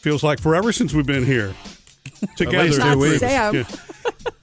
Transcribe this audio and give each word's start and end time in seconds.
Feels 0.00 0.22
like 0.22 0.40
forever 0.40 0.72
since 0.72 0.94
we've 0.94 1.06
been 1.06 1.24
here 1.24 1.54
together. 2.36 2.64
least 2.64 2.80
two 2.80 2.98
weeks. 2.98 3.18
Sam. 3.18 3.54
Yeah. 3.54 3.64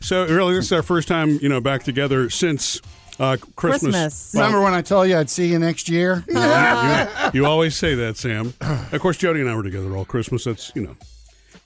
So 0.01 0.25
really, 0.27 0.55
this 0.55 0.65
is 0.65 0.71
our 0.73 0.83
first 0.83 1.07
time, 1.07 1.39
you 1.41 1.49
know, 1.49 1.61
back 1.61 1.83
together 1.83 2.29
since 2.29 2.81
uh, 3.19 3.37
Christmas. 3.55 3.93
Christmas. 3.93 4.31
Remember 4.35 4.61
when 4.61 4.73
I 4.73 4.81
told 4.81 5.07
you 5.07 5.17
I'd 5.17 5.29
see 5.29 5.47
you 5.47 5.59
next 5.59 5.89
year? 5.89 6.23
you, 7.33 7.39
you 7.39 7.45
always 7.45 7.75
say 7.75 7.95
that, 7.95 8.17
Sam. 8.17 8.53
Of 8.91 8.99
course, 8.99 9.17
Jody 9.17 9.41
and 9.41 9.49
I 9.49 9.55
were 9.55 9.63
together 9.63 9.95
all 9.95 10.05
Christmas. 10.05 10.43
That's 10.43 10.71
you 10.75 10.83
know. 10.83 10.95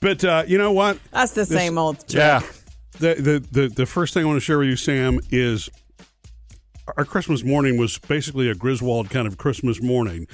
But 0.00 0.24
uh, 0.24 0.44
you 0.46 0.56
know 0.56 0.72
what? 0.72 0.98
That's 1.10 1.32
the 1.32 1.44
same 1.44 1.76
old 1.76 1.98
trick. 1.98 2.14
Yeah. 2.14 2.40
The, 2.98 3.14
the 3.14 3.46
the 3.50 3.68
the 3.68 3.86
first 3.86 4.14
thing 4.14 4.24
I 4.24 4.26
want 4.26 4.36
to 4.36 4.40
share 4.40 4.58
with 4.58 4.68
you, 4.68 4.76
Sam, 4.76 5.20
is 5.30 5.68
our 6.96 7.04
Christmas 7.04 7.42
morning 7.44 7.76
was 7.78 7.98
basically 7.98 8.48
a 8.48 8.54
Griswold 8.54 9.10
kind 9.10 9.26
of 9.26 9.38
Christmas 9.38 9.80
morning, 9.82 10.26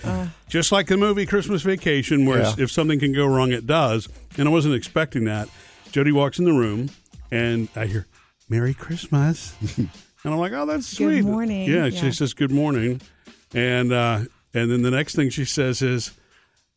just 0.48 0.72
like 0.72 0.86
the 0.86 0.96
movie 0.96 1.26
Christmas 1.26 1.62
Vacation, 1.62 2.26
where 2.26 2.38
Yeah. 2.40 2.54
if 2.58 2.70
something 2.70 2.98
can 3.00 3.12
go 3.12 3.26
wrong, 3.26 3.52
it 3.52 3.66
does. 3.66 4.08
And 4.38 4.48
I 4.48 4.50
wasn't 4.50 4.74
expecting 4.74 5.24
that. 5.24 5.48
Jody 5.92 6.12
walks 6.12 6.38
in 6.38 6.44
the 6.44 6.52
room, 6.52 6.90
and 7.30 7.68
I 7.76 7.86
hear 7.86 8.06
"Merry 8.48 8.74
Christmas," 8.74 9.54
and 9.76 9.88
I'm 10.24 10.36
like, 10.38 10.52
"Oh, 10.52 10.66
that's 10.66 10.86
sweet." 10.86 11.06
Good 11.06 11.22
sweet." 11.22 11.30
morning. 11.30 11.68
Yeah, 11.68 11.86
Yeah. 11.86 12.00
she 12.00 12.12
says 12.12 12.34
good 12.34 12.50
morning, 12.50 13.00
and 13.54 13.92
uh, 13.92 14.20
and 14.54 14.70
then 14.70 14.82
the 14.82 14.90
next 14.90 15.14
thing 15.14 15.30
she 15.30 15.44
says 15.44 15.82
is 15.82 16.12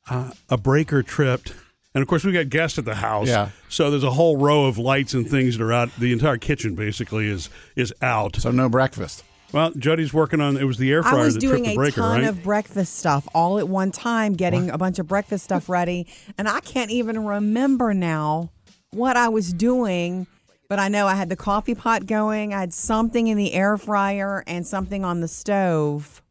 uh, 0.09 0.31
a 0.49 0.57
breaker 0.57 1.03
tripped. 1.03 1.53
And 1.95 2.03
of 2.03 2.07
course, 2.07 2.23
we 2.23 2.31
got 2.31 2.49
guests 2.49 2.77
at 2.77 2.85
the 2.85 2.95
house. 2.95 3.27
Yeah. 3.27 3.49
So 3.67 3.89
there's 3.89 4.03
a 4.03 4.11
whole 4.11 4.37
row 4.37 4.65
of 4.65 4.77
lights 4.77 5.15
and 5.15 5.27
things 5.27 5.57
that 5.57 5.63
are 5.63 5.73
out. 5.73 5.89
The 5.97 6.13
entire 6.13 6.37
kitchen 6.37 6.75
basically 6.75 7.27
is 7.27 7.49
is 7.75 7.91
out. 8.01 8.35
So 8.37 8.51
no 8.51 8.69
breakfast. 8.69 9.23
Well, 9.51 9.71
Jody's 9.71 10.13
working 10.13 10.41
on. 10.41 10.57
It 10.57 10.63
was 10.65 10.77
the 10.77 10.91
air 10.91 11.01
fryer 11.01 11.13
I 11.13 11.15
fryer 11.15 11.25
was 11.25 11.33
that 11.35 11.39
doing 11.39 11.63
tripped 11.63 11.67
a 11.67 11.71
the 11.71 11.75
breaker, 11.75 12.01
ton 12.01 12.19
right? 12.21 12.27
of 12.29 12.43
breakfast 12.43 12.95
stuff 12.95 13.27
all 13.33 13.57
at 13.57 13.67
one 13.67 13.91
time, 13.91 14.33
getting 14.33 14.69
a 14.69 14.77
bunch 14.77 14.99
of 14.99 15.07
breakfast 15.07 15.43
stuff 15.43 15.69
ready, 15.69 16.07
and 16.37 16.47
I 16.47 16.59
can't 16.59 16.91
even 16.91 17.25
remember 17.25 17.93
now 17.93 18.51
what 18.91 19.17
I 19.17 19.29
was 19.29 19.51
doing. 19.53 20.27
But 20.67 20.77
I 20.77 20.87
know 20.87 21.07
I 21.07 21.15
had 21.15 21.29
the 21.29 21.35
coffee 21.35 21.73
pot 21.73 22.05
going. 22.05 22.53
I 22.53 22.59
had 22.59 22.73
something 22.73 23.25
in 23.25 23.37
the 23.37 23.53
air 23.53 23.75
fryer 23.75 24.43
and 24.45 24.67
something 24.67 25.03
on 25.03 25.19
the 25.19 25.27
stove. 25.27 26.21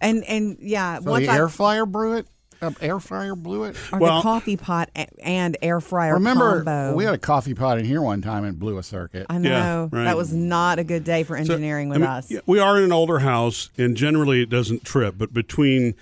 And 0.00 0.24
and 0.24 0.56
yeah, 0.60 0.98
So 0.98 1.12
once 1.12 1.26
the 1.26 1.32
I 1.32 1.36
air 1.36 1.48
fryer 1.48 1.86
brew 1.86 2.14
it? 2.14 2.26
Uh, 2.62 2.70
air 2.82 3.00
fryer 3.00 3.34
blew 3.34 3.64
it? 3.64 3.76
or 3.92 3.98
Well- 3.98 4.16
the 4.18 4.22
coffee 4.22 4.56
pot 4.56 4.90
and 5.22 5.56
air 5.62 5.80
fryer 5.80 6.14
Remember, 6.14 6.56
combo. 6.62 6.94
we 6.94 7.04
had 7.04 7.14
a 7.14 7.18
coffee 7.18 7.54
pot 7.54 7.78
in 7.78 7.84
here 7.86 8.02
one 8.02 8.20
time 8.20 8.44
and 8.44 8.58
blew 8.58 8.76
a 8.76 8.82
circuit. 8.82 9.26
I 9.30 9.34
Yeah, 9.34 9.40
know 9.40 9.88
right. 9.92 10.04
that 10.04 10.16
was 10.16 10.32
not 10.34 10.78
a 10.78 10.84
good 10.84 11.02
day 11.04 11.22
for 11.22 11.36
So, 11.36 11.40
engineering 11.40 11.88
I 11.88 11.90
with 11.92 12.00
mean, 12.00 12.10
us. 12.10 12.32
we 12.46 12.58
are 12.58 12.76
in 12.78 12.84
an 12.84 12.92
older 12.92 13.20
house, 13.20 13.70
and 13.78 13.96
generally 13.96 14.42
it 14.42 14.50
doesn't 14.50 14.84
trip. 14.84 15.14
But 15.16 15.32
between, 15.32 15.94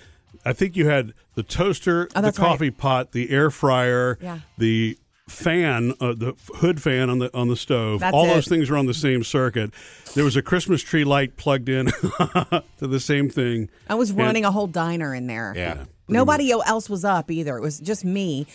I 0.45 0.51
think 0.53 0.75
you 0.75 0.87
had 0.89 1.13
the 1.35 1.43
toaster, 1.43 2.09
Oh, 2.13 2.19
the 2.19 2.27
that's 2.27 2.39
right. 2.39 2.45
coffee 2.47 2.71
pot, 2.71 3.13
the 3.13 3.29
air 3.29 3.49
fryer, 3.49 4.17
Yeah. 4.21 4.39
the 4.57 4.97
fan, 5.29 5.93
uh, 6.01 6.13
the 6.17 6.33
hood 6.55 6.81
fan 6.81 7.09
on 7.09 7.19
the 7.19 7.29
on 7.37 7.47
the 7.49 7.55
stove. 7.55 7.99
That's 7.99 8.13
all 8.15 8.25
it. 8.25 8.33
those 8.33 8.47
things 8.47 8.69
were 8.69 8.77
on 8.77 8.87
the 8.87 8.93
same 8.95 9.23
circuit. 9.23 9.71
There 10.15 10.23
was 10.25 10.35
a 10.35 10.41
Christmas 10.41 10.81
tree 10.81 11.03
light 11.03 11.37
plugged 11.37 11.69
in 11.69 11.85
to 12.39 12.63
the 12.87 12.99
same 12.99 13.29
thing. 13.29 13.69
I 13.87 13.93
was 13.95 14.09
And- 14.09 14.17
running 14.19 14.43
a 14.43 14.51
whole 14.51 14.65
diner 14.67 15.13
in 15.13 15.27
there. 15.27 15.53
Yeah. 15.55 15.85
Nobody 16.09 16.51
else 16.51 16.89
was 16.89 17.05
up 17.05 17.29
either. 17.31 17.57
It 17.57 17.61
was 17.61 17.79
just 17.79 18.03
me 18.03 18.47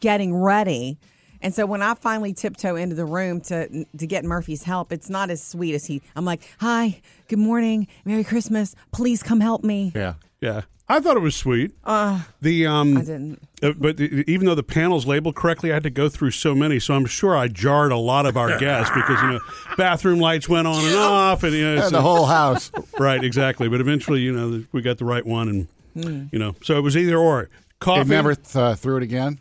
getting 0.00 0.34
ready. 0.34 0.98
And 1.42 1.54
so 1.54 1.66
when 1.66 1.82
I 1.82 1.94
finally 1.94 2.32
tiptoe 2.32 2.76
into 2.76 2.94
the 2.94 3.04
room 3.04 3.40
to 3.42 3.84
to 3.98 4.06
get 4.06 4.24
Murphy's 4.24 4.62
help, 4.62 4.92
it's 4.92 5.10
not 5.10 5.30
as 5.30 5.42
sweet 5.42 5.74
as 5.74 5.84
he. 5.84 6.00
I'm 6.16 6.24
like, 6.24 6.40
"Hi, 6.60 7.00
good 7.28 7.38
morning, 7.38 7.86
Merry 8.06 8.24
Christmas. 8.24 8.74
Please 8.92 9.22
come 9.22 9.40
help 9.40 9.62
me." 9.62 9.92
Yeah. 9.94 10.14
Yeah, 10.40 10.62
I 10.90 11.00
thought 11.00 11.16
it 11.16 11.20
was 11.20 11.34
sweet. 11.34 11.72
Uh, 11.84 12.20
the 12.42 12.66
um, 12.66 12.98
I 12.98 13.00
didn't. 13.00 13.42
Uh, 13.62 13.72
but 13.78 13.96
the, 13.96 14.24
even 14.30 14.46
though 14.46 14.54
the 14.54 14.62
panel's 14.62 15.06
labeled 15.06 15.34
correctly, 15.36 15.70
I 15.70 15.74
had 15.74 15.84
to 15.84 15.90
go 15.90 16.10
through 16.10 16.32
so 16.32 16.54
many. 16.54 16.78
So 16.78 16.92
I'm 16.92 17.06
sure 17.06 17.34
I 17.34 17.48
jarred 17.48 17.92
a 17.92 17.96
lot 17.96 18.26
of 18.26 18.36
our 18.36 18.58
guests 18.58 18.94
because 18.94 19.22
you 19.22 19.28
know 19.32 19.40
bathroom 19.78 20.18
lights 20.20 20.46
went 20.46 20.66
on 20.66 20.84
and 20.84 20.94
off, 20.96 21.42
and 21.44 21.54
you 21.54 21.64
know, 21.64 21.74
Yeah, 21.76 21.82
so- 21.84 21.90
the 21.90 22.02
whole 22.02 22.26
house. 22.26 22.70
right, 22.98 23.22
exactly. 23.24 23.68
But 23.68 23.80
eventually, 23.80 24.20
you 24.20 24.32
know, 24.32 24.64
we 24.72 24.82
got 24.82 24.98
the 24.98 25.06
right 25.06 25.24
one, 25.24 25.48
and 25.48 25.68
Hmm. 25.94 26.24
you 26.32 26.38
know, 26.38 26.54
so 26.62 26.76
it 26.76 26.82
was 26.82 26.96
either 26.96 27.16
or. 27.16 27.48
Coffee. 27.80 28.04
They 28.04 28.14
never 28.14 28.36
uh, 28.54 28.74
threw 28.76 28.96
it 28.96 29.02
again? 29.02 29.38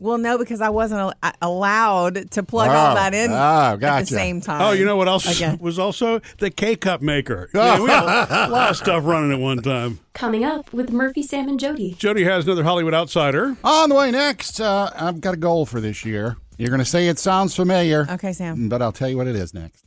Well, 0.00 0.18
no, 0.18 0.36
because 0.36 0.60
I 0.60 0.70
wasn't 0.70 1.00
al- 1.22 1.32
allowed 1.40 2.30
to 2.32 2.42
plug 2.42 2.68
all 2.70 2.92
Oh, 2.92 2.94
that 2.96 3.14
in 3.14 3.30
oh, 3.30 3.34
at 3.34 4.00
the 4.00 4.06
same 4.06 4.40
time. 4.40 4.60
Oh, 4.60 4.72
you 4.72 4.84
know 4.84 4.96
what 4.96 5.06
else 5.06 5.24
Again. 5.36 5.58
was 5.60 5.78
also 5.78 6.20
the 6.38 6.50
K 6.50 6.74
cup 6.76 7.00
maker. 7.00 7.48
Yeah, 7.54 7.80
we 7.80 7.88
had 7.88 8.46
a 8.48 8.50
lot 8.50 8.70
of 8.70 8.76
stuff 8.76 9.04
running 9.04 9.32
at 9.32 9.38
one 9.38 9.58
time. 9.62 10.00
Coming 10.12 10.44
up 10.44 10.72
with 10.72 10.90
Murphy, 10.92 11.22
Sam, 11.22 11.48
and 11.48 11.58
Jody. 11.60 11.94
Jody 11.94 12.24
has 12.24 12.44
another 12.44 12.64
Hollywood 12.64 12.92
outsider. 12.94 13.56
On 13.62 13.88
the 13.88 13.94
way 13.94 14.10
next, 14.10 14.60
uh, 14.60 14.90
I've 14.96 15.20
got 15.20 15.34
a 15.34 15.38
goal 15.38 15.64
for 15.64 15.80
this 15.80 16.04
year. 16.04 16.36
You're 16.58 16.70
going 16.70 16.80
to 16.80 16.84
say 16.84 17.06
it 17.08 17.18
sounds 17.20 17.54
familiar. 17.54 18.06
Okay, 18.10 18.32
Sam. 18.32 18.68
But 18.68 18.82
I'll 18.82 18.92
tell 18.92 19.08
you 19.08 19.16
what 19.16 19.28
it 19.28 19.36
is 19.36 19.54
next. 19.54 19.84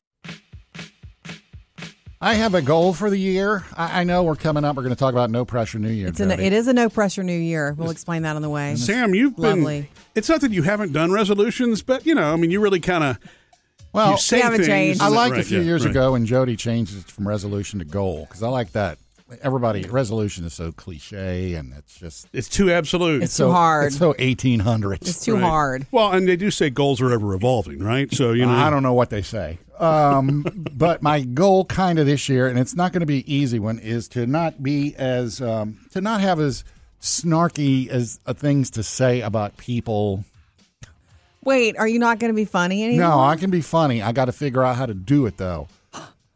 I 2.20 2.34
have 2.34 2.56
a 2.56 2.62
goal 2.64 2.94
for 2.94 3.10
the 3.12 3.18
year. 3.18 3.64
I, 3.76 4.02
I 4.02 4.04
know 4.04 4.24
we're 4.24 4.36
coming 4.36 4.66
up. 4.66 4.76
We're 4.76 4.82
going 4.84 4.96
to 4.96 5.00
talk 5.00 5.14
about 5.14 5.30
no 5.30 5.46
pressure 5.46 5.78
New 5.78 5.90
Year. 5.90 6.08
It's 6.08 6.20
an, 6.20 6.30
Jody. 6.30 6.46
it 6.46 6.54
is 6.54 6.68
a 6.68 6.74
no 6.74 6.90
pressure 6.90 7.22
New 7.24 7.38
Year. 7.38 7.76
We'll 7.78 7.92
explain 7.92 8.24
that 8.24 8.36
on 8.36 8.42
the 8.42 8.50
way. 8.50 8.76
Sam, 8.76 9.14
you've 9.14 9.36
been. 9.36 9.64
Lovely. 9.64 9.90
It's 10.16 10.28
not 10.28 10.42
that 10.42 10.52
you 10.52 10.64
haven't 10.64 10.94
done 10.94 11.12
resolutions, 11.12 11.84
but 11.84 12.06
you 12.08 12.16
know, 12.16 12.34
I 12.34 12.36
mean, 12.36 12.50
you 12.50 12.60
really 12.60 12.80
kind 12.80 13.04
of 13.04 13.20
well, 13.94 14.12
you 14.12 14.18
say 14.18 14.40
haven't 14.40 14.58
things. 14.60 14.68
changed. 14.68 15.02
I 15.02 15.10
liked 15.10 15.34
Right, 15.34 15.42
a 15.42 15.44
few 15.44 15.60
yeah, 15.60 15.66
years 15.66 15.86
right. 15.86 15.92
ago 15.92 16.14
when 16.14 16.26
Jody 16.26 16.56
changed 16.56 16.98
it 16.98 17.06
from 17.06 17.28
resolution 17.28 17.80
to 17.80 17.86
goal 17.86 18.26
because 18.28 18.42
I 18.42 18.50
like 18.50 18.72
that. 18.72 18.98
Everybody, 19.42 19.84
resolution 19.84 20.46
is 20.46 20.54
so 20.54 20.72
cliche 20.72 21.56
and 21.56 21.74
it's 21.78 21.96
just 22.00 22.28
It's 22.32 22.48
too 22.48 22.72
absolute. 22.72 23.24
It's 23.24 23.34
so 23.34 23.48
too 23.48 23.52
hard. 23.52 23.88
It's 23.88 23.98
so 23.98 24.14
1800s. 24.14 25.02
It's 25.02 25.26
too 25.26 25.34
Right. 25.36 25.44
hard. 25.44 25.88
Well, 25.92 26.12
and 26.14 26.28
they 26.28 26.38
do 26.38 26.50
say 26.50 26.70
goals 26.70 27.02
are 27.02 27.12
ever 27.12 27.34
evolving, 27.34 27.80
right? 27.80 28.12
So 28.14 28.32
you 28.32 28.46
know, 28.46 28.54
I 28.54 28.70
don't 28.70 28.84
know 28.84 28.94
what 28.94 29.10
they 29.10 29.22
say. 29.22 29.60
Um, 29.80 30.46
but 30.74 31.02
my 31.04 31.22
goal 31.22 31.66
kind 31.66 32.00
of 32.00 32.06
this 32.06 32.30
year, 32.30 32.48
and 32.48 32.58
it's 32.58 32.76
not 32.76 32.94
going 32.94 33.02
to 33.02 33.06
be 33.06 33.18
an 33.20 33.24
easy 33.28 33.60
one, 33.60 33.80
is 33.80 34.08
to 34.10 34.26
not 34.26 34.64
be 34.64 34.96
as 34.96 35.42
um, 35.42 35.78
to 35.92 36.00
not 36.02 36.22
have 36.22 36.40
as 36.40 36.64
snarky 37.02 37.88
as 37.90 38.20
uh, 38.26 38.34
things 38.34 38.72
to 38.72 38.84
say 38.84 39.22
about 39.22 39.58
people. 39.58 40.24
Wait, 41.44 41.78
are 41.78 41.88
you 41.88 42.00
not 42.00 42.20
going 42.20 42.32
to 42.32 42.36
be 42.36 42.46
funny 42.46 42.84
anymore? 42.84 43.10
No, 43.10 43.20
I 43.20 43.36
can 43.36 43.50
be 43.50 43.62
funny. 43.62 44.02
I 44.02 44.12
got 44.12 44.26
to 44.26 44.32
figure 44.32 44.64
out 44.64 44.76
how 44.76 44.86
to 44.86 44.94
do 44.94 45.26
it 45.26 45.38
though. 45.38 45.68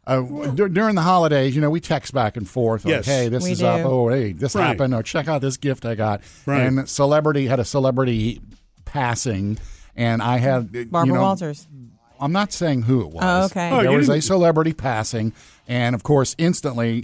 Uh, 0.06 0.20
dur- 0.54 0.68
during 0.68 0.96
the 0.96 1.02
holidays, 1.02 1.54
you 1.54 1.60
know, 1.60 1.70
we 1.70 1.80
text 1.80 2.12
back 2.12 2.36
and 2.36 2.48
forth. 2.48 2.84
Like, 2.84 2.92
Yes. 2.92 3.06
hey, 3.06 3.28
this 3.28 3.44
We 3.44 3.52
is 3.52 3.62
up. 3.62 3.80
Oh, 3.84 4.08
hey, 4.08 4.32
this 4.32 4.54
Right. 4.56 4.66
happened. 4.66 4.94
Or 4.94 5.02
check 5.02 5.28
out 5.28 5.40
this 5.40 5.56
gift 5.56 5.84
I 5.86 5.94
got. 5.94 6.22
Right. 6.44 6.62
And 6.62 6.88
celebrity 6.88 7.46
had 7.46 7.60
a 7.60 7.64
celebrity 7.64 8.40
passing, 8.84 9.58
and 9.96 10.20
I 10.22 10.38
had 10.38 10.90
Barbara 10.90 11.06
you 11.06 11.14
know, 11.14 11.20
Walters. 11.22 11.68
I'm 12.20 12.32
not 12.32 12.52
saying 12.52 12.82
who 12.82 13.00
it 13.02 13.10
was. 13.10 13.22
Oh, 13.24 13.44
okay. 13.46 13.70
Oh, 13.70 13.82
there 13.82 13.92
was 13.96 14.08
a 14.08 14.20
celebrity 14.20 14.72
passing, 14.72 15.32
and 15.68 15.94
of 15.94 16.02
course, 16.02 16.34
instantly 16.38 17.02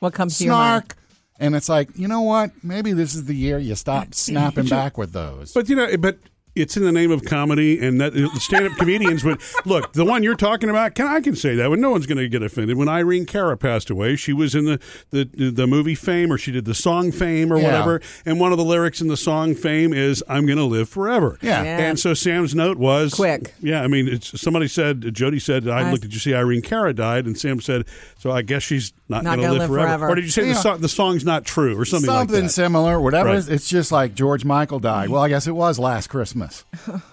What 0.00 0.12
comes 0.14 0.38
to 0.38 0.44
your 0.44 0.54
mind? 0.54 0.84
snark. 0.84 0.96
And 1.38 1.54
it's 1.56 1.68
like, 1.70 1.88
you 1.96 2.08
know 2.08 2.20
what? 2.20 2.50
Maybe 2.62 2.92
this 2.92 3.14
is 3.14 3.24
the 3.24 3.34
year 3.34 3.58
you 3.58 3.74
stop 3.74 4.12
snapping 4.14 4.66
back 4.66 4.98
with 4.98 5.12
those. 5.12 5.52
But 5.52 5.68
you 5.70 5.76
know, 5.76 5.94
but 5.98 6.18
it's 6.60 6.76
in 6.76 6.84
the 6.84 6.92
name 6.92 7.10
of 7.10 7.24
comedy, 7.24 7.78
and 7.84 8.00
that 8.00 8.12
stand-up 8.40 8.76
comedians 8.78 9.24
would 9.24 9.40
look. 9.64 9.92
The 9.92 10.04
one 10.04 10.22
you're 10.22 10.34
talking 10.36 10.70
about, 10.70 10.94
can 10.94 11.06
I 11.06 11.20
can 11.20 11.34
say 11.36 11.54
that 11.56 11.70
when 11.70 11.80
no 11.80 11.90
one's 11.90 12.06
going 12.06 12.18
to 12.18 12.28
get 12.28 12.42
offended. 12.42 12.76
When 12.76 12.88
Irene 12.88 13.26
Cara 13.26 13.56
passed 13.56 13.90
away, 13.90 14.16
she 14.16 14.32
was 14.32 14.54
in 14.54 14.64
the, 14.64 14.80
the 15.10 15.24
the 15.50 15.66
movie 15.66 15.94
Fame, 15.94 16.32
or 16.32 16.38
she 16.38 16.52
did 16.52 16.64
the 16.64 16.74
song 16.74 17.12
Fame, 17.12 17.52
or 17.52 17.56
Yeah. 17.58 17.64
whatever. 17.64 18.00
And 18.24 18.38
one 18.40 18.52
of 18.52 18.58
the 18.58 18.64
lyrics 18.64 19.00
in 19.00 19.08
the 19.08 19.16
song 19.16 19.54
Fame 19.54 19.92
is 19.92 20.22
"I'm 20.28 20.46
going 20.46 20.58
to 20.58 20.64
live 20.64 20.88
forever." 20.88 21.38
Yeah. 21.42 21.62
Yeah. 21.62 21.78
And 21.78 21.98
so 21.98 22.14
Sam's 22.14 22.54
note 22.54 22.78
was 22.78 23.14
Quick. 23.14 23.54
Yeah, 23.60 23.82
I 23.82 23.86
mean, 23.88 24.08
it's 24.08 24.40
somebody 24.40 24.68
said 24.68 25.12
Jody 25.14 25.38
said 25.38 25.68
I 25.68 25.80
I- 25.80 25.90
looked. 25.90 26.02
Did 26.02 26.14
you 26.14 26.20
see 26.20 26.34
Irene 26.34 26.62
Cara 26.62 26.92
died? 26.94 27.26
And 27.26 27.38
Sam 27.38 27.60
said, 27.60 27.86
so 28.18 28.30
I 28.30 28.42
guess 28.42 28.62
she's 28.62 28.92
not, 29.08 29.24
Not 29.24 29.36
going 29.36 29.38
to 29.38 29.42
gonna 29.42 29.52
live 29.52 29.60
live 29.60 29.68
forever. 29.70 29.88
forever. 29.98 30.08
Or 30.12 30.14
did 30.14 30.24
you 30.24 30.30
say 30.30 30.42
the, 30.42 30.48
Yeah. 30.48 30.54
song, 30.54 30.80
the 30.80 30.88
song's 30.88 31.24
not 31.24 31.44
true, 31.44 31.78
or 31.78 31.84
something, 31.84 32.06
Something 32.06 32.34
like 32.36 32.42
that? 32.44 32.50
similar, 32.50 33.00
whatever. 33.00 33.30
Right. 33.30 33.48
It's 33.48 33.68
just 33.68 33.90
like 33.92 34.14
George 34.14 34.44
Michael 34.44 34.78
died. 34.78 35.08
Well, 35.08 35.22
I 35.22 35.28
guess 35.28 35.46
it 35.46 35.52
was 35.54 35.78
last 35.78 36.08
Christmas. 36.08 36.49
Yes. 36.50 36.64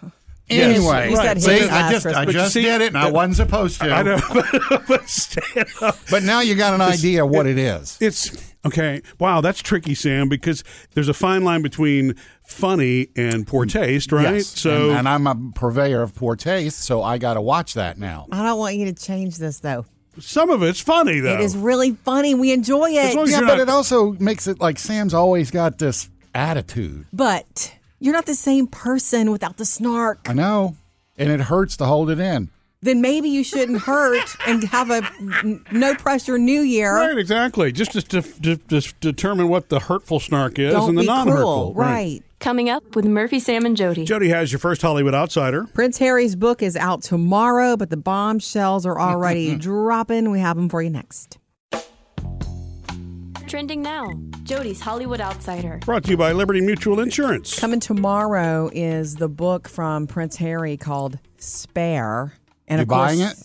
Anyway, 0.49 1.09
You 1.09 1.15
said 1.17 1.41
see, 1.41 1.59
I 1.63 1.65
last 1.65 1.91
just 1.91 2.05
I 2.05 2.23
Christmas. 2.23 2.33
just 2.33 2.53
See, 2.53 2.61
did 2.61 2.79
it, 2.79 2.87
and 2.87 2.97
I 2.97 3.11
wasn't 3.11 3.35
supposed 3.35 3.81
to. 3.81 3.91
I 3.91 4.01
know, 4.01 4.17
but 4.87 5.09
stand 5.09 5.67
up. 5.81 5.97
But 6.09 6.23
now 6.23 6.39
you 6.39 6.55
got 6.55 6.73
an 6.73 6.79
idea 6.79 7.25
what 7.25 7.47
it 7.47 7.57
is. 7.57 7.97
It's 7.99 8.53
okay. 8.65 9.01
Wow, 9.19 9.41
that's 9.41 9.61
tricky, 9.61 9.93
Sam, 9.93 10.29
because 10.29 10.63
there's 10.93 11.09
a 11.09 11.13
fine 11.13 11.43
line 11.43 11.63
between 11.63 12.15
funny 12.45 13.09
and 13.17 13.45
poor 13.45 13.65
mm. 13.65 13.71
taste, 13.73 14.13
right? 14.13 14.35
Yes. 14.35 14.47
So, 14.47 14.91
and, 14.91 14.99
and 14.99 15.09
I'm 15.09 15.27
a 15.27 15.35
purveyor 15.53 16.01
of 16.01 16.15
poor 16.15 16.37
taste, 16.37 16.79
so 16.79 17.03
I 17.03 17.17
got 17.17 17.33
to 17.33 17.41
watch 17.41 17.73
that 17.73 17.97
now. 17.97 18.27
I 18.31 18.41
don't 18.41 18.57
want 18.57 18.77
you 18.77 18.85
to 18.85 18.93
change 18.93 19.35
this 19.39 19.59
though. 19.59 19.85
some 20.17 20.49
of 20.49 20.63
it's 20.63 20.79
funny 20.79 21.19
though. 21.19 21.33
It 21.33 21.41
is 21.41 21.57
really 21.57 21.91
funny. 21.91 22.35
We 22.35 22.53
enjoy 22.53 22.95
As 22.97 23.15
long 23.15 23.25
it. 23.25 23.27
as 23.27 23.31
Yeah, 23.31 23.39
you're 23.39 23.47
but 23.47 23.55
not- 23.55 23.63
it 23.63 23.69
also 23.69 24.13
makes 24.13 24.47
it 24.47 24.61
like 24.61 24.79
Sam's 24.79 25.13
always 25.13 25.51
got 25.51 25.77
this 25.77 26.09
attitude. 26.33 27.05
But 27.11 27.73
you're 27.99 28.13
not 28.13 28.25
the 28.25 28.35
same 28.35 28.67
person 28.67 29.31
without 29.31 29.57
the 29.57 29.65
snark. 29.65 30.19
I 30.29 30.33
know, 30.33 30.75
and 31.17 31.29
it 31.29 31.41
hurts 31.41 31.77
to 31.77 31.85
hold 31.85 32.09
it 32.09 32.19
in. 32.19 32.49
then 32.81 33.01
maybe 33.01 33.27
you 33.29 33.43
shouldn't 33.43 33.81
hurt 33.81 34.35
and 34.47 34.63
have 34.65 34.89
a 34.91 35.01
n- 35.19 35.63
no 35.71 35.95
pressure 35.95 36.37
New 36.37 36.61
Year. 36.61 36.95
Right, 36.95 37.17
exactly. 37.17 37.71
Just 37.71 37.93
to, 37.93 38.01
to, 38.03 38.21
to, 38.21 38.57
to 38.57 38.93
determine 39.01 39.49
what 39.49 39.69
the 39.69 39.79
hurtful 39.79 40.19
snark 40.19 40.59
is 40.59 40.73
Don't 40.73 40.89
and 40.89 40.97
the 40.97 41.01
be 41.01 41.07
non-hurtful. 41.07 41.71
cruel. 41.71 41.73
Right. 41.73 42.21
Coming 42.39 42.69
up 42.69 42.95
with 42.95 43.05
Murphy, 43.05 43.39
Sam, 43.39 43.65
and 43.65 43.75
Jody. 43.75 44.05
Jody 44.05 44.29
has 44.29 44.51
your 44.51 44.59
first 44.59 44.83
Hollywood 44.83 45.15
outsider. 45.15 45.65
Prince 45.73 45.97
Harry's 45.97 46.35
book 46.35 46.61
is 46.61 46.75
out 46.75 47.01
tomorrow, 47.01 47.75
but 47.75 47.89
the 47.89 47.97
bombshells 47.97 48.85
are 48.85 48.99
already 48.99 49.55
dropping. 49.57 50.29
We 50.29 50.39
have 50.39 50.55
them 50.55 50.69
for 50.69 50.83
you 50.83 50.91
next. 50.91 51.39
Trending 53.47 53.81
now. 53.81 54.07
Jody's 54.47 54.79
Hollywood 54.79 55.19
Outsider. 55.19 55.79
Brought 55.85 56.05
to 56.05 56.11
you 56.11 56.17
by 56.17 56.31
Liberty 56.31 56.61
Mutual 56.61 57.01
Insurance. 57.01 57.59
Coming 57.59 57.81
tomorrow 57.81 58.69
is 58.73 59.17
the 59.17 59.27
book 59.27 59.67
from 59.67 60.07
Prince 60.07 60.37
Harry 60.37 60.77
called 60.77 61.19
Spare. 61.37 62.33
And 62.69 62.79
You 62.79 62.83
of 62.83 62.87
course, 62.87 62.99
buying 62.99 63.19
it? 63.19 63.35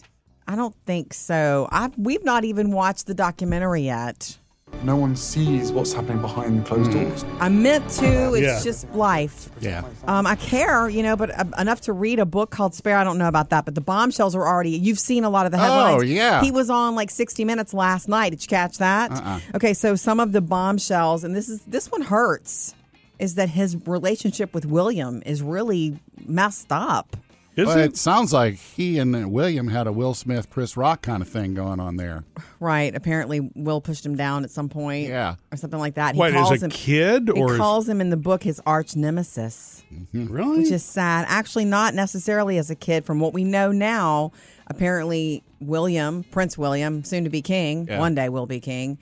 I 0.46 0.54
don't 0.54 0.76
think 0.86 1.12
so. 1.12 1.68
I 1.72 1.90
we've 1.96 2.24
not 2.24 2.44
even 2.44 2.70
watched 2.70 3.06
the 3.08 3.14
documentary 3.14 3.82
yet. 3.82 4.38
No 4.82 4.96
one 4.96 5.14
sees 5.14 5.70
what's 5.70 5.92
happening 5.92 6.20
behind 6.20 6.60
the 6.60 6.64
closed 6.68 6.90
doors. 6.90 7.24
I 7.38 7.48
meant 7.48 7.88
to. 7.90 8.32
It's 8.34 8.40
Yeah. 8.42 8.60
just 8.64 8.90
life. 8.94 9.48
Yeah. 9.60 9.84
Um, 10.08 10.26
I 10.26 10.34
care, 10.34 10.88
you 10.88 11.04
know, 11.04 11.14
but 11.16 11.30
uh, 11.38 11.44
enough 11.56 11.82
to 11.82 11.92
read 11.92 12.18
a 12.18 12.26
book 12.26 12.50
called 12.50 12.74
Spare. 12.74 12.96
I 12.96 13.04
don't 13.04 13.16
know 13.18 13.28
about 13.28 13.50
that, 13.50 13.64
but 13.64 13.76
the 13.76 13.80
bombshells 13.80 14.34
are 14.34 14.44
already. 14.44 14.70
You've 14.70 14.98
seen 14.98 15.22
a 15.22 15.30
lot 15.30 15.46
of 15.46 15.52
the 15.52 15.58
headlines. 15.58 15.98
Oh, 15.98 16.02
yeah. 16.04 16.42
He 16.42 16.50
was 16.50 16.68
on 16.68 16.96
like 16.96 17.10
60 17.10 17.44
Minutes 17.44 17.72
last 17.72 18.08
night. 18.08 18.30
Did 18.30 18.42
you 18.42 18.48
catch 18.48 18.78
that? 18.78 19.12
Uh-uh. 19.12 19.40
Okay, 19.54 19.72
so 19.72 19.94
some 19.94 20.18
of 20.18 20.32
the 20.32 20.40
bombshells, 20.40 21.22
and 21.22 21.36
this 21.36 21.48
is 21.48 21.60
this 21.60 21.90
one 21.92 22.02
hurts, 22.02 22.74
is 23.20 23.36
that 23.36 23.50
his 23.50 23.76
relationship 23.86 24.52
with 24.52 24.66
William 24.66 25.22
is 25.24 25.42
really 25.42 26.00
messed 26.26 26.72
up. 26.72 27.16
Is 27.54 27.66
But 27.66 27.78
it? 27.78 27.84
it 27.84 27.96
sounds 27.98 28.32
like 28.32 28.54
he 28.54 28.98
and 28.98 29.30
William 29.30 29.68
had 29.68 29.86
a 29.86 29.92
Will 29.92 30.14
Smith, 30.14 30.48
Chris 30.48 30.74
Rock 30.74 31.02
kind 31.02 31.20
of 31.22 31.28
thing 31.28 31.52
going 31.52 31.80
on 31.80 31.96
there. 31.96 32.24
Right. 32.60 32.94
Apparently, 32.96 33.40
Will 33.54 33.82
pushed 33.82 34.06
him 34.06 34.16
down 34.16 34.42
at 34.44 34.50
some 34.50 34.70
point. 34.70 35.08
Yeah. 35.08 35.34
Or 35.52 35.56
something 35.58 35.78
like 35.78 35.94
that. 35.96 36.14
He 36.14 36.20
Wait, 36.20 36.32
calls 36.32 36.50
as 36.52 36.62
a 36.62 36.66
him, 36.66 36.70
kid 36.70 37.30
He 37.34 37.38
or 37.40 37.52
is- 37.52 37.58
calls 37.58 37.86
him 37.86 38.00
in 38.00 38.08
the 38.08 38.16
book 38.16 38.42
his 38.42 38.58
arch 38.64 38.96
nemesis. 38.96 39.82
really? 40.14 40.60
which 40.60 40.70
is 40.70 40.82
sad. 40.82 41.26
Actually, 41.28 41.66
not 41.66 41.94
necessarily 41.94 42.56
as 42.56 42.70
a 42.70 42.74
kid. 42.74 43.04
From 43.04 43.20
what 43.20 43.34
we 43.34 43.44
know 43.44 43.70
now, 43.70 44.32
apparently 44.68 45.42
William, 45.60 46.24
Prince 46.30 46.56
William, 46.56 47.04
soon 47.04 47.24
to 47.24 47.30
be 47.30 47.42
king, 47.42 47.86
Yeah. 47.86 47.98
one 47.98 48.14
day 48.14 48.30
will 48.30 48.46
be 48.46 48.60
king, 48.60 48.96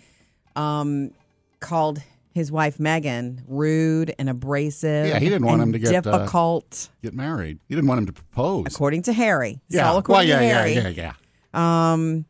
um, 0.57 1.13
called 1.61 2.03
his 2.33 2.53
wife 2.53 2.79
Meghan 2.79 3.41
rude 3.47 4.15
and 4.19 4.29
abrasive. 4.29 5.07
Yeah, 5.07 5.19
he 5.19 5.29
didn't 5.29 5.47
want 5.47 5.63
him 5.63 5.73
to 5.73 5.79
get, 5.79 6.07
uh, 6.07 6.19
difficult, 6.19 6.89
Get 7.03 7.15
married. 7.15 7.59
He 7.69 7.75
didn't 7.75 7.89
want 7.89 7.99
him 7.99 8.07
to 8.07 8.13
propose. 8.13 8.67
according 8.67 9.03
to 9.03 9.13
Harry. 9.13 9.61
It's 9.67 9.77
yeah. 9.77 9.91
all 9.91 9.99
according 9.99 10.29
well, 10.29 10.41
yeah, 10.41 10.49
to 10.49 10.55
Harry. 10.55 10.75
yeah, 10.75 10.89
yeah, 10.89 11.13
yeah. 11.55 11.93
Um, 11.93 12.25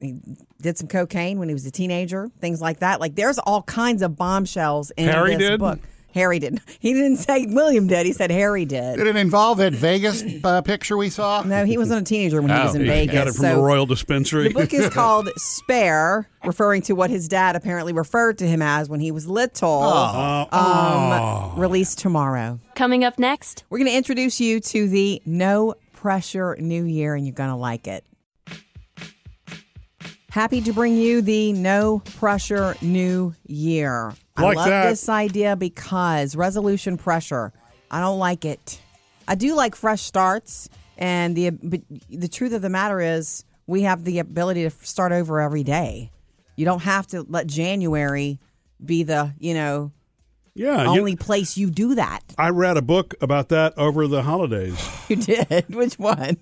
he 0.00 0.16
did 0.60 0.78
some 0.78 0.88
cocaine 0.88 1.38
when 1.38 1.48
he 1.48 1.54
was 1.54 1.66
a 1.66 1.70
teenager, 1.70 2.30
things 2.40 2.60
like 2.60 2.80
that. 2.80 3.00
Like 3.00 3.14
there's 3.14 3.38
all 3.38 3.62
kinds 3.62 4.02
of 4.02 4.16
bombshells 4.16 4.90
in 4.92 5.08
Harry 5.08 5.36
this 5.36 5.50
did? 5.50 5.60
book. 5.60 5.80
Harry 6.14 6.38
didn't. 6.38 6.62
He 6.80 6.92
didn't 6.94 7.18
say 7.18 7.46
William 7.46 7.86
did. 7.86 8.06
He 8.06 8.12
said 8.12 8.30
Harry 8.30 8.64
did. 8.64 8.96
Did 8.96 9.06
it 9.06 9.16
involve 9.16 9.58
that 9.58 9.72
Vegas 9.74 10.22
uh, 10.42 10.62
picture 10.62 10.96
we 10.96 11.10
saw? 11.10 11.42
No, 11.42 11.64
he 11.64 11.76
wasn't 11.78 12.00
a 12.00 12.04
teenager 12.04 12.40
when 12.40 12.50
he 12.50 12.56
was 12.58 12.72
Oh, 12.72 12.76
in 12.76 12.82
he 12.82 12.88
Vegas. 12.88 13.14
Got 13.14 13.26
it 13.28 13.34
from 13.34 13.42
so 13.42 13.56
the 13.56 13.62
Royal 13.62 13.86
Dispensary. 13.86 14.48
the 14.48 14.54
book 14.54 14.72
is 14.72 14.88
called 14.92 15.28
Spare, 15.36 16.28
referring 16.44 16.82
to 16.82 16.94
what 16.94 17.10
his 17.10 17.28
dad 17.28 17.56
apparently 17.56 17.92
referred 17.92 18.38
to 18.38 18.46
him 18.46 18.62
as 18.62 18.88
when 18.88 19.00
he 19.00 19.10
was 19.10 19.26
little. 19.28 19.68
Oh. 19.82 20.48
Um, 20.50 21.58
released 21.60 21.98
tomorrow. 21.98 22.58
Coming 22.74 23.04
up 23.04 23.18
next. 23.18 23.64
We're 23.70 23.78
going 23.78 23.90
to 23.90 23.96
introduce 23.96 24.40
you 24.40 24.60
to 24.60 24.88
the 24.88 25.20
No 25.26 25.74
Pressure 25.92 26.56
New 26.58 26.84
Year, 26.84 27.14
and 27.14 27.26
you're 27.26 27.34
going 27.34 27.50
to 27.50 27.56
like 27.56 27.86
it. 27.86 28.04
Happy 30.30 30.60
to 30.60 30.74
bring 30.74 30.94
you 30.94 31.22
the 31.22 31.54
No 31.54 32.00
Pressure 32.18 32.76
New 32.82 33.34
Year. 33.46 34.12
I 34.36 34.42
love 34.42 34.66
that. 34.66 34.90
this 34.90 35.08
idea 35.08 35.56
because 35.56 36.36
resolution 36.36 36.98
pressure. 36.98 37.50
I 37.90 38.00
don't 38.00 38.18
like 38.18 38.44
it. 38.44 38.78
I 39.26 39.34
do 39.36 39.54
like 39.54 39.74
fresh 39.74 40.02
starts, 40.02 40.68
and 40.98 41.34
the 41.34 41.50
but 41.50 41.80
the 42.10 42.28
truth 42.28 42.52
of 42.52 42.60
the 42.60 42.68
matter 42.68 43.00
is, 43.00 43.44
we 43.66 43.82
have 43.82 44.04
the 44.04 44.18
ability 44.18 44.64
to 44.64 44.70
start 44.84 45.12
over 45.12 45.40
every 45.40 45.62
day. 45.62 46.10
You 46.56 46.66
don't 46.66 46.82
have 46.82 47.06
to 47.08 47.22
let 47.22 47.46
January 47.46 48.38
be 48.84 49.04
the 49.04 49.32
you 49.38 49.54
know 49.54 49.92
yeah. 50.54 50.82
you- 50.82 51.00
only 51.00 51.16
place 51.16 51.56
you 51.56 51.70
do 51.70 51.94
that. 51.94 52.20
I 52.36 52.50
read 52.50 52.76
a 52.76 52.82
book 52.82 53.14
about 53.22 53.48
that 53.48 53.78
over 53.78 54.06
the 54.06 54.22
holidays. 54.22 54.78
You 55.08 55.16
did. 55.16 55.74
Which 55.74 55.98
one? 55.98 56.36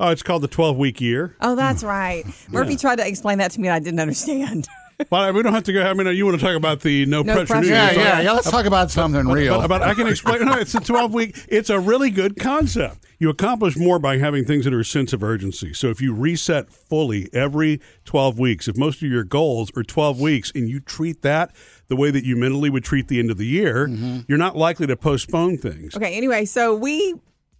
Oh, 0.00 0.10
it's 0.10 0.22
called 0.22 0.42
The 0.42 0.48
12 0.48 0.76
Week 0.76 1.00
Year. 1.00 1.34
Oh, 1.40 1.54
that's 1.56 1.82
right. 1.82 2.24
Murphy 2.50 2.76
tried 2.76 2.96
to 2.96 3.06
explain 3.06 3.38
that 3.38 3.50
to 3.52 3.60
me, 3.60 3.68
and 3.68 3.74
I 3.74 3.78
didn't 3.80 4.00
understand. 4.00 4.68
But 5.10 5.32
we 5.32 5.44
don't 5.44 5.52
have 5.52 5.62
to 5.62 5.72
go. 5.72 5.80
I 5.80 5.94
mean, 5.94 6.08
you 6.16 6.26
want 6.26 6.40
to 6.40 6.44
talk 6.44 6.56
about 6.56 6.80
the 6.80 7.06
no, 7.06 7.22
No 7.22 7.32
pressure, 7.34 7.46
pressure. 7.46 7.60
New 7.60 7.68
Year. 7.68 7.76
Yeah, 7.76 7.92
So- 7.92 8.00
yeah, 8.00 8.20
yeah. 8.20 8.32
Let's 8.32 8.50
talk 8.50 8.66
about 8.66 8.90
something 8.90 9.28
real. 9.28 9.60
But, 9.60 9.68
but 9.68 9.82
I 9.82 9.94
can 9.94 10.08
explain. 10.08 10.44
No, 10.44 10.54
it's 10.54 10.74
a 10.74 10.80
12 10.80 11.14
week. 11.14 11.38
It's 11.48 11.70
a 11.70 11.78
really 11.78 12.10
good 12.10 12.34
concept. 12.40 13.06
You 13.20 13.30
accomplish 13.30 13.76
more 13.76 14.00
by 14.00 14.18
having 14.18 14.44
things 14.44 14.64
that 14.64 14.74
are 14.74 14.80
a 14.80 14.84
sense 14.84 15.12
of 15.12 15.22
urgency. 15.22 15.72
So 15.72 15.90
if 15.90 16.00
you 16.02 16.12
reset 16.12 16.72
fully 16.72 17.28
every 17.32 17.80
12 18.06 18.40
weeks, 18.40 18.66
if 18.66 18.76
most 18.76 18.96
of 19.00 19.08
your 19.08 19.22
goals 19.22 19.70
are 19.76 19.84
12 19.84 20.20
weeks 20.20 20.50
and 20.52 20.68
you 20.68 20.80
treat 20.80 21.22
that 21.22 21.54
the 21.86 21.94
way 21.94 22.10
that 22.10 22.24
you 22.24 22.34
mentally 22.34 22.68
would 22.68 22.82
treat 22.82 23.06
the 23.06 23.20
end 23.20 23.30
of 23.30 23.38
the 23.38 23.46
year, 23.46 23.86
Mm-hmm. 23.86 24.22
you're 24.26 24.36
not 24.36 24.56
likely 24.56 24.88
to 24.88 24.96
postpone 24.96 25.58
things. 25.58 25.94
Okay, 25.94 26.16
anyway, 26.16 26.44
so 26.44 26.74
we 26.74 27.14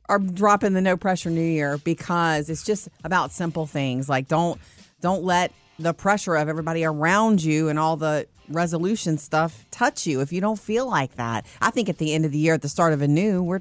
are 0.09 0.19
dropping 0.19 0.73
the 0.73 0.81
no 0.81 0.97
pressure 0.97 1.31
new 1.31 1.41
year 1.41 1.79
because 1.79 2.49
it's 2.49 2.65
just 2.65 2.89
about 3.05 3.33
simple 3.33 3.67
things. 3.67 4.09
Like 4.09 4.29
don't 4.29 4.61
don't 5.01 5.23
let 5.23 5.53
the 5.79 5.95
pressure 5.95 6.35
of 6.35 6.49
everybody 6.49 6.85
around 6.85 7.43
you 7.43 7.69
and 7.69 7.79
all 7.79 7.97
the 7.97 8.27
resolution 8.49 9.19
stuff 9.19 9.65
touch 9.71 10.07
you 10.07 10.21
if 10.21 10.33
you 10.33 10.41
don't 10.41 10.59
feel 10.59 10.89
like 10.89 11.15
that. 11.17 11.47
I 11.61 11.71
think 11.71 11.89
at 11.89 11.99
the 11.99 12.15
end 12.15 12.25
of 12.25 12.33
the 12.33 12.39
year 12.39 12.55
at 12.55 12.63
the 12.63 12.69
start 12.69 12.93
of 12.93 13.03
a 13.03 13.09
new, 13.09 13.43
we're 13.43 13.61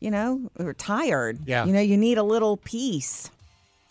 you 0.00 0.10
know, 0.10 0.50
we're 0.58 0.74
tired. 0.74 1.38
Yeah. 1.46 1.64
You 1.64 1.72
know, 1.72 1.80
you 1.80 1.96
need 1.96 2.18
a 2.18 2.22
little 2.22 2.58
peace. 2.58 3.30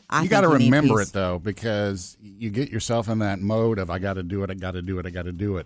I 0.09 0.21
you 0.21 0.29
got 0.29 0.41
to 0.41 0.50
remember 0.50 1.01
it 1.01 1.11
though, 1.11 1.39
because 1.39 2.17
you 2.21 2.51
get 2.51 2.69
yourself 2.69 3.09
in 3.09 3.19
that 3.19 3.39
mode 3.39 3.79
of 3.79 3.89
I 3.89 3.97
got 3.97 4.13
to 4.13 4.23
do 4.23 4.44
it, 4.44 4.51
I 4.51 4.53
got 4.53 4.71
to 4.71 4.83
do 4.83 5.00
it, 5.00 5.07
I 5.07 5.09
got 5.09 5.25
to 5.25 5.31
do 5.31 5.57
it. 5.57 5.65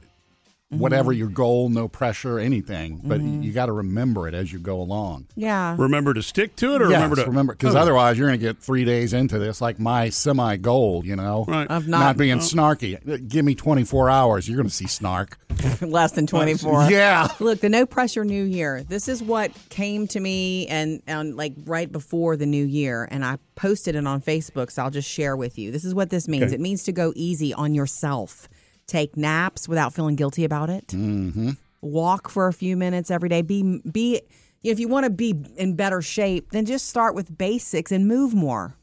Mm-hmm. 0.69 0.81
Whatever 0.81 1.13
your 1.13 1.29
goal, 1.29 1.69
no 1.69 1.87
pressure, 1.87 2.39
anything, 2.39 2.99
but 3.01 3.21
you 3.21 3.53
got 3.53 3.67
to 3.67 3.71
remember 3.71 4.27
it 4.27 4.33
as 4.33 4.51
you 4.51 4.59
go 4.59 4.81
along. 4.81 5.27
Yeah. 5.33 5.77
Remember 5.79 6.13
to 6.13 6.21
stick 6.21 6.57
to 6.57 6.75
it, 6.75 6.81
or 6.81 6.89
Yes, 6.89 6.95
remember 6.95 7.15
to 7.15 7.25
remember 7.25 7.53
because 7.53 7.73
Okay. 7.73 7.81
otherwise 7.81 8.17
you're 8.17 8.27
going 8.27 8.37
to 8.37 8.45
get 8.45 8.57
three 8.61 8.83
days 8.83 9.13
into 9.13 9.39
this 9.39 9.61
like 9.61 9.79
my 9.79 10.09
semi 10.09 10.57
goal, 10.57 11.05
you 11.05 11.15
know, 11.15 11.45
Right. 11.47 11.67
Of 11.69 11.87
not, 11.87 11.99
not- 12.01 12.17
being 12.17 12.39
snarky. 12.39 13.29
Give 13.29 13.45
me 13.45 13.55
24 13.55 14.09
hours, 14.09 14.49
you're 14.49 14.57
going 14.57 14.67
to 14.67 14.73
see 14.75 14.87
snark. 14.87 15.39
less 15.81 16.11
than 16.11 16.27
24. 16.27 16.91
Yeah. 16.91 17.29
Look, 17.39 17.61
the 17.61 17.69
no 17.69 17.85
pressure 17.85 18.25
new 18.25 18.43
year. 18.43 18.83
This 18.83 19.07
is 19.07 19.23
what 19.23 19.51
came 19.69 20.05
to 20.09 20.19
me 20.19 20.67
and, 20.67 21.01
and 21.07 21.37
like 21.37 21.53
right 21.63 21.89
before 21.89 22.35
the 22.35 22.45
new 22.45 22.65
year 22.65 23.07
and 23.09 23.23
I 23.23 23.37
posted 23.55 23.95
it 23.95 24.05
on 24.05 24.21
Facebook, 24.21 24.69
so 24.71 24.83
I'll 24.83 24.91
just 24.91 25.09
share 25.09 25.37
with 25.37 25.57
you. 25.57 25.71
This 25.71 25.85
is 25.85 25.95
what 25.95 26.09
this 26.09 26.27
means. 26.27 26.43
Okay. 26.47 26.55
It 26.55 26.59
means 26.59 26.83
to 26.83 26.91
go 26.91 27.13
easy 27.15 27.53
on 27.53 27.73
yourself. 27.73 28.49
Take 28.87 29.17
naps 29.17 29.67
without 29.67 29.93
feeling 29.93 30.15
guilty 30.15 30.43
about 30.45 30.69
it. 30.69 30.87
Mm-hmm. 30.87 31.51
Walk 31.81 32.29
for 32.29 32.47
a 32.47 32.53
few 32.53 32.77
minutes 32.77 33.11
every 33.11 33.29
day. 33.29 33.41
Be 33.41 33.81
be 33.89 34.21
if 34.63 34.79
you 34.79 34.87
want 34.87 35.03
to 35.05 35.09
be 35.09 35.35
in 35.57 35.75
better 35.75 36.01
shape, 36.01 36.51
then 36.51 36.65
just 36.65 36.87
start 36.87 37.13
with 37.13 37.37
basics 37.37 37.91
and 37.91 38.07
move 38.07 38.33
more. 38.33 38.75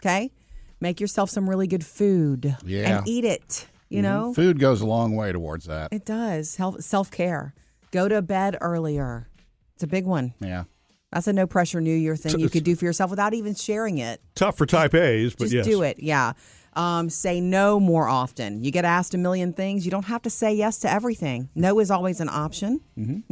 Okay? 0.00 0.30
Make 0.80 1.00
yourself 1.00 1.28
some 1.28 1.50
really 1.50 1.66
good 1.66 1.84
food 1.84 2.56
Yeah. 2.64 2.98
and 2.98 3.08
eat 3.08 3.24
it, 3.24 3.66
you 3.88 4.00
know? 4.00 4.32
Food 4.32 4.58
goes 4.60 4.80
a 4.80 4.86
long 4.86 5.16
way 5.16 5.32
towards 5.32 5.64
that. 5.66 5.92
It 5.92 6.04
does. 6.04 6.56
Self 6.80 7.10
care. 7.10 7.52
Go 7.90 8.08
to 8.08 8.22
bed 8.22 8.56
earlier. 8.60 9.28
It's 9.74 9.82
a 9.82 9.88
big 9.88 10.06
one. 10.06 10.34
Yeah. 10.40 10.64
That's 11.12 11.26
a 11.26 11.32
no 11.32 11.46
pressure 11.46 11.80
New 11.80 11.94
Year 11.94 12.16
thing 12.16 12.38
you 12.38 12.48
could 12.50 12.64
do 12.64 12.76
for 12.76 12.84
yourself 12.84 13.10
without 13.10 13.34
even 13.34 13.54
sharing 13.54 13.98
it. 13.98 14.20
tough 14.34 14.56
for 14.58 14.66
type 14.66 14.94
A's, 14.94 15.34
but 15.34 15.44
Just 15.44 15.54
yes. 15.54 15.66
do 15.66 15.82
it. 15.82 15.98
Yeah. 16.00 16.34
Um, 16.78 17.10
say 17.10 17.40
no 17.40 17.80
more 17.80 18.06
often. 18.08 18.62
You 18.62 18.70
get 18.70 18.84
asked 18.84 19.12
a 19.12 19.18
million 19.18 19.52
things. 19.52 19.84
You 19.84 19.90
don't 19.90 20.04
have 20.04 20.22
to 20.22 20.30
say 20.30 20.54
yes 20.54 20.78
to 20.80 20.90
everything. 20.90 21.48
No 21.56 21.80
is 21.80 21.90
always 21.90 22.20
an 22.20 22.28
option. 22.28 22.80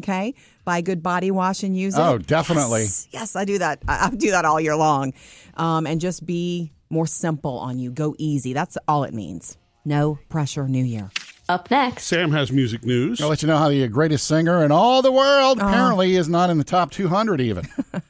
Okay. 0.01 0.35
Buy 0.65 0.81
good 0.81 1.01
body 1.03 1.31
wash 1.31 1.63
and 1.63 1.77
use 1.77 1.95
it. 1.95 2.01
Mm-hmm. 2.01 2.11
Oh, 2.15 2.19
definitely. 2.19 2.81
Yes, 2.83 3.09
yes, 3.13 3.37
I 3.37 3.45
do 3.45 3.59
that. 3.59 3.79
I, 3.87 4.07
I 4.07 4.11
do 4.11 4.33
that 4.33 4.45
all 4.45 4.61
year 4.61 4.75
long. 4.75 5.13
Um, 5.57 5.87
and 5.87 6.01
just 6.01 6.27
be 6.27 6.73
more 6.91 7.07
simple 7.07 7.57
on 7.59 7.79
you. 7.79 7.93
Go 7.93 8.17
easy. 8.19 8.53
That's 8.53 8.77
all 8.89 9.05
it 9.05 9.15
means. 9.15 9.57
No 9.85 10.19
pressure 10.29 10.67
New 10.67 10.85
Year. 10.85 11.11
Up 11.49 11.71
next. 11.71 12.07
Sam 12.07 12.33
has 12.33 12.51
music 12.51 12.85
news. 12.85 13.21
I'll 13.21 13.29
let 13.29 13.43
you 13.43 13.47
know 13.47 13.59
how 13.59 13.69
the 13.69 13.87
greatest 13.87 14.27
singer 14.27 14.65
in 14.65 14.73
all 14.73 15.03
the 15.03 15.13
world 15.13 15.61
Uh-huh. 15.61 15.69
apparently 15.69 16.17
is 16.17 16.29
not 16.29 16.51
in 16.51 16.59
the 16.59 16.65
top 16.65 16.91
200 16.91 17.41
even. 17.41 17.69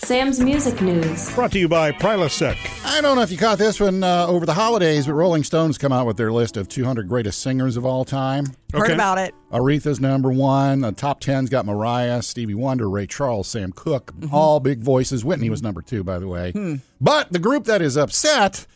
Sam's 0.00 0.40
Music 0.40 0.80
News. 0.82 1.32
Brought 1.34 1.52
to 1.52 1.60
you 1.60 1.68
by 1.68 1.92
Prilosec. 1.92 2.56
I 2.94 3.00
don't 3.00 3.16
know 3.16 3.22
if 3.22 3.30
you 3.30 3.38
caught 3.38 3.56
this 3.58 3.80
one 3.80 4.04
uh, 4.04 4.26
over 4.26 4.44
the 4.44 4.52
holidays, 4.54 5.06
but 5.06 5.14
Rolling 5.14 5.44
Stones 5.44 5.78
come 5.78 5.92
out 5.92 6.06
with 6.06 6.18
their 6.18 6.30
list 6.30 6.56
of 6.58 6.68
200 6.68 7.08
greatest 7.08 7.40
singers 7.40 7.76
of 7.78 7.86
all 7.86 8.04
time. 8.04 8.44
Heard 8.72 8.82
Okay. 8.84 8.92
about 8.92 9.16
it. 9.18 9.34
Aretha's 9.50 9.98
number 9.98 10.30
one. 10.30 10.82
The 10.82 10.92
top 10.92 11.20
10's 11.20 11.48
got 11.48 11.64
Mariah, 11.64 12.20
Stevie 12.22 12.54
Wonder, 12.54 12.88
Ray 12.90 13.06
Charles, 13.06 13.48
Sam 13.48 13.72
Cooke, 13.72 14.12
all 14.30 14.60
big 14.60 14.80
voices. 14.80 15.24
Whitney 15.24 15.48
was 15.48 15.62
number 15.62 15.80
two, 15.80 16.04
by 16.04 16.18
the 16.18 16.28
way. 16.28 16.52
But 17.00 17.32
the 17.32 17.38
group 17.38 17.64
that 17.64 17.80
is 17.80 17.96
upset 17.96 18.66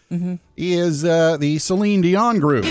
is 0.57 1.05
uh, 1.05 1.37
the 1.37 1.59
Celine 1.59 2.01
Dion 2.01 2.39
group. 2.41 2.65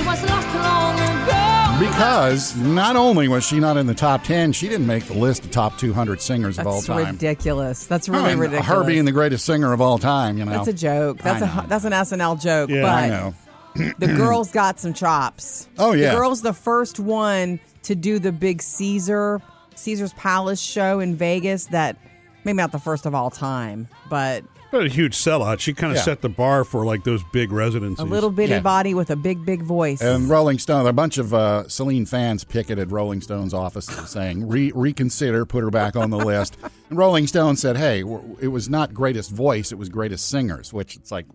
Because 1.79 2.55
not 2.55 2.95
only 2.95 3.27
was 3.27 3.45
she 3.45 3.59
not 3.59 3.75
in 3.75 3.85
the 3.85 3.93
top 3.93 4.23
10, 4.23 4.53
she 4.53 4.69
didn't 4.69 4.87
make 4.87 5.03
the 5.05 5.13
list 5.13 5.43
of 5.43 5.51
top 5.51 5.77
200 5.77 6.21
singers 6.21 6.57
of 6.57 6.65
all 6.65 6.75
That's 6.75 6.87
time. 6.87 7.13
ridiculous. 7.15 7.85
That's 7.85 8.07
I 8.07 8.13
really 8.13 8.29
mean, 8.29 8.37
ridiculous. 8.39 8.67
Her 8.67 8.83
being 8.85 9.03
the 9.03 9.11
greatest 9.11 9.45
singer 9.45 9.73
of 9.73 9.81
all 9.81 9.97
time, 9.97 10.37
you 10.37 10.45
know. 10.45 10.51
That's 10.51 10.69
a 10.69 10.73
joke. 10.73 11.17
That's 11.17 11.41
I 11.41 11.63
a 11.63 11.67
that's 11.67 11.83
an 11.83 11.91
SNL 11.91 12.41
joke. 12.41 12.69
Yeah, 12.69 12.81
but 12.81 12.91
I 12.91 13.07
know. 13.09 13.35
the 13.99 14.07
girl's 14.07 14.51
got 14.51 14.79
some 14.79 14.93
chops. 14.93 15.67
Oh, 15.77 15.91
yeah. 15.91 16.11
The 16.11 16.15
girl's 16.15 16.41
the 16.41 16.53
first 16.53 16.97
one 16.97 17.59
to 17.83 17.93
do 17.93 18.19
the 18.19 18.31
big 18.31 18.61
Caesar 18.61 19.41
Caesar's 19.75 20.13
Palace 20.13 20.61
show 20.61 21.01
in 21.01 21.15
Vegas 21.17 21.65
that 21.67 21.97
maybe 22.45 22.55
not 22.55 22.71
the 22.71 22.79
first 22.79 23.05
of 23.05 23.13
all 23.13 23.29
time, 23.29 23.89
but 24.09 24.45
But 24.71 24.85
a 24.85 24.89
huge 24.89 25.15
sellout. 25.15 25.59
She 25.59 25.73
kind 25.73 25.91
of 25.91 25.97
Yeah. 25.97 26.03
set 26.03 26.21
the 26.21 26.29
bar 26.29 26.63
for 26.65 26.85
like 26.85 27.03
those 27.03 27.23
big 27.31 27.51
residencies. 27.51 27.99
a 27.99 28.03
little 28.03 28.29
bitty 28.31 28.53
Yeah. 28.53 28.59
body 28.59 28.93
with 28.93 29.09
a 29.09 29.15
big 29.15 29.45
big 29.45 29.63
voice. 29.63 30.01
And 30.01 30.29
Rolling 30.29 30.59
Stone, 30.59 30.85
a 30.87 30.91
bunch 30.93 31.17
of 31.17 31.33
uh, 31.33 31.67
Celine 31.69 32.05
fans 32.05 32.43
picketed 32.43 32.91
Rolling 32.91 33.21
Stone's 33.21 33.53
office 33.53 33.85
saying, 34.07 34.47
Re- 34.47 34.71
reconsider, 34.75 35.45
put 35.45 35.63
her 35.63 35.71
back 35.71 35.95
on 35.95 36.09
the 36.09 36.17
list. 36.17 36.57
And 36.89 36.97
Rolling 36.97 37.27
Stone 37.27 37.55
said, 37.55 37.77
hey, 37.77 38.01
w- 38.01 38.37
it 38.41 38.49
was 38.49 38.69
not 38.69 38.93
greatest 38.93 39.31
voice, 39.31 39.71
it 39.71 39.77
was 39.77 39.87
greatest 39.89 40.27
singers, 40.29 40.73
which 40.73 40.95
it's 40.97 41.11
like, 41.11 41.25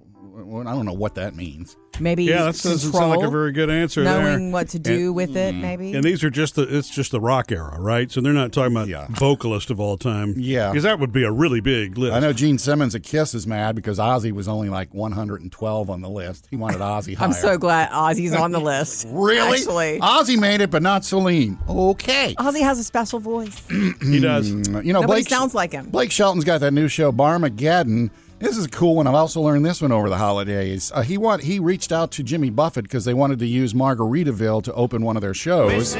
well, 0.45 0.67
I 0.67 0.73
don't 0.73 0.87
know 0.87 0.93
what 0.93 1.15
that 1.17 1.35
means. 1.35 1.77
maybe 1.99 2.25
Yeah, 2.25 2.45
that 2.45 2.57
doesn't 2.61 2.93
sound 2.93 3.11
like 3.11 3.27
a 3.27 3.31
very 3.31 3.53
good 3.53 3.69
answer 3.71 4.03
there. 4.03 4.23
knowing 4.23 4.53
what 4.53 4.69
to 4.71 4.79
do 4.79 5.13
with 5.13 5.37
it, 5.37 5.55
mm. 5.55 5.61
maybe. 5.61 5.93
And 5.93 6.03
these 6.03 6.25
are 6.25 6.31
just 6.31 6.55
the 6.55 6.63
it's 6.77 6.89
just 6.89 7.11
the 7.11 7.21
rock 7.21 7.53
era, 7.53 7.79
right? 7.79 8.11
So 8.11 8.21
they're 8.21 8.33
not 8.33 8.53
talking 8.53 8.75
about 8.75 8.89
Yeah. 8.89 9.07
vocalist 9.11 9.71
of 9.71 9.81
all 9.81 9.97
time. 9.97 10.35
Yeah. 10.37 10.71
Because 10.71 10.85
that 10.85 10.99
would 10.99 11.13
be 11.13 11.25
a 11.25 11.31
really 11.33 11.61
big 11.61 11.99
list. 11.99 12.15
I 12.15 12.21
know 12.21 12.33
Gene 12.33 12.59
Simmons 12.59 12.95
at 12.95 13.03
Kiss 13.03 13.35
is 13.35 13.47
mad 13.47 13.75
because 13.77 13.99
Ozzy 13.99 14.33
was 14.33 14.49
only 14.49 14.69
like 14.69 14.93
112 14.95 15.91
on 15.91 16.01
the 16.01 16.09
list. 16.09 16.47
He 16.51 16.57
wanted 16.57 16.81
Ozzy 16.81 17.15
higher. 17.17 17.29
I'm 17.29 17.33
so 17.35 17.59
glad 17.59 17.91
Ozzy's 17.91 18.35
on 18.35 18.53
the 18.53 18.61
list. 18.61 19.07
Really? 19.21 19.59
Actually. 19.59 20.01
Ozzy 20.01 20.39
made 20.39 20.61
it, 20.61 20.71
but 20.71 20.83
not 20.83 21.05
Celine. 21.05 21.59
Okay. 21.69 22.35
Ozzy 22.39 22.63
has 22.63 22.79
a 22.79 22.85
special 22.85 23.19
voice. 23.21 23.63
he 23.69 24.19
does. 24.21 24.51
Mm, 24.51 24.85
you 24.85 24.93
know, 24.93 25.01
Nobody 25.01 25.23
Blake 25.23 25.29
sounds 25.29 25.55
like 25.55 25.73
him. 25.73 25.91
Blake 25.91 26.11
Shelton's 26.11 26.45
got 26.45 26.61
that 26.61 26.73
new 26.73 26.89
show, 26.89 27.13
Barmageddon. 27.13 28.11
This 28.41 28.57
is 28.57 28.65
a 28.65 28.69
cool 28.71 28.97
one. 28.97 29.07
I've 29.07 29.15
also 29.15 29.41
learned 29.43 29.65
this 29.67 29.83
one 29.83 29.93
over 29.93 30.09
the 30.09 30.17
holidays. 30.17 30.91
Uh, 30.95 31.03
he 31.03 31.19
want 31.19 31.43
he 31.43 31.59
reached 31.61 31.93
out 31.93 32.11
to 32.13 32.23
Jimmy 32.23 32.49
Buffett 32.51 32.85
because 32.85 33.05
they 33.05 33.13
wanted 33.15 33.39
to 33.41 33.47
use 33.47 33.75
Margaritaville 33.75 34.63
to 34.65 34.73
open 34.73 35.03
one 35.03 35.17
of 35.17 35.21
their 35.21 35.35
shows. 35.35 35.95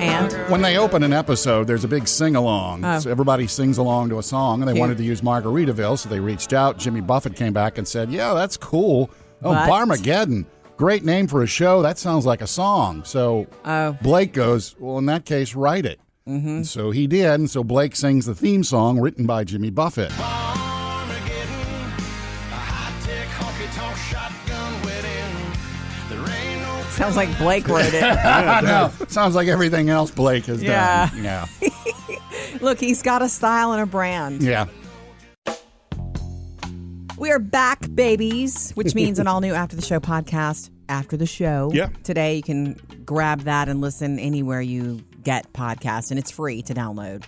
And 0.00 0.32
When 0.50 0.62
they 0.62 0.78
open 0.78 1.02
an 1.02 1.12
episode, 1.12 1.66
there's 1.66 1.84
a 1.84 1.88
big 1.88 2.08
sing 2.08 2.36
along. 2.36 2.84
Oh. 2.84 2.98
So 3.00 3.10
everybody 3.10 3.46
sings 3.46 3.76
along 3.78 4.08
to 4.08 4.18
a 4.18 4.22
song, 4.22 4.60
and 4.62 4.68
they 4.68 4.72
Cute. 4.72 4.80
wanted 4.80 4.96
to 4.98 5.04
use 5.04 5.20
Margaritaville, 5.20 5.98
so 5.98 6.08
they 6.08 6.20
reached 6.20 6.52
out. 6.54 6.78
Jimmy 6.78 7.00
Buffett 7.02 7.36
came 7.36 7.52
back 7.52 7.76
and 7.76 7.86
said, 7.86 8.10
"Yeah, 8.10 8.32
that's 8.34 8.56
cool. 8.56 9.10
Oh, 9.42 9.52
But- 9.52 9.68
Barmageddon, 9.68 10.46
great 10.78 11.04
name 11.04 11.26
for 11.26 11.42
a 11.42 11.46
show. 11.46 11.82
That 11.82 11.98
sounds 11.98 12.24
like 12.24 12.40
a 12.40 12.46
song." 12.46 13.02
So 13.04 13.46
Oh. 13.66 13.94
Blake 14.02 14.32
goes, 14.32 14.74
"Well, 14.80 14.96
in 14.98 15.04
that 15.06 15.26
case, 15.26 15.54
write 15.54 15.84
it." 15.84 16.00
Mm-hmm. 16.30 16.62
So 16.62 16.92
he 16.92 17.06
did, 17.08 17.26
and 17.26 17.50
so 17.50 17.64
Blake 17.64 17.96
sings 17.96 18.26
the 18.26 18.34
theme 18.36 18.62
song 18.62 19.00
written 19.00 19.26
by 19.26 19.42
Jimmy 19.42 19.70
Buffett. 19.70 20.12
sounds 26.90 27.16
like 27.16 27.36
Blake 27.38 27.66
wrote 27.66 27.94
it. 27.94 28.02
I 28.04 28.60
know. 28.60 28.92
Sounds 29.08 29.34
like 29.34 29.48
everything 29.48 29.88
else 29.88 30.10
Blake 30.10 30.44
has 30.46 30.62
Yeah. 30.62 31.08
done. 31.10 31.24
Yeah. 31.24 31.46
Look, 32.60 32.78
he's 32.78 33.02
got 33.02 33.22
a 33.22 33.28
style 33.28 33.72
and 33.72 33.82
a 33.82 33.86
brand. 33.86 34.42
Yeah. 34.42 34.66
We 37.18 37.30
are 37.30 37.38
back, 37.38 37.86
babies, 37.94 38.72
which 38.72 38.94
means 38.94 39.18
an 39.18 39.26
all 39.26 39.40
new 39.40 39.54
After 39.54 39.76
the 39.76 39.82
Show 39.82 39.98
podcast 40.00 40.70
after 40.88 41.16
the 41.16 41.26
show. 41.26 41.70
Yeah. 41.72 41.88
Today, 42.02 42.36
you 42.36 42.42
can 42.42 42.74
grab 43.04 43.40
that 43.42 43.68
and 43.68 43.80
listen 43.80 44.18
anywhere 44.18 44.60
you 44.60 45.02
get 45.22 45.52
podcast, 45.52 46.10
and 46.10 46.18
it's 46.18 46.30
free 46.30 46.62
to 46.62 46.74
download. 46.74 47.24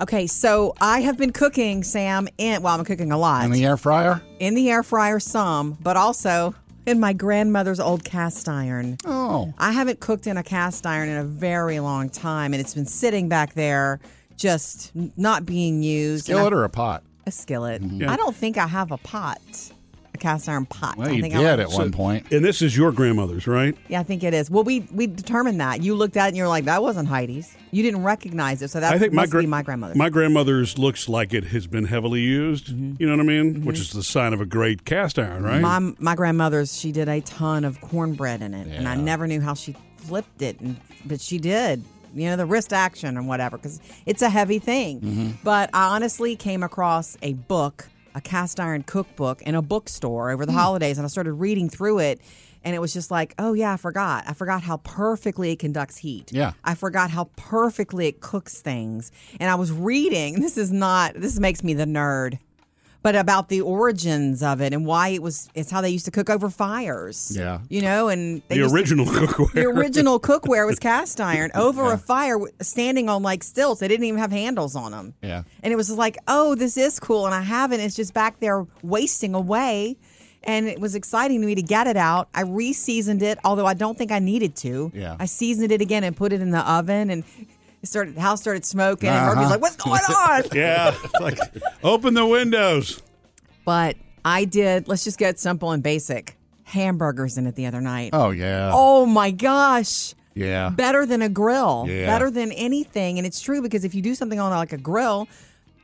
Okay, 0.00 0.26
so 0.26 0.74
I 0.80 1.00
have 1.00 1.18
been 1.18 1.32
cooking, 1.32 1.82
Sam, 1.84 2.28
and 2.38 2.62
well, 2.62 2.78
I'm 2.78 2.84
cooking 2.84 3.12
a 3.12 3.18
lot. 3.18 3.44
In 3.44 3.50
the 3.50 3.64
air 3.64 3.76
fryer? 3.76 4.22
in 4.38 4.54
the 4.54 4.70
air 4.70 4.82
fryer, 4.82 5.20
some, 5.20 5.76
but 5.80 5.96
also 5.96 6.54
in 6.86 6.98
my 6.98 7.12
grandmother's 7.12 7.78
old 7.78 8.04
cast 8.04 8.48
iron. 8.48 8.96
Oh. 9.04 9.52
I 9.58 9.72
haven't 9.72 10.00
cooked 10.00 10.26
in 10.26 10.36
a 10.36 10.42
cast 10.42 10.86
iron 10.86 11.08
in 11.08 11.18
a 11.18 11.24
very 11.24 11.78
long 11.80 12.08
time, 12.08 12.52
and 12.52 12.60
it's 12.60 12.74
been 12.74 12.86
sitting 12.86 13.28
back 13.28 13.54
there 13.54 14.00
just 14.36 14.90
not 15.16 15.46
being 15.46 15.82
used. 15.82 16.24
Skillet 16.24 16.52
or 16.52 16.64
a 16.64 16.68
pot? 16.68 17.04
a 17.26 17.30
skillet. 17.30 17.82
Mm-hmm. 17.82 18.08
I 18.08 18.16
don't 18.16 18.34
think 18.34 18.58
I 18.58 18.66
have 18.66 18.90
a 18.90 18.96
pot, 18.98 19.40
cast 20.22 20.48
iron 20.48 20.64
pot. 20.66 20.96
Well, 20.96 21.08
I 21.08 21.12
you 21.12 21.20
think 21.20 21.34
did 21.34 21.44
I, 21.44 21.62
at 21.62 21.70
one 21.70 21.92
point. 21.92 22.32
And 22.32 22.44
this 22.44 22.62
is 22.62 22.76
your 22.76 22.92
grandmother's, 22.92 23.46
right? 23.46 23.76
Yeah, 23.88 24.00
I 24.00 24.02
think 24.04 24.22
it 24.22 24.32
is. 24.32 24.50
Well, 24.50 24.64
we 24.64 24.80
we 24.92 25.06
determined 25.06 25.60
that. 25.60 25.82
You 25.82 25.94
looked 25.94 26.16
at 26.16 26.26
it 26.26 26.28
and 26.28 26.36
you 26.36 26.44
were 26.44 26.48
like, 26.48 26.64
"That 26.64 26.82
wasn't 26.82 27.08
Heidi's." 27.08 27.54
You 27.72 27.82
didn't 27.82 28.04
recognize 28.04 28.62
it, 28.62 28.70
so 28.70 28.80
that 28.80 28.92
I 28.92 28.98
think 28.98 29.12
my 29.12 29.22
must 29.22 29.32
gra- 29.32 29.42
be 29.42 29.46
my 29.46 29.62
grandmother. 29.62 29.94
My 29.96 30.08
grandmother's 30.08 30.78
looks 30.78 31.08
like 31.08 31.34
it 31.34 31.44
has 31.46 31.66
been 31.66 31.84
heavily 31.84 32.20
used. 32.20 32.68
Mm-hmm. 32.68 32.94
You 32.98 33.06
know 33.06 33.16
what 33.16 33.22
I 33.22 33.26
mean? 33.26 33.64
Which 33.64 33.80
is 33.80 33.90
the 33.90 34.02
sign 34.02 34.32
of 34.32 34.40
a 34.40 34.46
great 34.46 34.84
cast 34.84 35.18
iron, 35.18 35.42
right? 35.42 35.60
my 35.60 35.78
my 35.98 36.14
grandmother's 36.14 36.78
she 36.78 36.92
did 36.92 37.08
a 37.08 37.20
ton 37.22 37.64
of 37.64 37.80
cornbread 37.80 38.42
in 38.42 38.54
it, 38.54 38.68
and 38.68 38.88
I 38.88 38.94
never 38.94 39.26
knew 39.26 39.40
how 39.40 39.54
she 39.54 39.74
flipped 39.96 40.42
it, 40.42 40.60
and 40.60 40.76
but 41.04 41.20
she 41.20 41.38
did. 41.38 41.82
You 42.14 42.28
know 42.28 42.36
the 42.36 42.46
wrist 42.46 42.74
action 42.74 43.16
and 43.16 43.26
whatever 43.26 43.56
because 43.56 43.80
it's 44.04 44.20
a 44.22 44.28
heavy 44.28 44.58
thing. 44.58 45.00
Mm-hmm. 45.00 45.30
But 45.42 45.70
I 45.72 45.94
honestly 45.94 46.36
came 46.36 46.62
across 46.62 47.16
a 47.22 47.32
book, 47.32 47.88
a 48.14 48.20
cast 48.20 48.60
iron 48.60 48.82
cookbook, 48.82 49.42
in 49.42 49.54
a 49.54 49.62
bookstore 49.62 50.30
over 50.30 50.46
the 50.46 50.52
hmm. 50.52 50.58
holidays, 50.58 50.98
and 50.98 51.04
I 51.04 51.08
started 51.08 51.34
reading 51.34 51.68
through 51.68 52.00
it. 52.00 52.20
And 52.64 52.76
it 52.76 52.78
was 52.78 52.92
just 52.92 53.10
like, 53.10 53.34
oh 53.40 53.54
yeah, 53.54 53.72
I 53.72 53.76
forgot. 53.76 54.22
I 54.28 54.34
forgot 54.34 54.62
how 54.62 54.76
perfectly 54.78 55.50
it 55.50 55.58
conducts 55.58 55.96
heat. 55.96 56.30
Yeah. 56.32 56.52
I 56.62 56.76
forgot 56.76 57.10
how 57.10 57.24
perfectly 57.34 58.06
it 58.06 58.20
cooks 58.20 58.60
things. 58.60 59.10
And 59.40 59.50
I 59.50 59.56
was 59.56 59.72
reading, 59.72 60.40
this 60.40 60.56
is 60.56 60.70
not, 60.70 61.14
this 61.14 61.40
makes 61.40 61.64
me 61.64 61.74
the 61.74 61.86
nerd, 61.86 62.38
but 63.02 63.16
about 63.16 63.48
the 63.48 63.60
origins 63.60 64.42
of 64.42 64.60
it 64.60 64.72
and 64.72 64.86
why 64.86 65.08
it 65.08 65.22
was, 65.22 65.48
it's 65.54 65.70
how 65.70 65.80
they 65.80 65.90
used 65.90 66.04
to 66.04 66.10
cook 66.10 66.30
over 66.30 66.48
fires. 66.48 67.32
Yeah. 67.36 67.60
You 67.68 67.82
know, 67.82 68.08
and 68.08 68.42
they 68.48 68.54
the 68.56 68.62
used 68.62 68.70
to- 68.70 68.74
original 68.76 69.06
cookware. 69.06 69.52
the 69.52 69.64
original 69.66 70.20
cookware 70.20 70.66
was 70.66 70.78
cast 70.78 71.20
iron 71.32 71.50
over 71.54 71.92
a 71.92 71.98
fire 71.98 72.38
standing 72.60 73.08
on 73.08 73.22
like 73.22 73.42
stilts. 73.42 73.80
They 73.80 73.88
didn't 73.88 74.04
even 74.04 74.20
have 74.20 74.30
handles 74.32 74.76
on 74.76 74.92
them. 74.92 75.14
Yeah. 75.22 75.42
And 75.62 75.72
it 75.72 75.76
was 75.76 75.90
like, 75.90 76.16
oh, 76.28 76.54
this 76.54 76.76
is 76.76 77.00
cool. 77.00 77.26
And 77.26 77.34
I 77.34 77.40
haven't. 77.42 77.80
It's 77.80 77.96
just 77.96 78.14
back 78.14 78.38
there 78.40 78.66
wasting 78.82 79.34
away. 79.34 79.96
And 80.44 80.66
it 80.66 80.80
was 80.80 80.96
exciting 80.96 81.40
to 81.40 81.46
me 81.46 81.54
to 81.54 81.62
get 81.62 81.86
it 81.86 81.96
out. 81.96 82.28
I 82.34 82.42
re 82.42 82.72
seasoned 82.72 83.22
it, 83.22 83.38
although 83.44 83.66
I 83.66 83.74
don't 83.74 83.96
think 83.96 84.10
I 84.10 84.18
needed 84.18 84.56
to. 84.56 84.90
Yeah. 84.92 85.16
I 85.20 85.26
seasoned 85.26 85.70
it 85.70 85.80
again 85.80 86.02
and 86.02 86.16
put 86.16 86.32
it 86.32 86.40
in 86.40 86.50
the 86.50 86.68
oven. 86.68 87.10
And 87.10 87.22
started, 87.86 88.14
the 88.14 88.20
house 88.20 88.40
started 88.40 88.64
smoking. 88.64 89.08
And 89.08 89.18
Uh-huh. 89.18 89.34
Murphy's 89.34 89.50
like, 89.50 89.60
what's 89.60 89.76
going 89.76 90.00
on? 90.00 90.42
yeah. 90.54 90.94
It's 91.04 91.14
like, 91.20 91.38
open 91.82 92.14
the 92.14 92.26
windows. 92.26 93.02
but 93.64 93.96
I 94.24 94.44
did, 94.44 94.86
let's 94.88 95.04
just 95.04 95.18
get 95.18 95.38
simple 95.40 95.72
and 95.72 95.82
basic 95.82 96.36
hamburgers 96.64 97.36
in 97.38 97.46
it 97.46 97.54
the 97.56 97.66
other 97.66 97.80
night. 97.80 98.10
Oh, 98.12 98.30
yeah. 98.30 98.70
Oh 98.72 99.04
my 99.06 99.30
gosh. 99.30 100.14
Yeah. 100.34 100.70
better 100.70 101.04
than 101.04 101.20
a 101.20 101.28
grill, 101.28 101.84
Yeah. 101.88 102.06
better 102.06 102.30
than 102.30 102.52
anything. 102.52 103.18
And 103.18 103.26
it's 103.26 103.40
true 103.42 103.60
because 103.60 103.84
if 103.84 103.94
you 103.94 104.00
do 104.00 104.14
something 104.14 104.40
on 104.40 104.50
like 104.50 104.72
a 104.72 104.78
grill, 104.78 105.28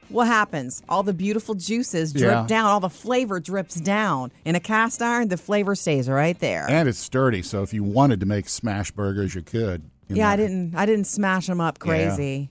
what 0.09 0.27
happens? 0.27 0.83
All 0.89 1.03
the 1.03 1.13
beautiful 1.13 1.55
juices 1.55 2.15
drip 2.15 2.31
Yeah. 2.33 2.47
down, 2.47 2.65
all 2.71 2.81
the 2.81 2.89
flavor 2.89 3.41
drips 3.41 3.75
down. 3.75 4.33
In 4.47 4.55
a 4.55 4.61
cast 4.61 5.03
iron, 5.03 5.29
the 5.29 5.37
flavor 5.37 5.75
stays 5.75 6.09
right 6.09 6.39
there. 6.41 6.65
And 6.67 6.89
it's 6.89 6.99
sturdy, 6.99 7.43
so 7.43 7.63
if 7.63 7.75
you 7.75 7.85
wanted 7.85 8.21
to 8.21 8.27
make 8.27 8.49
smash 8.49 8.91
burgers, 8.91 9.35
you 9.35 9.43
could. 9.43 9.83
Yeah, 10.09 10.25
know. 10.27 10.31
I 10.33 10.37
didn't 10.37 10.75
I 10.75 10.87
didn't 10.87 11.07
smash 11.07 11.47
them 11.47 11.61
up 11.61 11.79
crazy. 11.79 12.51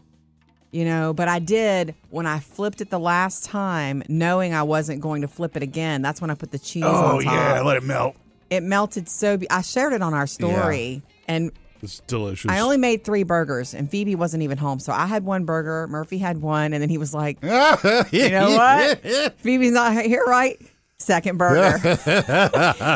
You 0.72 0.84
know, 0.84 1.14
but 1.14 1.28
I 1.30 1.40
did 1.40 1.96
when 2.10 2.26
I 2.28 2.40
flipped 2.40 2.82
it 2.82 2.90
the 2.90 3.00
last 3.00 3.46
time, 3.46 4.04
knowing 4.10 4.54
I 4.54 4.64
wasn't 4.64 5.00
going 5.02 5.22
to 5.22 5.28
flip 5.28 5.56
it 5.56 5.64
again. 5.64 6.02
That's 6.02 6.20
when 6.20 6.30
I 6.30 6.36
put 6.36 6.52
the 6.52 6.60
cheese 6.60 6.84
Oh, 6.86 7.18
on 7.18 7.24
top. 7.24 7.34
yeah, 7.34 7.62
let 7.62 7.78
it 7.78 7.84
melt. 7.84 8.16
it 8.50 8.64
melted 8.64 9.08
so. 9.08 9.38
Be- 9.38 9.50
I 9.50 9.62
shared 9.62 9.94
it 9.94 10.02
on 10.02 10.14
our 10.14 10.28
story, 10.28 11.02
and 11.28 11.52
It's 11.82 12.02
delicious. 12.02 12.52
I 12.52 12.60
only 12.60 12.76
made 12.78 13.06
three 13.06 13.24
burgers, 13.24 13.74
and 13.74 13.90
Phoebe 13.90 14.14
wasn't 14.16 14.44
even 14.44 14.58
home. 14.58 14.80
So 14.80 14.92
I 14.92 15.06
had 15.06 15.24
one 15.24 15.46
burger, 15.46 15.88
Murphy 15.88 16.18
had 16.18 16.42
one, 16.42 16.74
and 16.74 16.82
then 16.82 16.90
he 16.90 16.98
was 16.98 17.14
like, 17.14 17.38
"You 17.42 18.30
know 18.30 18.52
what? 18.58 19.02
Phoebe's 19.40 19.72
not 19.72 19.94
here, 20.04 20.26
right? 20.28 20.62
Second 21.00 21.38
burger." 21.38 21.78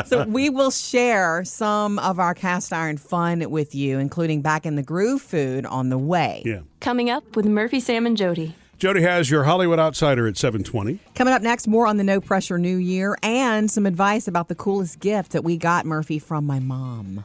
so 0.06 0.24
we 0.24 0.50
will 0.50 0.70
share 0.70 1.44
some 1.44 1.98
of 1.98 2.18
our 2.18 2.34
cast 2.34 2.72
iron 2.72 2.96
fun 2.96 3.50
with 3.50 3.74
you, 3.74 3.98
including 3.98 4.42
back 4.42 4.66
in 4.66 4.76
the 4.76 4.82
groove 4.82 5.22
food 5.22 5.66
on 5.66 5.88
the 5.88 5.98
way. 5.98 6.42
yeah. 6.44 6.60
Coming 6.80 7.10
up 7.10 7.36
with 7.36 7.46
Murphy, 7.46 7.80
Sam, 7.80 8.06
and 8.06 8.16
Jody. 8.16 8.54
Jody 8.78 9.02
has 9.02 9.30
your 9.30 9.44
Hollywood 9.44 9.78
Outsider 9.78 10.26
at 10.26 10.36
720. 10.36 10.98
Coming 11.14 11.32
up 11.32 11.40
next, 11.40 11.68
more 11.68 11.86
on 11.86 11.98
the 11.98 12.02
No 12.02 12.20
Pressure 12.20 12.58
New 12.58 12.78
Year 12.78 13.16
and 13.22 13.70
some 13.70 13.86
advice 13.86 14.26
about 14.26 14.48
the 14.48 14.56
coolest 14.56 14.98
gift 14.98 15.30
that 15.32 15.44
we 15.44 15.56
got, 15.56 15.86
Murphy, 15.86 16.18
from 16.18 16.44
my 16.44 16.58
mom. 16.58 17.24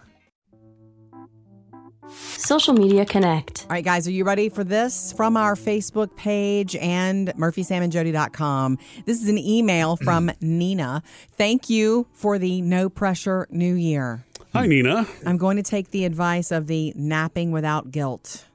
Social 2.48 2.74
Media 2.74 3.06
Connect. 3.06 3.64
All 3.64 3.72
right, 3.72 3.84
guys, 3.84 4.08
are 4.08 4.12
you 4.12 4.24
ready 4.24 4.48
for 4.48 4.64
this? 4.64 5.12
From 5.12 5.36
our 5.36 5.56
Facebook 5.56 6.16
page 6.16 6.78
and 6.78 7.28
murphysamandjody.com. 7.34 8.78
This 9.04 9.22
is 9.22 9.28
an 9.28 9.38
email 9.38 9.98
mm. 9.98 10.04
from 10.06 10.32
Nina. 10.40 11.04
Thank 11.34 11.70
you 11.70 12.08
for 12.14 12.40
the 12.40 12.62
No 12.62 12.88
Pressure 12.88 13.50
New 13.52 13.74
Year. 13.74 14.24
Hi, 14.54 14.66
Nina. 14.66 15.06
I'm 15.26 15.36
going 15.36 15.58
to 15.58 15.62
take 15.62 15.92
the 15.92 16.06
advice 16.06 16.54
of 16.54 16.68
the 16.68 16.94
napping 16.96 17.52
without 17.52 17.92
guilt. 17.92 18.46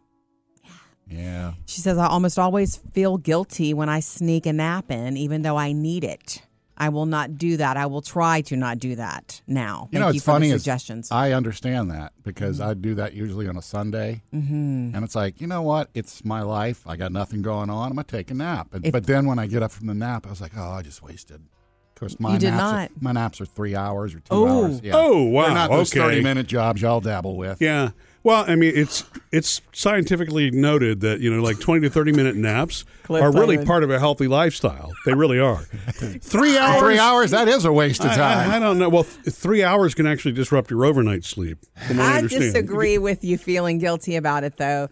Yeah. 1.07 1.53
She 1.67 1.83
says, 1.83 1.99
I 1.99 2.07
almost 2.07 2.39
always 2.39 2.77
feel 2.95 3.19
guilty 3.19 3.75
when 3.75 3.91
I 3.91 4.01
sneak 4.01 4.47
a 4.47 4.55
nap 4.55 4.91
in, 4.91 5.19
even 5.19 5.43
though 5.43 5.59
I 5.59 5.73
need 5.73 6.03
it. 6.03 6.41
I 6.77 6.89
will 6.89 7.07
not 7.07 7.37
do 7.37 7.59
that. 7.59 7.77
I 7.77 7.87
will 7.87 8.01
try 8.03 8.41
to 8.43 8.57
not 8.57 8.79
do 8.79 8.97
that 8.97 9.43
now. 9.47 9.89
You 9.93 9.99
Thank 9.99 10.01
know, 10.01 10.09
you 10.09 10.15
it's 10.17 10.25
for 10.25 10.31
funny. 10.33 10.51
the 10.51 10.59
suggestions. 10.59 11.11
I 11.13 11.33
understand 11.33 11.91
that 11.91 12.13
because 12.23 12.61
I 12.61 12.75
do 12.75 12.95
that 12.95 13.13
usually 13.13 13.47
on 13.47 13.57
a 13.57 13.63
Sunday, 13.63 14.23
mm-hmm. 14.35 14.95
and 14.95 15.05
it's 15.05 15.15
like, 15.15 15.41
you 15.41 15.47
know 15.47 15.63
what? 15.63 15.91
It's 15.95 16.25
my 16.25 16.43
life. 16.43 16.83
I 16.87 16.97
got 16.97 17.13
nothing 17.13 17.43
going 17.43 17.69
on. 17.71 17.91
I'm 17.91 17.97
gonna 17.97 18.05
take 18.05 18.31
a 18.31 18.35
nap. 18.35 18.69
But, 18.71 18.87
If- 18.87 18.93
but 18.93 19.07
then 19.07 19.27
when 19.27 19.39
I 19.39 19.47
get 19.47 19.63
up 19.63 19.71
from 19.71 19.87
the 19.87 19.95
nap, 19.95 20.27
I 20.27 20.31
was 20.31 20.41
like, 20.41 20.53
oh, 20.57 20.71
I 20.71 20.83
just 20.83 21.03
wasted. 21.03 21.37
Of 21.95 22.01
course, 22.01 22.19
my 22.19 22.33
You 22.33 22.39
did 22.41 22.51
naps 22.51 22.59
not. 22.63 22.75
Are, 22.75 22.89
my 23.01 23.13
naps 23.13 23.41
are 23.41 23.47
three 23.47 23.77
hours 23.77 24.15
or 24.15 24.19
two 24.21 24.27
Oh. 24.31 24.65
hours. 24.65 24.81
Yeah. 24.83 24.93
Oh, 24.97 25.23
wow. 25.25 25.45
They're 25.47 25.55
not 25.55 25.71
those 25.71 25.93
Okay. 25.93 26.01
thirty 26.01 26.23
minute 26.23 26.47
jobs 26.49 26.83
y'all 26.83 27.01
dabble 27.01 27.37
with. 27.37 27.61
Yeah. 27.61 27.91
Well, 28.25 28.45
I 28.47 28.55
mean, 28.55 28.73
it's 28.77 29.05
it's 29.33 29.61
scientifically 29.73 30.51
noted 30.53 31.01
that 31.01 31.21
you 31.21 31.35
know, 31.35 31.43
like 31.43 31.59
twenty 31.59 31.81
to 31.83 31.91
thirty 31.91 32.13
minute 32.13 32.37
naps 32.37 32.85
are 33.11 33.33
really 33.33 33.57
Cliffhanger. 33.57 33.67
part 33.67 33.83
of 33.83 33.91
a 33.91 33.99
healthy 33.99 34.29
lifestyle. 34.29 34.93
They 35.05 35.13
really 35.15 35.41
are. 35.41 35.63
Three 36.21 36.57
hours. 36.57 36.81
Three 36.81 36.99
hours. 36.99 37.31
That 37.33 37.49
is 37.49 37.65
a 37.65 37.73
waste 37.73 38.05
of 38.05 38.13
time. 38.13 38.51
I, 38.51 38.57
I 38.57 38.59
don't 38.61 38.79
know. 38.79 38.89
Well, 38.89 39.05
th- 39.05 39.35
three 39.35 39.65
hours 39.65 39.95
can 39.95 40.07
actually 40.07 40.33
disrupt 40.33 40.71
your 40.71 40.85
overnight 40.85 41.25
sleep. 41.25 41.59
From 41.89 41.97
what 41.97 42.07
I, 42.07 42.13
I 42.13 42.17
understand. 42.19 42.53
disagree 42.53 42.97
with 42.99 43.25
you 43.25 43.39
feeling 43.39 43.79
guilty 43.79 44.15
about 44.15 44.45
it 44.45 44.57
though. 44.57 44.89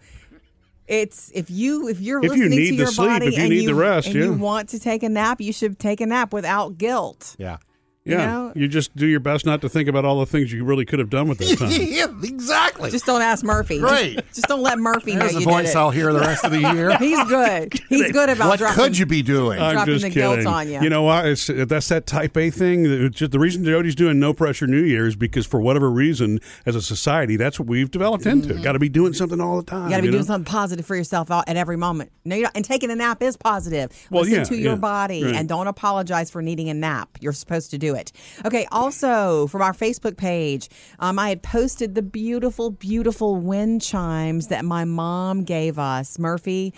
It's 0.87 1.31
if 1.33 1.49
you 1.49 1.87
if 1.87 2.01
you're 2.01 2.19
If 2.19 2.25
you 2.25 2.29
listening 2.31 2.49
need 2.49 2.65
to 2.71 2.71
the 2.71 2.77
your 2.83 2.87
sleep, 2.87 3.09
body 3.09 3.27
if 3.27 3.37
you 3.37 3.41
and 3.43 3.49
need 3.49 3.65
the 3.67 3.75
rest, 3.75 4.07
and 4.07 4.15
yeah. 4.17 4.23
you 4.25 4.33
want 4.33 4.67
to 4.69 4.79
take 4.79 5.03
a 5.03 5.09
nap, 5.09 5.39
you 5.39 5.53
should 5.53 5.79
take 5.79 6.01
a 6.01 6.05
nap 6.05 6.33
without 6.33 6.77
guilt. 6.77 7.35
yeah. 7.39 7.57
You 8.03 8.13
Yeah, 8.17 8.25
know? 8.25 8.53
you 8.55 8.67
just 8.67 8.95
do 8.95 9.05
your 9.05 9.19
best 9.19 9.45
not 9.45 9.61
to 9.61 9.69
think 9.69 9.87
about 9.87 10.05
all 10.05 10.19
the 10.19 10.25
things 10.25 10.51
you 10.51 10.63
really 10.63 10.85
could 10.85 10.99
have 10.99 11.09
done 11.09 11.27
with 11.27 11.37
that 11.39 11.57
time. 11.57 11.71
yeah. 11.81 12.07
Exactly. 12.23 12.89
Just 12.91 13.05
don't 13.05 13.21
ask 13.21 13.43
Murphy. 13.43 13.79
Great. 13.79 14.15
Just, 14.15 14.33
just 14.35 14.47
don't 14.47 14.61
let 14.61 14.79
Murphy 14.79 15.13
know 15.13 15.19
There's 15.19 15.33
you 15.33 15.39
a 15.41 15.43
voice 15.43 15.67
did 15.67 15.75
it. 15.75 15.79
I'll 15.79 15.91
hear 15.91 16.11
the 16.11 16.19
rest 16.19 16.43
of 16.43 16.51
the 16.51 16.59
year. 16.59 16.97
He's 16.99 17.23
good. 17.27 17.73
He's 17.89 18.11
good 18.11 18.29
about 18.29 18.49
what 18.49 18.59
dropping. 18.59 18.83
could 18.83 18.97
you 18.97 19.05
be 19.05 19.21
doing? 19.21 19.59
I'm 19.61 19.73
dropping 19.73 19.93
just 19.93 20.03
the 20.05 20.09
kidding. 20.09 20.35
guilt 20.43 20.45
on 20.47 20.67
you. 20.69 20.81
You 20.81 20.89
know 20.89 21.03
what? 21.03 21.25
It's, 21.27 21.47
that's 21.47 21.87
that 21.89 22.05
type 22.07 22.35
A 22.37 22.49
thing. 22.49 22.85
It's 22.85 23.17
just, 23.17 23.31
the 23.31 23.39
reason 23.39 23.63
Jody's 23.63 23.95
doing 23.95 24.19
no 24.19 24.33
pressure 24.33 24.65
New 24.67 24.81
Year 24.83 25.07
is 25.07 25.15
because 25.15 25.45
for 25.45 25.61
whatever 25.61 25.89
reason, 25.91 26.39
as 26.65 26.75
a 26.75 26.81
society, 26.81 27.35
that's 27.35 27.59
what 27.59 27.67
we've 27.67 27.91
developed 27.91 28.25
into. 28.25 28.53
Mm-hmm. 28.55 28.63
Got 28.63 28.73
to 28.73 28.79
be 28.79 28.89
doing 28.89 29.13
something 29.13 29.39
all 29.39 29.57
the 29.57 29.63
time. 29.69 29.83
You 29.85 29.89
got 29.91 29.97
to 29.97 30.01
be 30.01 30.07
you 30.07 30.11
doing 30.13 30.21
know? 30.23 30.27
something 30.27 30.51
positive 30.51 30.85
for 30.85 30.95
yourself 30.95 31.29
at 31.29 31.55
every 31.55 31.77
moment. 31.77 32.11
No, 32.25 32.35
you're 32.35 32.43
not. 32.45 32.55
And 32.55 32.65
taking 32.65 32.89
a 32.91 32.95
nap 32.95 33.21
is 33.21 33.37
positive. 33.37 33.91
Well, 34.09 34.23
Listen 34.23 34.37
yeah, 34.39 34.43
to 34.45 34.57
your 34.57 34.73
yeah, 34.73 34.77
body 34.79 35.23
right. 35.23 35.35
and 35.35 35.47
don't 35.47 35.67
apologize 35.67 36.29
for 36.31 36.41
needing 36.41 36.69
a 36.69 36.73
nap. 36.73 37.09
You're 37.19 37.33
supposed 37.33 37.71
to 37.71 37.77
do 37.77 37.90
it. 37.93 38.11
Okay. 38.45 38.67
Also, 38.71 39.47
from 39.47 39.61
our 39.61 39.73
Facebook 39.73 40.17
page, 40.17 40.69
um, 40.99 41.17
I 41.19 41.29
had 41.29 41.41
posted 41.43 41.95
the 41.95 42.01
beautiful, 42.01 42.71
beautiful 42.71 43.35
wind 43.35 43.81
chimes 43.81 44.47
that 44.47 44.65
my 44.65 44.85
mom 44.85 45.43
gave 45.43 45.77
us. 45.79 46.17
Murphy, 46.19 46.73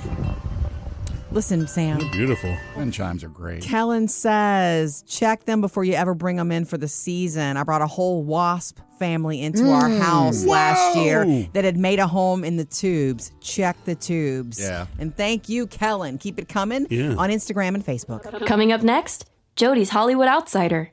listen, 1.32 1.68
Sam. 1.68 1.98
Beautiful. 2.12 2.56
Wind 2.78 2.94
chimes 2.94 3.24
are 3.24 3.30
great. 3.30 3.64
Kellen 3.64 4.08
says, 4.08 5.04
check 5.08 5.46
them 5.46 5.62
before 5.62 5.84
you 5.84 5.94
ever 5.94 6.14
bring 6.14 6.36
them 6.36 6.52
in 6.52 6.66
for 6.66 6.78
the 6.78 6.88
season. 6.88 7.58
I 7.58 7.64
brought 7.64 7.82
a 7.82 7.88
whole 7.88 8.24
wasp 8.24 8.80
family 9.00 9.42
into 9.42 9.70
our 9.70 9.90
house 9.90 10.46
last 10.46 10.96
year 10.96 11.26
that 11.54 11.66
had 11.66 11.76
made 11.76 12.00
a 12.00 12.08
home 12.08 12.44
in 12.46 12.56
the 12.58 12.64
tubes. 12.64 13.32
Check 13.42 13.76
the 13.86 13.96
tubes. 13.96 14.60
Yeah. 14.62 14.86
And 15.00 15.16
thank 15.18 15.50
you, 15.50 15.68
Kellen. 15.68 16.18
Keep 16.18 16.40
it 16.40 16.48
coming 16.48 16.88
Yeah. 16.90 17.16
on 17.16 17.30
Instagram 17.30 17.74
and 17.76 17.86
Facebook. 17.86 18.46
Coming 18.46 18.72
up 18.72 18.82
next, 18.82 19.26
Jody's 19.56 19.90
Hollywood 19.90 20.28
Outsider. 20.28 20.90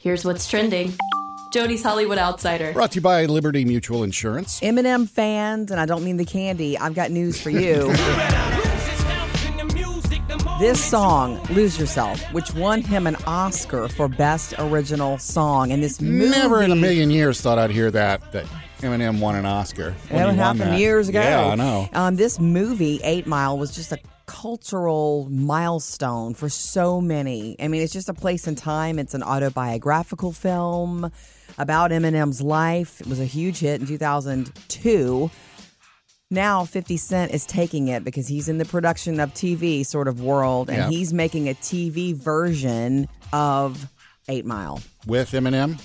Here's 0.00 0.24
what's 0.24 0.48
trending. 0.48 0.94
Jody's 1.52 1.82
Hollywood 1.82 2.18
Outsider. 2.18 2.72
Brought 2.72 2.92
to 2.92 2.96
you 2.96 3.00
by 3.02 3.24
Liberty 3.26 3.64
Mutual 3.64 4.02
Insurance. 4.02 4.60
Eminem 4.60 5.08
fans, 5.08 5.70
and 5.70 5.80
I 5.80 5.86
don't 5.86 6.04
mean 6.04 6.16
the 6.16 6.24
candy, 6.24 6.78
I've 6.78 6.94
got 6.94 7.10
news 7.10 7.40
for 7.40 7.50
you. 7.50 7.94
This 10.60 10.84
song, 10.84 11.40
Lose 11.50 11.78
Yourself, 11.78 12.20
which 12.32 12.52
won 12.52 12.82
him 12.82 13.06
an 13.06 13.14
Oscar 13.28 13.86
for 13.86 14.08
Best 14.08 14.54
Original 14.58 15.16
Song. 15.16 15.70
And 15.70 15.80
this 15.84 16.00
movie. 16.00 16.28
Never 16.30 16.62
in 16.64 16.72
a 16.72 16.74
million 16.74 17.12
years 17.12 17.40
thought 17.40 17.60
I'd 17.60 17.70
hear 17.70 17.92
that 17.92 18.32
that 18.32 18.44
Eminem 18.80 19.20
won 19.20 19.36
an 19.36 19.46
Oscar. 19.46 19.94
when 20.08 20.20
That 20.20 20.32
he 20.32 20.36
happened 20.36 20.60
that. 20.72 20.78
years 20.80 21.08
ago. 21.08 21.20
Yeah, 21.20 21.46
I 21.46 21.54
know. 21.54 21.88
Um, 21.92 22.16
this 22.16 22.40
movie, 22.40 22.98
Eight 23.04 23.24
Mile, 23.24 23.56
was 23.56 23.72
just 23.72 23.92
a 23.92 24.00
cultural 24.28 25.26
milestone 25.30 26.34
for 26.34 26.48
so 26.48 27.00
many. 27.00 27.56
I 27.58 27.66
mean, 27.66 27.82
it's 27.82 27.92
just 27.92 28.08
a 28.08 28.14
place 28.14 28.46
in 28.46 28.54
time. 28.54 28.98
It's 29.00 29.14
an 29.14 29.22
autobiographical 29.24 30.30
film 30.32 31.10
about 31.56 31.90
Eminem's 31.90 32.40
life. 32.40 33.00
It 33.00 33.06
was 33.08 33.18
a 33.18 33.24
huge 33.24 33.58
hit 33.60 33.80
in 33.80 33.86
2002. 33.88 35.30
Now 36.30 36.64
50 36.66 36.98
Cent 36.98 37.32
is 37.32 37.46
taking 37.46 37.88
it 37.88 38.04
because 38.04 38.28
he's 38.28 38.50
in 38.50 38.58
the 38.58 38.66
production 38.66 39.18
of 39.18 39.32
TV 39.32 39.84
sort 39.84 40.06
of 40.08 40.20
world 40.20 40.68
and 40.68 40.76
Yeah. 40.78 40.88
he's 40.90 41.12
making 41.14 41.48
a 41.48 41.54
TV 41.54 42.12
version 42.14 43.08
of 43.32 43.88
8 44.28 44.44
Mile. 44.44 44.80
With 45.06 45.32
Eminem. 45.32 45.80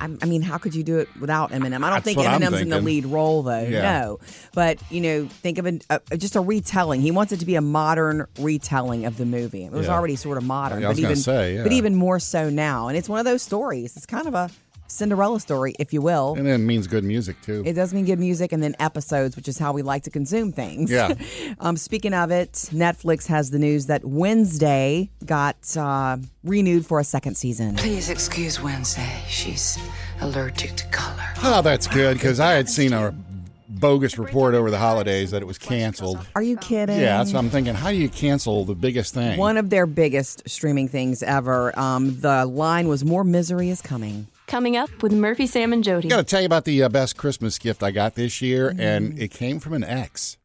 I, 0.00 0.04
I 0.22 0.26
mean, 0.26 0.42
how 0.42 0.58
could 0.58 0.74
you 0.74 0.82
do 0.82 0.98
it 0.98 1.08
without 1.20 1.50
Eminem? 1.50 1.76
I 1.84 1.90
don't 1.90 2.02
That's 2.02 2.04
think 2.04 2.18
Eminem's 2.18 2.60
in 2.60 2.68
the 2.68 2.80
lead 2.80 3.06
role, 3.06 3.42
though. 3.42 3.60
Yeah. 3.62 3.82
No, 4.00 4.20
but 4.54 4.78
you 4.90 5.00
know, 5.00 5.26
think 5.28 5.58
of 5.58 5.66
an, 5.66 5.80
a, 5.90 6.00
just 6.16 6.36
a 6.36 6.40
retelling. 6.40 7.00
He 7.00 7.10
wants 7.10 7.32
it 7.32 7.40
to 7.40 7.46
be 7.46 7.54
a 7.56 7.60
modern 7.60 8.26
retelling 8.38 9.04
of 9.06 9.16
the 9.16 9.24
movie. 9.26 9.64
It 9.64 9.72
was 9.72 9.86
Yeah. 9.86 9.94
already 9.94 10.16
sort 10.16 10.38
of 10.38 10.44
modern, 10.44 10.80
Yeah, 10.80 10.86
I 10.86 10.90
was 10.90 10.98
but 10.98 11.04
even 11.04 11.16
say, 11.16 11.62
but 11.62 11.72
even 11.72 11.94
more 11.94 12.18
so 12.20 12.50
now. 12.50 12.88
And 12.88 12.96
it's 12.96 13.08
one 13.08 13.18
of 13.18 13.24
those 13.24 13.42
stories. 13.42 13.96
It's 13.96 14.06
kind 14.06 14.26
of 14.26 14.34
a 14.34 14.50
Cinderella 14.88 15.38
story, 15.38 15.74
if 15.78 15.92
you 15.92 16.00
will. 16.00 16.34
And 16.36 16.46
then 16.46 16.66
means 16.66 16.86
good 16.86 17.04
music 17.04 17.40
too. 17.42 17.62
It 17.64 17.74
does 17.74 17.92
mean 17.94 18.06
good 18.06 18.18
music 18.18 18.52
and 18.52 18.62
then 18.62 18.74
episodes, 18.80 19.36
which 19.36 19.46
is 19.46 19.58
how 19.58 19.72
we 19.72 19.82
like 19.82 20.02
to 20.04 20.10
consume 20.10 20.50
things. 20.52 20.90
Yeah. 20.90 21.14
um, 21.60 21.76
speaking 21.76 22.14
of 22.14 22.30
it, 22.30 22.52
Netflix 22.72 23.26
has 23.26 23.50
the 23.50 23.58
news 23.58 23.86
that 23.86 24.04
Wednesday 24.04 25.10
got 25.24 25.76
uh, 25.76 26.16
renewed 26.42 26.86
for 26.86 27.00
a 27.00 27.04
second 27.04 27.36
season. 27.36 27.76
Please 27.76 28.08
excuse 28.08 28.60
Wednesday. 28.62 29.22
She's 29.28 29.78
allergic 30.20 30.74
to 30.76 30.86
color. 30.88 31.22
oh, 31.42 31.62
that's 31.62 31.86
good 31.86 32.14
because 32.14 32.40
I 32.40 32.52
had 32.52 32.68
seen 32.68 32.92
a 32.92 33.14
bogus 33.68 34.18
report 34.18 34.54
over 34.54 34.70
the 34.70 34.78
holidays 34.78 35.30
that 35.30 35.42
it 35.42 35.44
was 35.44 35.58
canceled. 35.58 36.18
Are 36.34 36.42
you 36.42 36.56
kidding? 36.56 36.98
Yeah, 36.98 37.18
that's 37.18 37.32
what 37.32 37.40
I'm 37.40 37.50
thinking. 37.50 37.74
How 37.74 37.90
do 37.90 37.96
you 37.96 38.08
cancel 38.08 38.64
the 38.64 38.74
biggest 38.74 39.14
thing? 39.14 39.38
One 39.38 39.56
of 39.56 39.70
their 39.70 39.86
biggest 39.86 40.48
streaming 40.48 40.88
things 40.88 41.22
ever. 41.22 41.78
Um, 41.78 42.18
the 42.20 42.46
line 42.46 42.88
was 42.88 43.04
"More 43.04 43.24
misery 43.24 43.68
is 43.68 43.82
coming." 43.82 44.26
Coming 44.48 44.76
up 44.78 45.02
with 45.02 45.12
Murphy, 45.12 45.46
Sam, 45.46 45.72
and 45.74 45.84
Jody. 45.84 46.08
I 46.08 46.10
got 46.10 46.16
to 46.16 46.22
tell 46.24 46.40
you 46.40 46.46
about 46.46 46.64
the 46.64 46.82
uh, 46.82 46.88
best 46.88 47.16
Christmas 47.18 47.58
gift 47.58 47.82
I 47.82 47.90
got 47.90 48.14
this 48.14 48.40
year, 48.40 48.70
Mm-hmm. 48.70 48.80
and 48.80 49.18
it 49.18 49.28
came 49.30 49.60
from 49.60 49.74
an 49.74 49.84
ex. 49.84 50.38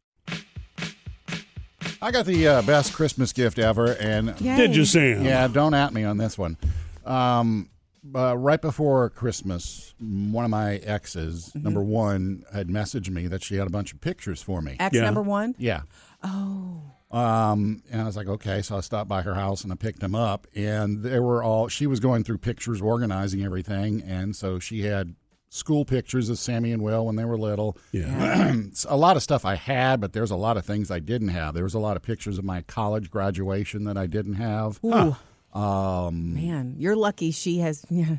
I 2.01 2.11
got 2.11 2.25
the 2.25 2.45
uh, 2.47 2.61
best 2.63 2.91
Christmas 2.91 3.31
gift 3.31 3.57
ever, 3.59 3.93
and 3.93 4.39
Yay. 4.41 4.57
Did 4.57 4.75
you, 4.75 4.83
Sam? 4.83 5.23
yeah, 5.23 5.47
don't 5.47 5.73
at 5.73 5.93
me 5.93 6.03
on 6.03 6.17
this 6.17 6.37
one. 6.37 6.57
Um, 7.05 7.69
uh, 8.13 8.37
right 8.37 8.59
before 8.61 9.09
Christmas, 9.09 9.93
one 10.01 10.43
of 10.43 10.51
my 10.51 10.75
exes, 10.77 11.51
Mm-hmm. 11.55 11.63
number 11.63 11.81
one, 11.81 12.43
had 12.53 12.67
messaged 12.67 13.09
me 13.09 13.27
that 13.27 13.41
she 13.41 13.55
had 13.55 13.67
a 13.67 13.71
bunch 13.71 13.93
of 13.93 14.01
pictures 14.01 14.41
for 14.41 14.61
me. 14.61 14.75
Ex 14.81 14.93
Yeah. 14.93 15.03
number 15.05 15.21
one. 15.21 15.55
Yeah. 15.57 15.83
Oh. 16.21 16.81
Um, 17.13 17.83
and 17.91 18.01
I 18.01 18.05
was 18.05 18.17
like, 18.17 18.27
okay. 18.27 18.61
So 18.63 18.75
I 18.77 18.81
stopped 18.81 19.07
by 19.07 19.21
her 19.21 19.35
house 19.35 19.63
and 19.63 19.71
I 19.71 19.75
picked 19.75 19.99
them 19.99 20.15
up, 20.15 20.47
and 20.55 21.03
they 21.03 21.19
were 21.19 21.43
all. 21.43 21.67
She 21.67 21.85
was 21.87 21.99
going 21.99 22.23
through 22.23 22.39
pictures, 22.39 22.81
organizing 22.81 23.43
everything, 23.43 24.01
and 24.01 24.35
so 24.35 24.57
she 24.59 24.81
had 24.81 25.15
school 25.49 25.85
pictures 25.85 26.29
of 26.29 26.39
Sammy 26.39 26.71
and 26.71 26.81
Will 26.81 27.05
when 27.05 27.15
they 27.15 27.25
were 27.25 27.37
little. 27.37 27.77
Yeah. 27.91 28.55
a 28.89 28.97
lot 28.97 29.15
of 29.15 29.21
stuff 29.21 29.45
I 29.45 29.53
had, 29.53 30.01
but 30.01 30.11
there's 30.13 30.31
a 30.31 30.35
lot 30.35 30.57
of 30.57 30.65
things 30.65 30.89
I 30.89 30.97
didn't 30.97 31.27
have. 31.27 31.53
There 31.53 31.63
was 31.63 31.75
a 31.75 31.79
lot 31.79 31.95
of 31.95 32.01
pictures 32.01 32.39
of 32.39 32.43
my 32.43 32.63
college 32.63 33.11
graduation 33.11 33.83
that 33.83 33.95
I 33.95 34.07
didn't 34.07 34.33
have. 34.33 34.79
Ooh, 34.83 35.15
Um, 35.53 36.33
man, 36.33 36.75
you're 36.79 36.95
lucky 36.95 37.29
she 37.29 37.59
has 37.59 37.85
yeah, 37.91 38.17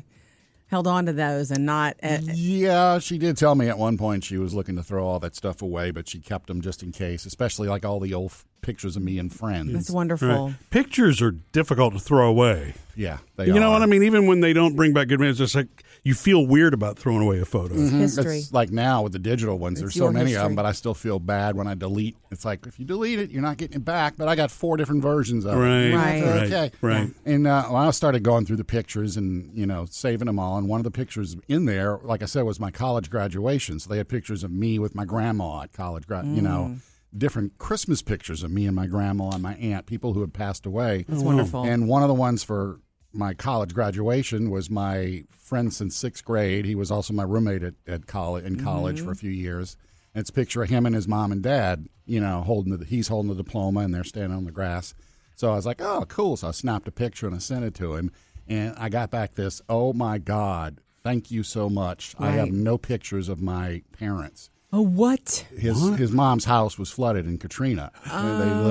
held 0.67 0.87
on 0.87 1.05
to 1.05 1.13
those 1.13 1.51
and 1.51 1.65
not. 1.65 1.95
Uh, 2.01 2.17
yeah, 2.23 2.99
she 2.99 3.17
did 3.17 3.37
tell 3.37 3.55
me 3.55 3.69
at 3.69 3.77
one 3.77 3.97
point 3.97 4.23
she 4.23 4.37
was 4.37 4.53
looking 4.53 4.75
to 4.75 4.83
throw 4.83 5.05
all 5.05 5.19
that 5.19 5.35
stuff 5.35 5.61
away, 5.61 5.91
but 5.91 6.07
she 6.07 6.19
kept 6.19 6.47
them 6.47 6.61
just 6.61 6.83
in 6.83 6.91
case, 6.91 7.25
especially 7.25 7.67
like 7.67 7.85
all 7.85 7.99
the 7.99 8.13
old 8.13 8.33
pictures 8.61 8.95
of 8.95 9.03
me 9.03 9.19
and 9.19 9.31
friends. 9.31 9.71
That's 9.71 9.91
wonderful. 9.91 10.27
Right. 10.27 10.55
Pictures 10.71 11.21
are 11.21 11.31
difficult 11.31 11.93
to 11.93 11.99
throw 11.99 12.27
away. 12.27 12.73
Yeah, 12.95 13.19
they 13.35 13.47
You 13.47 13.59
know 13.59 13.71
what 13.71 13.81
I 13.81 13.85
mean? 13.85 14.03
Even 14.03 14.25
when 14.27 14.39
they 14.39 14.53
don't 14.53 14.75
bring 14.75 14.93
back 14.93 15.07
good 15.07 15.19
memories, 15.19 15.39
it's 15.39 15.55
like 15.55 15.67
you 16.05 16.13
feel 16.13 16.45
weird 16.45 16.73
about 16.73 16.97
throwing 16.99 17.21
away 17.21 17.39
a 17.39 17.45
photo. 17.45 17.73
It's 17.75 17.89
history. 17.91 18.37
It's 18.37 18.53
like 18.53 18.69
now 18.69 19.01
with 19.01 19.11
the 19.11 19.19
digital 19.19 19.57
ones, 19.59 19.79
there's 19.79 19.95
so 19.95 20.03
your 20.05 20.11
many 20.13 20.35
of 20.35 20.43
them, 20.43 20.55
but 20.55 20.63
I 20.65 20.71
still 20.71 20.93
feel 20.93 21.19
bad 21.19 21.57
when 21.57 21.67
I 21.67 21.73
delete. 21.73 22.15
It's 22.31 22.45
like 22.45 22.67
if 22.67 22.79
you 22.79 22.85
delete 22.85 23.17
it, 23.19 23.31
you're 23.31 23.41
not 23.41 23.57
getting 23.57 23.77
it 23.77 23.83
back. 23.85 24.15
But 24.15 24.27
I 24.27 24.35
got 24.35 24.51
four 24.51 24.77
different 24.77 25.01
versions 25.01 25.45
of 25.45 25.57
Right, 25.57 25.67
it. 25.87 25.95
Right. 25.95 26.21
Right, 26.23 26.43
okay. 26.53 26.71
right. 26.81 27.09
And 27.25 27.47
uh, 27.47 27.63
when 27.69 27.81
I 27.81 27.89
started 27.91 28.21
going 28.23 28.45
through 28.45 28.57
the 28.57 28.63
pictures 28.63 29.17
and 29.17 29.51
you 29.57 29.65
know 29.65 29.85
saving 29.89 30.27
them 30.27 30.37
all, 30.39 30.57
and 30.59 30.69
one 30.69 30.79
of 30.79 30.83
the 30.83 30.91
pictures 30.91 31.35
in 31.47 31.65
there, 31.65 31.97
like 32.03 32.21
I 32.21 32.25
said, 32.27 32.43
was 32.43 32.59
my 32.59 32.69
college 32.71 33.09
graduation. 33.09 33.79
So 33.79 33.89
they 33.89 33.97
had 33.97 34.07
pictures 34.07 34.43
of 34.43 34.51
me 34.51 34.77
with 34.79 34.93
my 34.93 35.05
grandma 35.05 35.61
at 35.63 35.73
college. 35.73 36.05
Gra- 36.05 36.23
You 36.25 36.41
know, 36.43 36.75
different 37.17 37.57
Christmas 37.57 38.01
pictures 38.03 38.43
of 38.43 38.51
me 38.51 38.67
and 38.67 38.75
my 38.75 38.85
grandma 38.85 39.29
and 39.31 39.41
my 39.41 39.55
aunt, 39.55 39.87
people 39.87 40.13
who 40.13 40.21
had 40.21 40.33
passed 40.33 40.65
away. 40.67 41.05
That's 41.09 41.23
wonderful. 41.23 41.63
And 41.63 41.87
one 41.87 42.03
of 42.03 42.09
the 42.09 42.13
ones 42.13 42.43
for 42.43 42.79
my 43.15 43.33
college 43.33 43.73
graduation 43.73 44.49
was 44.49 44.69
my 44.69 45.23
friend 45.31 45.73
since 45.73 45.95
sixth 45.95 46.23
grade. 46.25 46.65
He 46.65 46.75
was 46.75 46.91
also 46.91 47.13
my 47.13 47.23
roommate 47.23 47.63
at, 47.63 47.75
at 47.87 48.07
college 48.07 48.45
in 48.45 48.63
college 48.63 48.97
Mm-hmm. 48.97 49.05
for 49.05 49.11
a 49.11 49.15
few 49.15 49.31
years. 49.31 49.77
And 50.13 50.21
it's 50.21 50.29
a 50.29 50.33
picture 50.33 50.63
of 50.63 50.69
him 50.69 50.85
and 50.85 50.95
his 50.95 51.07
mom 51.07 51.31
and 51.31 51.41
dad. 51.41 51.87
You 52.05 52.19
know, 52.19 52.41
holding 52.41 52.77
the 52.77 52.85
he's 52.85 53.07
holding 53.07 53.29
the 53.29 53.43
diploma 53.43 53.79
and 53.79 53.93
they're 53.93 54.03
standing 54.03 54.37
on 54.37 54.45
the 54.45 54.51
grass. 54.51 54.93
So 55.35 55.51
I 55.51 55.55
was 55.55 55.65
like, 55.65 55.81
oh, 55.81 56.05
cool. 56.07 56.37
So 56.37 56.49
I 56.49 56.51
snapped 56.51 56.87
a 56.87 56.91
picture 56.91 57.25
and 57.25 57.35
I 57.35 57.39
sent 57.39 57.65
it 57.65 57.73
to 57.75 57.95
him. 57.95 58.11
And 58.47 58.75
I 58.77 58.89
got 58.89 59.09
back 59.09 59.33
this, 59.33 59.61
oh 59.67 59.91
my 59.91 60.19
God, 60.19 60.79
thank 61.03 61.31
you 61.31 61.41
so 61.41 61.67
much. 61.69 62.15
I 62.19 62.29
have 62.31 62.51
no 62.51 62.77
pictures 62.77 63.27
of 63.27 63.41
my 63.41 63.81
parents. 63.97 64.51
Oh, 64.73 64.81
what? 64.81 65.45
His 65.57 65.95
his 65.97 66.11
mom's 66.11 66.45
house 66.45 66.77
was 66.77 66.91
flooded 66.91 67.25
in 67.25 67.37
Katrina. 67.37 67.91
And 68.05 68.39
They 68.39 68.51
Oh. 68.51 68.63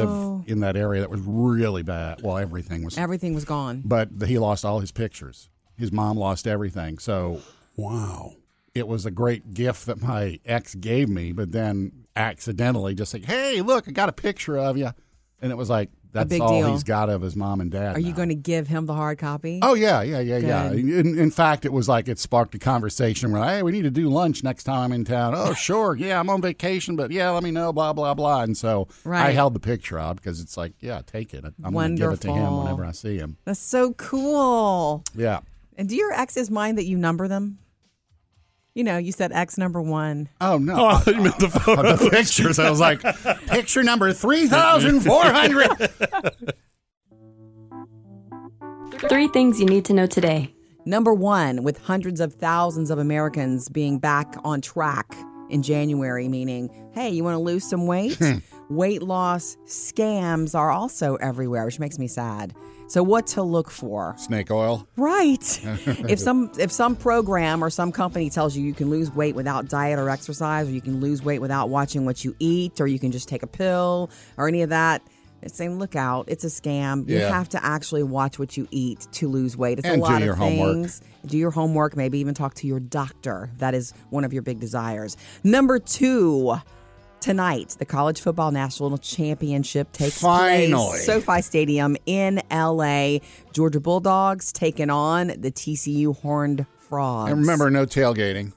live 0.42 0.48
in 0.48 0.60
that 0.60 0.76
area 0.76 1.00
that 1.00 1.10
was 1.10 1.20
really 1.24 1.82
bad. 1.82 2.20
Well, 2.22 2.36
everything 2.38 2.84
was 2.84 2.98
Everything 2.98 3.34
was 3.34 3.44
gone. 3.44 3.82
but 3.84 4.08
he 4.26 4.38
lost 4.38 4.64
all 4.64 4.80
his 4.80 4.92
pictures. 4.92 5.48
His 5.76 5.90
mom 5.92 6.16
lost 6.18 6.46
everything. 6.46 6.98
So 6.98 7.40
Wow. 7.76 8.34
it 8.74 8.86
was 8.86 9.06
a 9.06 9.10
great 9.10 9.54
gift 9.54 9.86
that 9.86 10.00
my 10.02 10.38
ex 10.44 10.74
gave 10.74 11.08
me, 11.08 11.32
but 11.32 11.52
then 11.52 11.92
accidentally 12.16 12.94
just 12.94 13.12
like, 13.14 13.24
hey, 13.24 13.60
look, 13.60 13.88
I 13.88 13.90
got 13.92 14.08
a 14.08 14.12
picture 14.12 14.56
of 14.58 14.76
you. 14.76 14.90
And 15.42 15.50
it 15.50 15.56
was 15.56 15.68
like, 15.70 15.90
that's 16.14 16.26
a 16.26 16.28
big 16.28 16.40
all 16.40 16.48
deal. 16.48 16.72
he's 16.72 16.84
got 16.84 17.10
of 17.10 17.22
his 17.22 17.36
mom 17.36 17.60
and 17.60 17.70
dad. 17.70 17.96
Are 17.96 18.00
you 18.00 18.12
going 18.12 18.30
to 18.30 18.34
give 18.34 18.68
him 18.68 18.86
the 18.86 18.94
hard 18.94 19.18
copy? 19.18 19.58
Oh 19.62 19.74
yeah, 19.74 20.00
yeah, 20.02 20.20
yeah, 20.20 20.38
yeah. 20.38 20.72
In, 20.72 21.18
in 21.18 21.30
fact, 21.30 21.64
it 21.64 21.72
was 21.72 21.88
like 21.88 22.08
it 22.08 22.18
sparked 22.18 22.54
a 22.54 22.58
conversation 22.58 23.32
where, 23.32 23.44
hey, 23.44 23.62
we 23.62 23.72
need 23.72 23.82
to 23.82 23.90
do 23.90 24.08
lunch 24.08 24.42
next 24.42 24.64
time 24.64 24.80
I'm 24.80 24.92
in 24.92 25.04
town. 25.04 25.34
Oh, 25.36 25.52
sure, 25.54 25.96
yeah, 25.96 26.18
I'm 26.18 26.30
on 26.30 26.40
vacation, 26.40 26.96
but 26.96 27.10
yeah, 27.10 27.30
let 27.30 27.42
me 27.42 27.50
know, 27.50 27.72
blah 27.72 27.92
blah 27.92 28.14
blah. 28.14 28.42
And 28.42 28.56
so 28.56 28.88
I 29.04 29.32
held 29.32 29.54
the 29.54 29.60
picture 29.60 29.98
out 29.98 30.16
because 30.16 30.40
it's 30.40 30.56
like, 30.56 30.72
yeah, 30.80 31.02
take 31.04 31.34
it. 31.34 31.44
I'm 31.62 31.72
going 31.72 31.96
to 31.96 32.02
give 32.02 32.12
it 32.12 32.20
to 32.22 32.32
him 32.32 32.58
whenever 32.58 32.84
I 32.84 32.92
see 32.92 33.16
him. 33.18 33.36
That's 33.44 33.60
so 33.60 33.92
cool. 33.94 35.02
Yeah. 35.14 35.40
And 35.76 35.88
do 35.88 35.96
your 35.96 36.12
exes 36.12 36.50
mind 36.50 36.78
that 36.78 36.84
you 36.84 36.96
number 36.96 37.26
them? 37.26 37.58
You 38.74 38.82
know, 38.82 38.98
you 38.98 39.12
said 39.12 39.30
X 39.32 39.56
number 39.56 39.80
one. 39.80 40.28
Oh 40.40 40.58
no. 40.58 40.74
Oh, 40.74 40.86
I 40.86 40.98
thought 40.98 41.14
you 41.14 41.22
meant 41.22 41.38
the 41.38 41.48
photo. 41.48 41.94
the 41.94 42.10
pictures. 42.10 42.58
I 42.58 42.68
was 42.70 42.80
like, 42.80 43.02
picture 43.46 43.84
number 43.84 44.12
3,400. 44.12 45.90
Three 49.08 49.28
things 49.28 49.60
you 49.60 49.66
need 49.66 49.84
to 49.84 49.92
know 49.92 50.06
today. 50.06 50.52
Number 50.86 51.14
one, 51.14 51.62
with 51.62 51.78
hundreds 51.78 52.20
of 52.20 52.34
thousands 52.34 52.90
of 52.90 52.98
Americans 52.98 53.68
being 53.68 53.98
back 53.98 54.34
on 54.44 54.60
track 54.60 55.14
in 55.50 55.62
January, 55.62 56.28
meaning, 56.28 56.68
hey, 56.94 57.10
you 57.10 57.22
want 57.22 57.34
to 57.34 57.38
lose 57.38 57.64
some 57.64 57.86
weight? 57.86 58.16
Hmm. 58.16 58.38
weight 58.70 59.02
loss 59.02 59.56
scams 59.66 60.54
are 60.58 60.70
also 60.70 61.14
everywhere, 61.16 61.64
which 61.64 61.78
makes 61.78 61.98
me 61.98 62.08
sad. 62.08 62.54
So, 62.94 63.02
what 63.02 63.26
to 63.26 63.42
look 63.42 63.72
for? 63.72 64.14
Snake 64.16 64.52
oil. 64.52 64.86
Right. 64.94 65.42
if 66.08 66.20
some 66.20 66.52
if 66.60 66.70
some 66.70 66.94
program 66.94 67.64
or 67.64 67.68
some 67.68 67.90
company 67.90 68.30
tells 68.30 68.56
you 68.56 68.64
you 68.64 68.72
can 68.72 68.88
lose 68.88 69.10
weight 69.10 69.34
without 69.34 69.66
diet 69.68 69.98
or 69.98 70.08
exercise, 70.10 70.68
or 70.68 70.70
you 70.70 70.80
can 70.80 71.00
lose 71.00 71.20
weight 71.20 71.40
without 71.40 71.70
watching 71.70 72.04
what 72.04 72.24
you 72.24 72.36
eat, 72.38 72.80
or 72.80 72.86
you 72.86 73.00
can 73.00 73.10
just 73.10 73.28
take 73.28 73.42
a 73.42 73.48
pill 73.48 74.10
or 74.36 74.46
any 74.46 74.62
of 74.62 74.70
that, 74.70 75.02
it's 75.42 75.56
saying 75.58 75.80
look 75.80 75.96
out, 75.96 76.26
it's 76.28 76.44
a 76.44 76.46
scam. 76.46 77.08
You 77.08 77.18
Yeah. 77.18 77.30
have 77.30 77.48
to 77.48 77.64
actually 77.64 78.04
watch 78.04 78.38
what 78.38 78.56
you 78.56 78.68
eat 78.70 79.08
to 79.14 79.26
lose 79.28 79.56
weight. 79.56 79.80
It's 79.80 79.88
And 79.88 79.94
a 80.00 80.06
do 80.06 80.12
lot 80.12 80.22
your 80.22 80.34
of 80.34 80.38
homework. 80.38 80.74
things. 80.74 81.02
Do 81.26 81.36
your 81.36 81.50
homework, 81.50 81.96
maybe 81.96 82.20
even 82.20 82.32
talk 82.32 82.54
to 82.54 82.68
your 82.68 82.78
doctor. 82.78 83.50
That 83.58 83.74
is 83.74 83.92
one 84.10 84.22
of 84.22 84.32
your 84.32 84.42
big 84.42 84.60
desires. 84.60 85.16
Number 85.42 85.80
two. 85.80 86.58
Tonight, 87.24 87.76
the 87.78 87.86
college 87.86 88.20
football 88.20 88.50
national 88.50 88.98
championship 88.98 89.90
takes 89.92 90.20
Finally. 90.20 90.70
place. 90.90 91.06
SoFi 91.06 91.40
Stadium 91.40 91.96
in 92.04 92.42
LA. 92.50 93.20
Georgia 93.54 93.80
Bulldogs 93.80 94.52
taking 94.52 94.90
on 94.90 95.28
the 95.28 95.50
TCU 95.50 96.14
Horned 96.20 96.66
Frogs. 96.80 97.30
And 97.30 97.40
remember, 97.40 97.70
no 97.70 97.86
tailgating. 97.86 98.52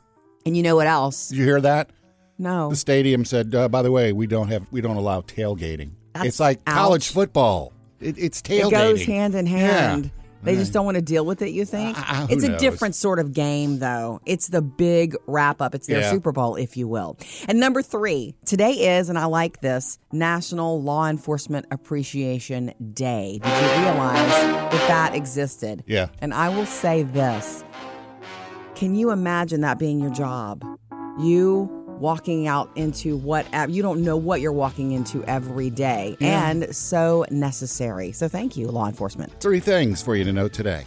and 0.45 0.57
you 0.57 0.63
know 0.63 0.75
what 0.75 0.85
else? 0.87 1.29
Did 1.29 1.37
you 1.37 1.45
hear 1.45 1.61
that? 1.61 1.91
No, 2.37 2.69
The 2.69 2.75
stadium 2.75 3.23
said, 3.23 3.55
uh, 3.55 3.69
by 3.69 3.81
the 3.83 3.91
way, 3.93 4.11
we 4.11 4.27
don't 4.27 4.49
have 4.49 4.67
we 4.69 4.81
don't 4.81 4.97
allow 4.97 5.21
tailgating. 5.21 5.91
That's- 6.13 6.27
it's 6.27 6.39
like 6.41 6.65
college 6.65 7.07
football. 7.07 7.71
It, 8.01 8.17
it's 8.17 8.41
tailgating. 8.41 8.67
it 8.67 8.71
goes 8.71 9.05
hand 9.05 9.33
in 9.33 9.45
hand. 9.45 10.05
Yeah. 10.07 10.11
They 10.43 10.55
just 10.55 10.71
don't 10.71 10.85
want 10.85 10.95
to 10.95 11.01
deal 11.01 11.25
with 11.25 11.41
it, 11.41 11.49
you 11.49 11.65
think? 11.65 11.97
Uh, 11.99 12.27
it's 12.29 12.43
a 12.43 12.49
knows? 12.49 12.61
different 12.61 12.95
sort 12.95 13.19
of 13.19 13.33
game, 13.33 13.79
though. 13.79 14.21
It's 14.25 14.47
the 14.47 14.61
big 14.61 15.15
wrap 15.25 15.61
up. 15.61 15.75
It's 15.75 15.87
their 15.87 16.01
Yeah. 16.01 16.11
Super 16.11 16.31
Bowl, 16.31 16.55
if 16.55 16.77
you 16.77 16.87
will. 16.87 17.17
And 17.47 17.59
number 17.59 17.81
three, 17.81 18.35
today 18.45 18.97
is, 18.97 19.09
and 19.09 19.17
I 19.17 19.25
like 19.25 19.61
this, 19.61 19.99
National 20.11 20.81
Law 20.81 21.07
Enforcement 21.07 21.65
Appreciation 21.71 22.73
Day. 22.93 23.39
Did 23.43 23.49
you 23.51 23.81
realize 23.83 24.31
that 24.71 24.85
that 24.87 25.15
existed? 25.15 25.83
Yeah. 25.87 26.07
And 26.19 26.33
I 26.33 26.49
will 26.49 26.65
say 26.65 27.03
this 27.03 27.63
Can 28.75 28.95
you 28.95 29.11
imagine 29.11 29.61
that 29.61 29.79
being 29.79 29.99
your 29.99 30.11
job? 30.11 30.63
You 31.19 31.76
walking 31.99 32.47
out 32.47 32.69
into 32.75 33.17
what 33.17 33.45
you 33.69 33.81
don't 33.81 34.03
know 34.03 34.17
what 34.17 34.41
you're 34.41 34.51
walking 34.51 34.91
into 34.91 35.23
every 35.25 35.69
day 35.69 36.15
and 36.21 36.75
so 36.75 37.25
necessary. 37.31 38.11
So 38.11 38.27
thank 38.27 38.55
you 38.57 38.67
law 38.67 38.87
enforcement. 38.87 39.33
Three 39.39 39.59
things 39.59 40.01
for 40.01 40.15
you 40.15 40.23
to 40.23 40.33
know 40.33 40.47
today. 40.47 40.85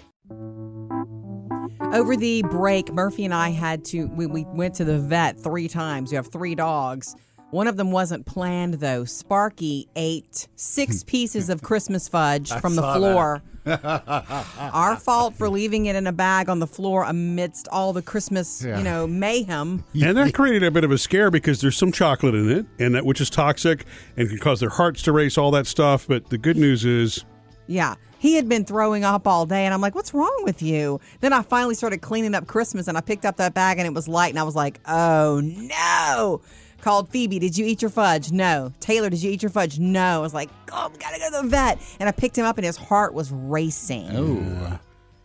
Over 1.93 2.15
the 2.15 2.43
break, 2.43 2.93
Murphy 2.93 3.25
and 3.25 3.35
I 3.35 3.49
had 3.51 3.85
to 3.87 4.05
we, 4.09 4.27
we 4.27 4.45
went 4.45 4.75
to 4.77 4.85
the 4.85 4.99
vet 4.99 5.41
3 5.41 5.67
times. 5.67 6.11
We 6.13 6.17
have 6.17 6.29
3 6.29 6.55
dogs. 6.55 7.17
One 7.51 7.67
of 7.67 7.77
them 7.77 7.91
wasn't 7.91 8.27
planned 8.27 8.75
though. 8.75 9.05
Sparky 9.05 9.89
ate 9.97 10.49
6 10.57 11.05
pieces 11.07 11.51
of 11.51 11.63
Christmas 11.63 12.09
fudge 12.09 12.53
from 12.61 12.77
the 12.77 12.83
floor. 12.83 13.43
Our 13.67 14.97
fault 14.97 15.35
for 15.35 15.49
leaving 15.49 15.87
it 15.87 15.97
in 15.97 16.07
a 16.07 16.13
bag 16.13 16.49
on 16.49 16.61
the 16.61 16.67
floor 16.67 17.05
amidst 17.05 17.69
all 17.69 17.93
the 17.93 18.03
Christmas, 18.03 18.65
Yeah. 18.65 18.79
you 18.79 18.85
know, 18.85 19.07
mayhem. 19.07 19.85
And 20.01 20.17
that 20.17 20.33
created 20.35 20.63
a 20.63 20.71
bit 20.71 20.85
of 20.85 20.91
a 20.91 20.99
scare 20.99 21.31
because 21.31 21.61
there's 21.61 21.77
some 21.77 21.93
chocolate 21.93 22.35
in 22.35 22.51
it, 22.51 22.67
and 22.79 22.95
that 22.95 23.05
which 23.05 23.21
is 23.21 23.29
toxic 23.31 23.85
and 24.17 24.29
can 24.29 24.39
cause 24.39 24.61
their 24.61 24.71
hearts 24.71 25.03
to 25.03 25.13
race, 25.13 25.37
all 25.37 25.51
that 25.51 25.67
stuff. 25.67 26.07
But 26.09 26.31
the 26.31 26.39
good 26.39 26.57
news 26.57 26.85
is, 26.85 27.25
Yeah. 27.67 27.97
He 28.19 28.35
had 28.35 28.51
been 28.51 28.67
throwing 28.67 29.03
up 29.03 29.27
all 29.27 29.47
day, 29.47 29.65
and 29.65 29.73
I'm 29.73 29.81
like, 29.81 29.95
what's 29.95 30.13
wrong 30.13 30.43
with 30.45 30.61
you? 30.61 31.01
Then 31.21 31.33
I 31.33 31.41
finally 31.41 31.75
started 31.75 32.03
cleaning 32.03 32.35
up 32.35 32.47
Christmas, 32.47 32.87
and 32.87 32.99
I 32.99 33.01
picked 33.01 33.25
up 33.25 33.37
that 33.39 33.55
bag, 33.55 33.79
and 33.79 33.87
it 33.87 33.95
was 33.95 34.07
light, 34.09 34.29
and 34.31 34.39
I 34.39 34.43
was 34.43 34.55
like, 34.55 34.79
oh 34.87 35.41
no. 35.43 36.43
Called 36.83 37.09
Phoebe, 37.11 37.39
did 37.39 37.57
you 37.59 37.67
eat 37.67 37.83
your 37.83 37.91
fudge? 37.91 38.33
No. 38.33 38.73
Taylor, 38.81 39.11
did 39.11 39.23
you 39.23 39.31
eat 39.31 39.43
your 39.43 39.51
fudge? 39.51 39.79
No. 39.79 40.17
I 40.17 40.19
was 40.19 40.33
like, 40.35 40.51
oh, 40.73 40.89
we 40.93 40.99
gotta 40.99 41.19
go 41.19 41.27
to 41.37 41.43
the 41.43 41.49
vet. 41.49 41.79
And 42.01 42.09
I 42.09 42.13
picked 42.13 42.37
him 42.39 42.45
up, 42.47 42.57
and 42.59 42.65
his 42.65 42.77
heart 42.77 43.13
was 43.15 43.31
racing. 43.33 44.09
Oh, 44.17 44.79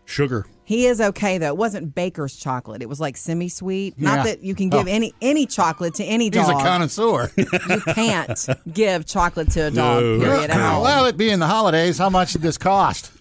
sugar. 0.05 0.45
He 0.65 0.87
is 0.87 0.99
okay 0.99 1.37
though. 1.37 1.47
It 1.49 1.57
wasn't 1.57 1.93
baker's 1.93 2.35
chocolate. 2.35 2.81
It 2.81 2.89
was 2.89 2.99
like 2.99 3.17
semi-sweet. 3.17 4.01
Not 4.01 4.25
that 4.25 4.41
you 4.41 4.55
can 4.55 4.69
give 4.69 4.87
Oh. 4.87 4.91
any 4.91 5.13
any 5.21 5.45
chocolate 5.45 5.93
to 5.95 6.03
any 6.03 6.31
dog. 6.31 6.47
he's 6.47 6.55
a 6.55 6.63
connoisseur. 6.63 7.31
you 7.37 7.45
can't 7.93 8.47
give 8.73 9.05
chocolate 9.05 9.51
to 9.51 9.67
a 9.67 9.71
dog. 9.71 10.03
No. 10.03 10.19
Period. 10.19 10.49
well, 10.49 11.05
it 11.05 11.17
being 11.17 11.37
the 11.37 11.45
holidays, 11.45 11.99
how 11.99 12.09
much 12.09 12.33
did 12.33 12.41
this 12.41 12.57
cost? 12.57 13.11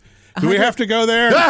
Do 0.41 0.49
we 0.49 0.57
have 0.57 0.75
to 0.77 0.87
go 0.87 1.05
there? 1.05 1.31
One 1.33 1.45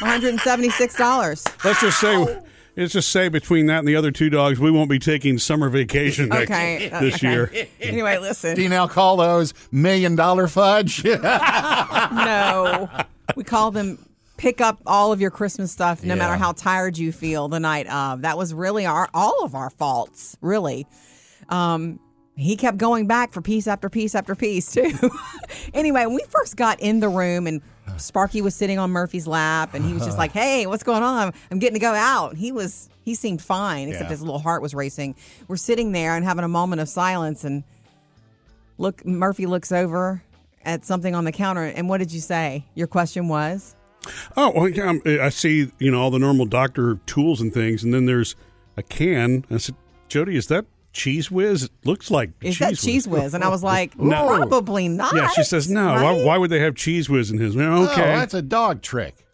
hundred 0.00 0.30
and 0.30 0.40
seventy-six 0.40 0.96
dollars. 0.96 1.44
Let's 1.62 1.80
just 1.82 2.00
say, 2.00 2.16
oh. 2.16 2.42
Let's 2.76 2.92
just 2.92 3.10
say 3.10 3.28
between 3.28 3.66
that 3.66 3.80
and 3.80 3.88
the 3.88 3.96
other 3.96 4.10
two 4.10 4.30
dogs, 4.30 4.58
we 4.60 4.70
won't 4.70 4.90
be 4.90 4.98
taking 4.98 5.38
summer 5.38 5.68
vacation 5.68 6.28
next, 6.28 6.50
Okay. 6.50 6.88
this 7.00 7.16
okay. 7.16 7.30
year. 7.30 7.50
Anyway, 7.80 8.18
listen. 8.18 8.56
Do 8.56 8.62
you 8.62 8.68
now 8.68 8.86
call 8.86 9.16
those 9.16 9.54
million 9.70 10.16
dollar 10.16 10.48
fudge? 10.48 11.04
No. 12.12 12.88
We 13.34 13.44
call 13.44 13.70
them 13.70 13.98
pick 14.36 14.60
up 14.60 14.80
all 14.86 15.12
of 15.12 15.20
your 15.20 15.30
Christmas 15.30 15.72
stuff 15.72 16.04
no 16.04 16.14
matter 16.14 16.36
how 16.36 16.52
tired 16.52 16.98
you 16.98 17.10
feel 17.12 17.48
the 17.48 17.60
night 17.60 17.86
of. 17.88 18.22
That 18.22 18.36
was 18.38 18.52
really 18.54 18.86
our 18.86 19.08
all 19.14 19.44
of 19.44 19.54
our 19.54 19.70
faults, 19.70 20.36
really. 20.40 20.86
Um 21.48 22.00
he 22.38 22.54
kept 22.56 22.76
going 22.76 23.06
back 23.06 23.32
for 23.32 23.40
piece 23.40 23.66
after 23.66 23.88
piece 23.88 24.14
after 24.14 24.34
piece 24.34 24.70
too. 24.72 24.92
anyway, 25.74 26.04
when 26.04 26.14
we 26.16 26.24
first 26.28 26.56
got 26.56 26.78
in 26.80 27.00
the 27.00 27.08
room 27.08 27.46
and 27.46 27.62
Sparky 27.98 28.42
was 28.42 28.54
sitting 28.54 28.78
on 28.78 28.90
Murphy's 28.90 29.26
lap 29.26 29.74
and 29.74 29.84
he 29.84 29.92
was 29.92 30.04
just 30.04 30.18
like, 30.18 30.32
"Hey, 30.40 30.66
what's 30.66 30.82
going 30.82 31.02
on? 31.02 31.32
I'm 31.50 31.58
getting 31.58 31.74
to 31.74 31.80
go 31.80 31.94
out." 31.94 32.36
He 32.36 32.52
was 32.52 32.88
he 33.02 33.14
seemed 33.14 33.40
fine 33.40 33.88
except 33.88 34.04
Yeah. 34.04 34.10
his 34.10 34.20
little 34.22 34.38
heart 34.40 34.60
was 34.62 34.74
racing. 34.74 35.14
We're 35.48 35.56
sitting 35.56 35.92
there 35.92 36.16
and 36.16 36.24
having 36.24 36.44
a 36.44 36.48
moment 36.48 36.80
of 36.82 36.88
silence 36.88 37.44
and 37.44 37.62
look 38.78 39.04
Murphy 39.06 39.46
looks 39.46 39.72
over 39.72 40.22
at 40.64 40.84
something 40.84 41.14
on 41.14 41.24
the 41.24 41.32
counter, 41.32 41.62
and 41.62 41.88
what 41.88 41.98
did 41.98 42.12
you 42.12 42.20
say? 42.20 42.64
Your 42.74 42.88
question 42.88 43.28
was. 43.28 43.76
Oh, 44.36 44.50
well, 44.54 44.68
yeah, 44.68 44.88
um, 44.90 45.00
I 45.06 45.28
see, 45.30 45.70
you 45.78 45.90
know, 45.90 46.00
all 46.00 46.10
the 46.10 46.18
normal 46.18 46.46
doctor 46.46 46.96
tools 47.06 47.40
and 47.40 47.52
things, 47.54 47.82
and 47.84 47.94
then 47.94 48.06
there's 48.06 48.34
a 48.76 48.82
can. 48.82 49.44
I 49.50 49.58
said, 49.58 49.76
Jody, 50.08 50.36
is 50.36 50.46
that 50.48 50.64
Cheez 50.96 51.30
Whiz? 51.30 51.64
It 51.64 51.70
looks 51.84 52.10
like 52.10 52.30
Is 52.42 52.56
cheese 52.56 52.58
that 52.58 52.70
whiz. 52.70 52.80
Cheez 52.80 53.06
Whiz? 53.06 53.34
And 53.34 53.44
I 53.44 53.48
was 53.48 53.62
like, 53.62 53.98
No. 53.98 54.26
probably 54.48 54.88
not. 54.88 55.14
Yeah, 55.14 55.28
she 55.28 55.44
says, 55.44 55.68
no. 55.70 55.86
Why, 55.86 56.02
right? 56.02 56.24
why 56.24 56.38
would 56.38 56.50
they 56.50 56.60
have 56.60 56.74
Cheez 56.74 57.08
Whiz 57.08 57.30
in 57.30 57.38
his? 57.38 57.54
Well, 57.54 57.82
oh, 57.82 57.92
Okay. 57.92 58.02
Oh, 58.02 58.18
that's 58.18 58.34
a 58.34 58.42
dog 58.42 58.82
trick. 58.82 59.26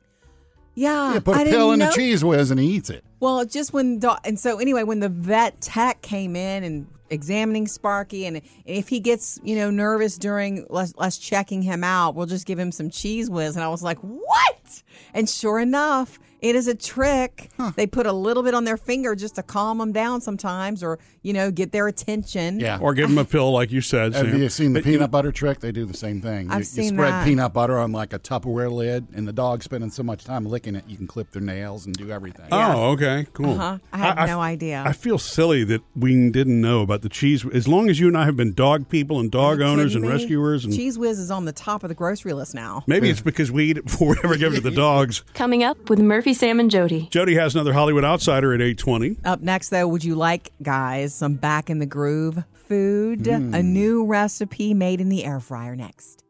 Yeah, 0.74 1.14
You 1.14 1.20
put 1.20 1.36
I 1.36 1.42
a 1.42 1.44
pill 1.44 1.72
in 1.72 1.78
didn't 1.80 1.94
the 1.94 2.00
Cheez 2.00 2.22
Whiz 2.24 2.50
and 2.50 2.58
he 2.58 2.66
eats 2.66 2.90
it. 2.90 3.04
Well, 3.20 3.44
just 3.44 3.72
when 3.72 4.00
the, 4.00 4.18
and 4.24 4.38
so 4.40 4.58
anyway, 4.58 4.82
when 4.84 5.00
the 5.00 5.08
vet 5.10 5.60
tech 5.60 6.00
came 6.02 6.34
in 6.34 6.64
and 6.64 6.86
examining 7.10 7.66
Sparky, 7.68 8.24
and 8.26 8.40
if 8.64 8.88
he 8.88 8.98
gets 8.98 9.38
you 9.44 9.54
know 9.54 9.70
nervous 9.70 10.16
during 10.16 10.66
us, 10.70 10.94
us 10.98 11.18
checking 11.18 11.60
him 11.62 11.84
out, 11.84 12.14
we'll 12.14 12.26
just 12.26 12.46
give 12.46 12.58
him 12.58 12.72
some 12.72 12.88
Cheez 12.88 13.28
Whiz. 13.28 13.54
And 13.54 13.62
I 13.64 13.68
was 13.68 13.82
like, 13.82 13.98
what? 13.98 14.82
And 15.12 15.28
sure 15.28 15.58
enough, 15.60 16.18
it 16.42 16.54
is 16.56 16.66
a 16.68 16.74
trick. 16.74 17.50
They 17.76 17.86
put 17.86 18.06
a 18.06 18.12
little 18.12 18.42
bit 18.42 18.52
on 18.54 18.64
their 18.64 18.76
finger 18.76 19.14
just 19.14 19.36
to 19.36 19.42
calm 19.42 19.78
them 19.78 19.92
down 19.92 20.20
sometimes, 20.20 20.82
or 20.82 20.98
you 21.22 21.32
know, 21.32 21.50
get 21.50 21.72
their 21.72 21.86
attention. 21.88 22.58
Yeah. 22.60 22.78
or 22.80 22.92
give 22.94 23.08
them 23.08 23.16
a 23.18 23.24
pill, 23.24 23.52
like 23.52 23.70
you 23.72 23.80
said. 23.80 24.12
Have 24.14 24.26
Sam. 24.26 24.42
you 24.42 24.48
seen 24.48 24.72
the 24.72 24.80
But, 24.80 24.86
you 24.86 24.92
peanut 24.98 25.10
butter 25.10 25.30
trick? 25.32 25.60
They 25.60 25.72
do 25.72 25.86
the 25.86 25.96
same 25.96 26.20
thing. 26.20 26.50
I've 26.50 26.58
you, 26.58 26.64
seen 26.64 26.84
you 26.84 26.90
spread 26.90 27.12
that. 27.12 27.24
peanut 27.24 27.52
butter 27.52 27.78
on 27.78 27.92
like 27.92 28.12
a 28.12 28.18
Tupperware 28.18 28.70
lid, 28.70 29.06
and 29.14 29.26
the 29.26 29.32
dog's 29.32 29.64
spending 29.64 29.90
so 29.90 30.02
much 30.02 30.24
time 30.24 30.44
licking 30.44 30.74
it, 30.74 30.84
you 30.88 30.96
can 30.96 31.06
clip 31.06 31.30
their 31.30 31.40
nails 31.42 31.86
and 31.86 31.94
do 31.94 32.10
everything. 32.10 32.46
Oh, 32.50 32.90
okay, 32.90 33.26
cool. 33.32 33.50
Uh-huh. 33.52 33.78
I 33.92 33.98
had 33.98 34.18
I- 34.18 34.26
no 34.26 34.40
idea. 34.40 34.82
I 34.84 34.92
feel 34.92 35.18
silly 35.18 35.62
that 35.64 35.82
we 35.94 36.30
didn't 36.30 36.60
know 36.60 36.82
about 36.82 37.02
the 37.02 37.08
cheese. 37.08 37.46
As 37.54 37.68
long 37.68 37.88
as 37.88 38.00
you 38.00 38.08
and 38.08 38.16
I 38.18 38.24
have 38.24 38.36
been 38.36 38.52
dog 38.52 38.88
people 38.88 39.20
and 39.20 39.30
dog 39.30 39.60
owners 39.60 39.94
and 39.94 40.02
me? 40.04 40.10
rescuers, 40.10 40.64
and 40.64 40.74
Cheez 40.74 40.98
Whiz 40.98 41.18
is 41.20 41.30
on 41.30 41.44
the 41.44 41.52
top 41.52 41.84
of 41.84 41.88
the 41.88 41.94
grocery 41.94 42.32
list 42.32 42.54
now. 42.54 42.82
maybe 42.88 43.08
it's 43.08 43.20
because 43.20 43.52
we 43.52 43.64
eat 43.70 43.78
it 43.78 43.84
before 43.84 44.08
we 44.10 44.16
ever 44.24 44.36
give 44.36 44.52
it 44.52 44.56
to 44.56 44.60
the 44.62 44.70
dogs. 44.72 45.22
Coming 45.34 45.62
up 45.62 45.88
with 45.88 46.00
Murphy, 46.00 46.31
Sam, 46.34 46.60
and 46.60 46.70
Jody. 46.70 47.08
Jody 47.10 47.34
has 47.34 47.54
another 47.54 47.72
Hollywood 47.72 48.04
outsider 48.04 48.54
at 48.54 48.60
eight 48.60 48.78
twenty. 48.78 49.16
Up 49.24 49.40
next, 49.40 49.70
though, 49.70 49.88
would 49.88 50.04
you 50.04 50.14
like, 50.14 50.52
guys, 50.62 51.14
some 51.14 51.34
back 51.34 51.70
in 51.70 51.78
the 51.78 51.86
groove 51.86 52.44
food? 52.52 53.26
A 53.26 53.38
hmm. 53.38 53.72
new 53.72 54.04
recipe 54.04 54.74
made 54.74 55.00
in 55.00 55.08
the 55.08 55.24
air 55.24 55.40
fryer 55.40 55.76
next. 55.76 56.24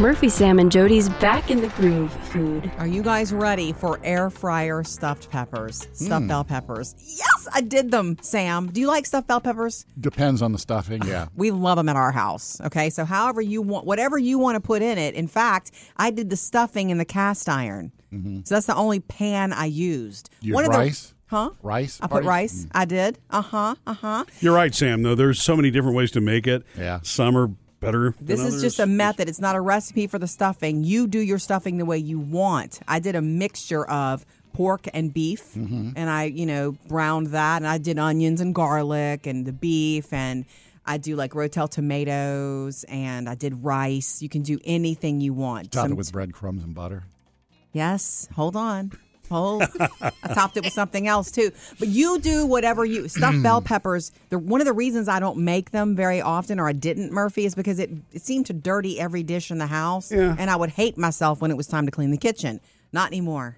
Murphy, 0.00 0.30
Sam, 0.30 0.58
and 0.58 0.72
Jody's 0.72 1.08
back 1.08 1.50
in 1.50 1.60
the 1.60 1.68
groove 1.68 2.12
food. 2.28 2.70
Are 2.78 2.86
you 2.86 3.02
guys 3.02 3.32
ready 3.32 3.72
for 3.72 4.00
air 4.02 4.30
fryer 4.30 4.82
stuffed 4.82 5.30
peppers? 5.30 5.86
Stuffed 5.92 6.22
hmm. 6.22 6.28
bell 6.28 6.42
peppers. 6.42 6.94
Yes, 6.98 7.48
I 7.52 7.60
did 7.60 7.90
them, 7.90 8.16
Sam. 8.22 8.70
Do 8.70 8.80
you 8.80 8.86
like 8.86 9.04
stuffed 9.04 9.28
bell 9.28 9.40
peppers? 9.40 9.84
Depends 10.00 10.42
on 10.42 10.52
the 10.52 10.58
stuffing, 10.58 11.02
yeah. 11.06 11.28
We 11.36 11.50
love 11.50 11.76
them 11.76 11.88
at 11.88 11.96
our 11.96 12.12
house. 12.12 12.60
Okay, 12.62 12.88
so 12.88 13.04
however 13.04 13.42
you 13.42 13.60
want, 13.62 13.84
whatever 13.84 14.18
you 14.18 14.38
want 14.38 14.56
to 14.56 14.60
put 14.60 14.80
in 14.80 14.96
it. 14.96 15.14
In 15.14 15.28
fact, 15.28 15.70
I 15.96 16.10
did 16.10 16.30
the 16.30 16.36
stuffing 16.36 16.90
in 16.90 16.98
the 16.98 17.04
cast 17.04 17.48
iron. 17.48 17.92
So 18.10 18.54
that's 18.54 18.66
the 18.66 18.74
only 18.74 19.00
pan 19.00 19.52
I 19.52 19.66
used. 19.66 20.30
You 20.40 20.54
One 20.54 20.64
had 20.64 20.70
of 20.70 20.72
the- 20.74 20.78
rice? 20.78 21.14
huh? 21.26 21.50
Rice? 21.62 21.98
I 22.00 22.06
put 22.06 22.10
party? 22.10 22.26
rice. 22.26 22.66
I 22.72 22.84
did. 22.84 23.18
Uh 23.30 23.42
huh. 23.42 23.74
Uh 23.86 23.94
huh. 23.94 24.24
You're 24.40 24.54
right, 24.54 24.74
Sam. 24.74 25.02
Though 25.02 25.14
there's 25.14 25.40
so 25.40 25.54
many 25.56 25.70
different 25.70 25.96
ways 25.96 26.10
to 26.12 26.20
make 26.20 26.46
it. 26.46 26.64
Yeah. 26.76 27.00
some 27.02 27.36
are 27.36 27.48
better. 27.80 28.14
than 28.18 28.26
This 28.26 28.40
is 28.40 28.60
just 28.60 28.78
a 28.80 28.86
method. 28.86 29.28
It's 29.28 29.40
not 29.40 29.54
a 29.56 29.60
recipe 29.60 30.06
for 30.06 30.18
the 30.18 30.26
stuffing. 30.26 30.84
You 30.84 31.06
do 31.06 31.18
your 31.20 31.38
stuffing 31.38 31.78
the 31.78 31.84
way 31.86 31.98
you 31.98 32.18
want. 32.18 32.80
I 32.88 32.98
did 32.98 33.14
a 33.14 33.22
mixture 33.22 33.84
of 33.88 34.26
pork 34.52 34.86
and 34.92 35.14
beef, 35.14 35.54
Mm-hmm. 35.54 35.90
and 35.94 36.10
I, 36.10 36.24
you 36.24 36.44
know, 36.44 36.72
browned 36.88 37.28
that, 37.28 37.58
and 37.62 37.68
I 37.68 37.78
did 37.78 37.98
onions 37.98 38.40
and 38.40 38.52
garlic 38.54 39.26
and 39.26 39.46
the 39.46 39.52
beef, 39.52 40.12
and 40.12 40.44
I 40.84 40.98
do 40.98 41.14
like 41.14 41.32
rotel 41.32 41.70
tomatoes, 41.70 42.84
and 42.88 43.28
I 43.28 43.34
did 43.36 43.62
rice. 43.64 44.20
You 44.20 44.28
can 44.28 44.42
do 44.42 44.58
anything 44.64 45.20
you 45.20 45.32
want. 45.32 45.70
Topped 45.70 45.84
Some- 45.84 45.92
it 45.92 45.94
with 45.94 46.10
breadcrumbs 46.12 46.64
and 46.64 46.74
butter. 46.74 47.04
Yes. 47.72 48.28
Hold 48.34 48.56
on. 48.56 48.92
Hold. 49.30 49.62
I 50.00 50.34
topped 50.34 50.56
it 50.56 50.64
with 50.64 50.72
something 50.72 51.06
else 51.06 51.30
too. 51.30 51.52
But 51.78 51.88
you 51.88 52.18
do 52.18 52.46
whatever 52.46 52.84
you 52.84 53.08
stuff 53.08 53.34
mm. 53.34 53.42
bell 53.42 53.62
peppers. 53.62 54.10
The 54.28 54.38
one 54.38 54.60
of 54.60 54.66
the 54.66 54.72
reasons 54.72 55.08
I 55.08 55.20
don't 55.20 55.38
make 55.38 55.70
them 55.70 55.94
very 55.94 56.20
often, 56.20 56.58
or 56.58 56.68
I 56.68 56.72
didn't, 56.72 57.12
Murphy, 57.12 57.44
is 57.46 57.54
because 57.54 57.78
it 57.78 57.90
it 58.12 58.22
seemed 58.22 58.46
to 58.46 58.52
dirty 58.52 58.98
every 58.98 59.22
dish 59.22 59.50
in 59.52 59.58
the 59.58 59.68
house, 59.68 60.10
Yeah. 60.10 60.34
and 60.36 60.50
I 60.50 60.56
would 60.56 60.70
hate 60.70 60.98
myself 60.98 61.40
when 61.40 61.50
it 61.52 61.56
was 61.56 61.68
time 61.68 61.86
to 61.86 61.92
clean 61.92 62.10
the 62.10 62.18
kitchen. 62.18 62.60
Not 62.92 63.06
anymore. 63.08 63.56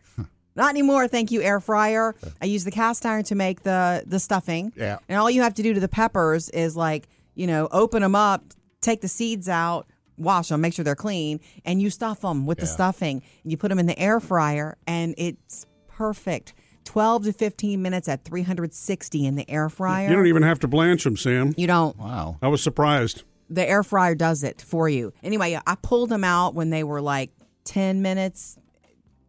Not 0.54 0.68
anymore. 0.68 1.08
Thank 1.08 1.30
you, 1.30 1.40
air 1.40 1.60
fryer. 1.60 2.14
I 2.42 2.44
use 2.44 2.64
the 2.64 2.70
cast 2.70 3.06
iron 3.06 3.24
to 3.24 3.34
make 3.34 3.62
the 3.62 4.04
the 4.06 4.20
stuffing. 4.20 4.72
Yeah. 4.76 4.98
And 5.08 5.18
all 5.18 5.30
you 5.30 5.40
have 5.40 5.54
to 5.54 5.62
do 5.62 5.72
to 5.72 5.80
the 5.80 5.88
peppers 5.88 6.50
is 6.50 6.76
like 6.76 7.08
you 7.34 7.46
know 7.46 7.68
open 7.72 8.02
them 8.02 8.14
up, 8.14 8.44
take 8.82 9.00
the 9.00 9.08
seeds 9.08 9.48
out, 9.48 9.86
wash 10.22 10.48
them, 10.48 10.60
make 10.60 10.74
sure 10.74 10.84
they're 10.84 10.94
clean, 10.94 11.40
and 11.64 11.80
you 11.82 11.90
stuff 11.90 12.20
them 12.20 12.46
with 12.46 12.58
the 12.58 12.66
stuffing. 12.66 13.22
You 13.44 13.56
put 13.56 13.68
them 13.68 13.78
in 13.78 13.86
the 13.86 13.98
air 13.98 14.20
fryer, 14.20 14.76
and 14.86 15.14
it's 15.18 15.66
perfect. 15.88 16.54
12 16.84 17.24
to 17.26 17.32
15 17.32 17.80
minutes 17.80 18.08
at 18.08 18.24
360 18.24 19.24
in 19.26 19.36
the 19.36 19.48
air 19.48 19.68
fryer. 19.68 20.08
You 20.08 20.16
don't 20.16 20.26
even 20.26 20.42
have 20.42 20.58
to 20.60 20.68
blanch 20.68 21.04
them, 21.04 21.16
Sam. 21.16 21.54
You 21.56 21.66
don't. 21.68 21.96
Wow. 21.96 22.38
I 22.42 22.48
was 22.48 22.62
surprised. 22.62 23.22
The 23.48 23.68
air 23.68 23.82
fryer 23.82 24.14
does 24.14 24.42
it 24.42 24.60
for 24.62 24.88
you. 24.88 25.12
Anyway, 25.22 25.58
I 25.66 25.74
pulled 25.82 26.08
them 26.08 26.24
out 26.24 26.54
when 26.54 26.70
they 26.70 26.82
were 26.82 27.00
like 27.00 27.30
10 27.64 28.02
minutes, 28.02 28.58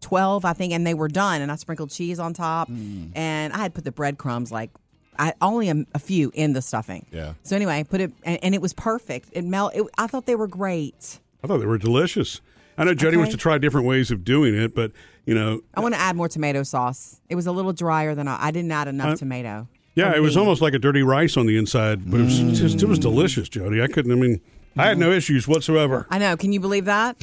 12, 0.01 0.45
I 0.45 0.53
think, 0.53 0.73
and 0.73 0.85
they 0.87 0.93
were 0.93 1.07
done. 1.07 1.41
And 1.41 1.51
I 1.51 1.55
sprinkled 1.55 1.91
cheese 1.91 2.19
on 2.19 2.33
top, 2.33 2.69
Mm. 2.69 3.11
and 3.15 3.53
I 3.53 3.57
had 3.59 3.73
put 3.73 3.83
the 3.83 3.91
breadcrumbs 3.91 4.51
like. 4.51 4.71
I 5.19 5.33
only 5.41 5.69
a, 5.69 5.85
a 5.93 5.99
few 5.99 6.31
in 6.33 6.53
the 6.53 6.61
stuffing. 6.61 7.05
Yeah. 7.11 7.33
So 7.43 7.55
anyway, 7.55 7.83
put 7.83 8.01
it, 8.01 8.11
and, 8.23 8.39
and 8.43 8.55
it 8.55 8.61
was 8.61 8.73
perfect. 8.73 9.29
It 9.33 9.43
melt. 9.45 9.73
It, 9.75 9.85
I 9.97 10.07
thought 10.07 10.25
they 10.25 10.35
were 10.35 10.47
great. 10.47 11.19
I 11.43 11.47
thought 11.47 11.57
they 11.59 11.65
were 11.65 11.77
delicious. 11.77 12.41
I 12.77 12.83
know 12.85 12.93
Jody 12.93 13.09
Okay. 13.09 13.17
wants 13.17 13.31
to 13.33 13.37
try 13.37 13.57
different 13.57 13.85
ways 13.87 14.09
of 14.11 14.23
doing 14.23 14.55
it, 14.55 14.73
but 14.73 14.91
you 15.25 15.35
know, 15.35 15.61
I 15.75 15.79
want 15.81 15.93
to 15.93 15.99
add 16.01 16.15
more 16.15 16.27
tomato 16.27 16.63
sauce. 16.63 17.21
It 17.29 17.35
was 17.35 17.45
a 17.47 17.51
little 17.51 17.73
drier 17.73 18.15
than 18.15 18.27
I. 18.27 18.47
I 18.47 18.51
didn't 18.51 18.71
add 18.71 18.87
enough 18.87 19.09
Uh, 19.13 19.15
tomato. 19.17 19.67
yeah, 19.95 20.15
it 20.15 20.21
was 20.21 20.35
almost 20.35 20.61
like 20.61 20.73
a 20.73 20.79
dirty 20.79 21.03
rice 21.03 21.37
on 21.37 21.45
the 21.45 21.55
inside, 21.57 22.09
but 22.09 22.19
it 22.19 22.23
was 22.23 22.39
just 22.59 22.81
it 22.81 22.87
was 22.89 22.97
delicious, 22.99 23.47
Jody. 23.49 23.81
I 23.81 23.87
couldn't. 23.87 24.11
I 24.11 24.15
mean, 24.15 24.41
I 24.75 24.87
had 24.87 24.97
no 24.97 25.11
issues 25.11 25.47
whatsoever. 25.47 26.07
I 26.09 26.17
know. 26.17 26.35
Can 26.35 26.51
you 26.51 26.59
believe 26.59 26.85
that? 26.85 27.15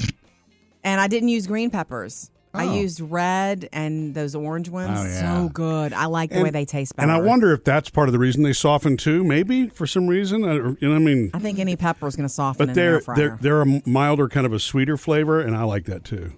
And 0.85 1.01
I 1.01 1.09
didn't 1.09 1.29
use 1.31 1.47
green 1.47 1.69
peppers. 1.71 2.31
I 2.53 2.67
Oh. 2.67 2.75
used 2.75 3.01
red 3.01 3.69
and 3.73 4.13
those 4.15 4.35
orange 4.35 4.69
ones. 4.69 4.99
Oh, 4.99 5.05
yeah. 5.05 5.21
So 5.43 5.49
good. 5.51 5.93
I 5.93 6.07
like 6.07 6.31
the 6.31 6.43
way 6.43 6.51
they 6.51 6.65
taste 6.65 6.97
better. 6.97 7.09
And 7.09 7.13
I 7.13 7.21
wonder 7.25 7.53
if 7.53 7.63
that's 7.63 7.91
part 7.91 8.09
of 8.09 8.13
the 8.13 8.19
reason 8.19 8.43
they 8.43 8.53
soften 8.53 8.97
too. 8.97 9.23
Maybe 9.23 9.69
for 9.69 9.87
some 9.87 10.09
reason, 10.09 10.43
I, 10.45 10.55
you 10.55 10.77
know, 10.89 10.95
I 10.95 10.99
mean, 10.99 11.31
I 11.33 11.39
think 11.39 11.59
any 11.61 11.77
pepper 11.77 12.09
is 12.09 12.17
going 12.17 12.29
to 12.29 12.33
soften 12.35 12.59
but 12.67 12.71
in 12.71 12.75
the 12.75 12.81
they're 12.81 13.01
fryer. 13.01 13.17
they're 13.17 13.39
they're 13.41 13.63
a 13.63 13.83
milder, 13.87 14.29
kind 14.29 14.47
of 14.47 14.53
a 14.53 14.59
sweeter 14.59 14.97
flavor, 14.97 15.41
and 15.41 15.57
I 15.57 15.63
like 15.63 15.85
that 15.85 16.03
too. 16.05 16.33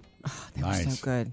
They 0.54 0.62
were 0.62 0.68
Nice. 0.68 0.98
so 0.98 1.04
good. 1.04 1.32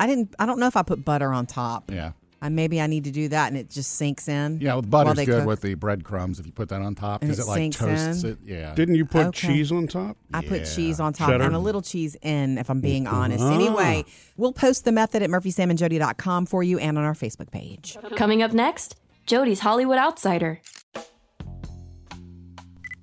I 0.00 0.06
didn't. 0.06 0.34
I 0.38 0.46
don't 0.46 0.58
know 0.58 0.66
if 0.68 0.76
I 0.76 0.82
put 0.82 1.04
butter 1.04 1.32
on 1.32 1.44
top. 1.46 1.90
Yeah. 1.92 2.12
I, 2.44 2.50
maybe 2.50 2.78
I 2.78 2.86
need 2.86 3.04
to 3.04 3.10
do 3.10 3.28
that, 3.28 3.48
and 3.48 3.56
it 3.56 3.70
just 3.70 3.92
sinks 3.92 4.28
in. 4.28 4.60
Yeah, 4.60 4.74
well, 4.74 4.82
the 4.82 4.88
while 4.88 5.04
butter's 5.06 5.24
good 5.24 5.38
cook. 5.40 5.46
with 5.46 5.62
the 5.62 5.74
breadcrumbs 5.74 6.38
if 6.38 6.44
you 6.44 6.52
put 6.52 6.68
that 6.68 6.82
on 6.82 6.94
top 6.94 7.22
because 7.22 7.38
it 7.38 7.42
it, 7.42 7.48
like 7.48 7.72
toasts 7.72 8.22
in. 8.22 8.32
it. 8.32 8.38
Yeah. 8.44 8.74
Didn't 8.74 8.96
you 8.96 9.06
put 9.06 9.28
Okay. 9.28 9.48
cheese 9.48 9.72
on 9.72 9.86
top? 9.86 10.18
I 10.34 10.42
put 10.42 10.66
cheese 10.66 11.00
on 11.00 11.14
top 11.14 11.30
Cheddar? 11.30 11.42
and 11.42 11.54
a 11.54 11.58
little 11.58 11.80
cheese 11.80 12.16
in, 12.20 12.58
if 12.58 12.68
I'm 12.68 12.80
being 12.82 13.06
honest. 13.06 13.42
Ah. 13.42 13.54
Anyway, 13.54 14.04
we'll 14.36 14.52
post 14.52 14.84
the 14.84 14.92
method 14.92 15.22
at 15.22 15.30
murphysamandjody.com 15.30 16.44
for 16.44 16.62
you 16.62 16.78
and 16.78 16.98
on 16.98 17.04
our 17.04 17.14
Facebook 17.14 17.50
page. 17.50 17.96
Coming 18.16 18.42
up 18.42 18.52
next, 18.52 18.96
Jody's 19.26 19.60
Hollywood 19.60 19.96
Outsider. 19.98 20.60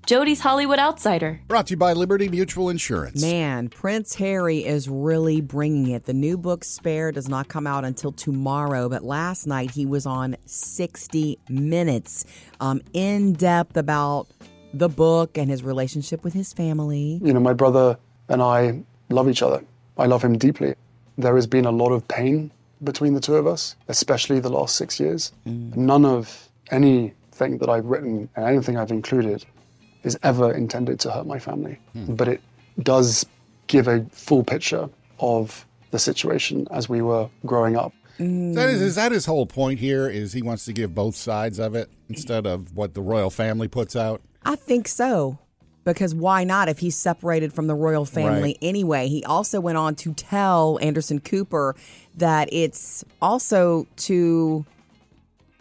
Jody's 0.07 0.39
Hollywood 0.39 0.79
Outsider. 0.79 1.39
Brought 1.47 1.67
to 1.67 1.71
you 1.71 1.77
by 1.77 1.93
Liberty 1.93 2.27
Mutual 2.27 2.69
Insurance. 2.69 3.21
Man, 3.21 3.69
Prince 3.69 4.15
Harry 4.15 4.65
is 4.65 4.89
really 4.89 5.41
bringing 5.41 5.87
it. 5.91 6.05
The 6.05 6.13
new 6.13 6.37
book 6.37 6.63
Spare 6.63 7.11
does 7.11 7.29
not 7.29 7.47
come 7.47 7.67
out 7.67 7.85
until 7.85 8.11
tomorrow, 8.11 8.89
but 8.89 9.03
last 9.03 9.45
night 9.45 9.71
he 9.71 9.85
was 9.85 10.05
on 10.05 10.35
60 10.45 11.37
Minutes, 11.49 12.25
um, 12.59 12.81
in 12.93 13.33
depth 13.33 13.77
about 13.77 14.27
the 14.73 14.89
book 14.89 15.37
and 15.37 15.49
his 15.49 15.63
relationship 15.63 16.23
with 16.23 16.33
his 16.33 16.51
family. 16.51 17.19
You 17.23 17.33
know, 17.33 17.39
my 17.39 17.53
brother 17.53 17.97
and 18.27 18.41
I 18.41 18.83
love 19.09 19.29
each 19.29 19.43
other. 19.43 19.63
I 19.97 20.07
love 20.07 20.23
him 20.23 20.37
deeply. 20.37 20.73
There 21.17 21.35
has 21.35 21.45
been 21.45 21.65
a 21.65 21.71
lot 21.71 21.91
of 21.91 22.07
pain 22.07 22.51
between 22.83 23.13
the 23.13 23.19
two 23.19 23.35
of 23.35 23.45
us, 23.45 23.75
especially 23.87 24.39
the 24.39 24.49
last 24.49 24.75
six 24.75 24.99
years. 24.99 25.31
None 25.45 26.05
of 26.05 26.49
anything 26.71 27.59
that 27.59 27.69
I've 27.69 27.85
written 27.85 28.29
and 28.35 28.45
anything 28.45 28.77
I've 28.77 28.91
included 28.91 29.45
is 30.03 30.17
ever 30.23 30.51
intended 30.53 30.99
to 31.01 31.11
hurt 31.11 31.25
my 31.27 31.39
family. 31.39 31.77
Hmm. 31.93 32.15
But 32.15 32.27
it 32.27 32.41
does 32.81 33.25
give 33.67 33.87
a 33.87 34.05
full 34.11 34.43
picture 34.43 34.89
of 35.19 35.65
the 35.91 35.99
situation 35.99 36.67
as 36.71 36.89
we 36.89 37.01
were 37.01 37.29
growing 37.45 37.75
up. 37.75 37.93
Mm. 38.19 38.55
That 38.55 38.69
is, 38.69 38.81
is 38.81 38.95
that 38.95 39.11
his 39.11 39.25
whole 39.25 39.45
point 39.45 39.79
here? 39.79 40.09
Is 40.09 40.33
he 40.33 40.41
wants 40.41 40.65
to 40.65 40.73
give 40.73 40.93
both 40.93 41.15
sides 41.15 41.59
of 41.59 41.75
it 41.75 41.89
instead 42.09 42.45
of 42.45 42.75
what 42.75 42.93
the 42.93 43.01
royal 43.01 43.29
family 43.29 43.67
puts 43.67 43.95
out? 43.95 44.21
I 44.45 44.55
think 44.55 44.87
so. 44.87 45.39
Because 45.83 46.13
why 46.13 46.43
not 46.43 46.69
if 46.69 46.79
he's 46.79 46.95
separated 46.95 47.53
from 47.53 47.65
the 47.67 47.73
royal 47.73 48.05
family 48.05 48.41
Right. 48.49 48.57
anyway? 48.61 49.07
He 49.07 49.23
also 49.23 49.59
went 49.59 49.77
on 49.79 49.95
to 49.95 50.13
tell 50.13 50.77
Anderson 50.81 51.19
Cooper 51.19 51.75
that 52.17 52.49
it's 52.51 53.03
also 53.21 53.87
to 53.97 54.65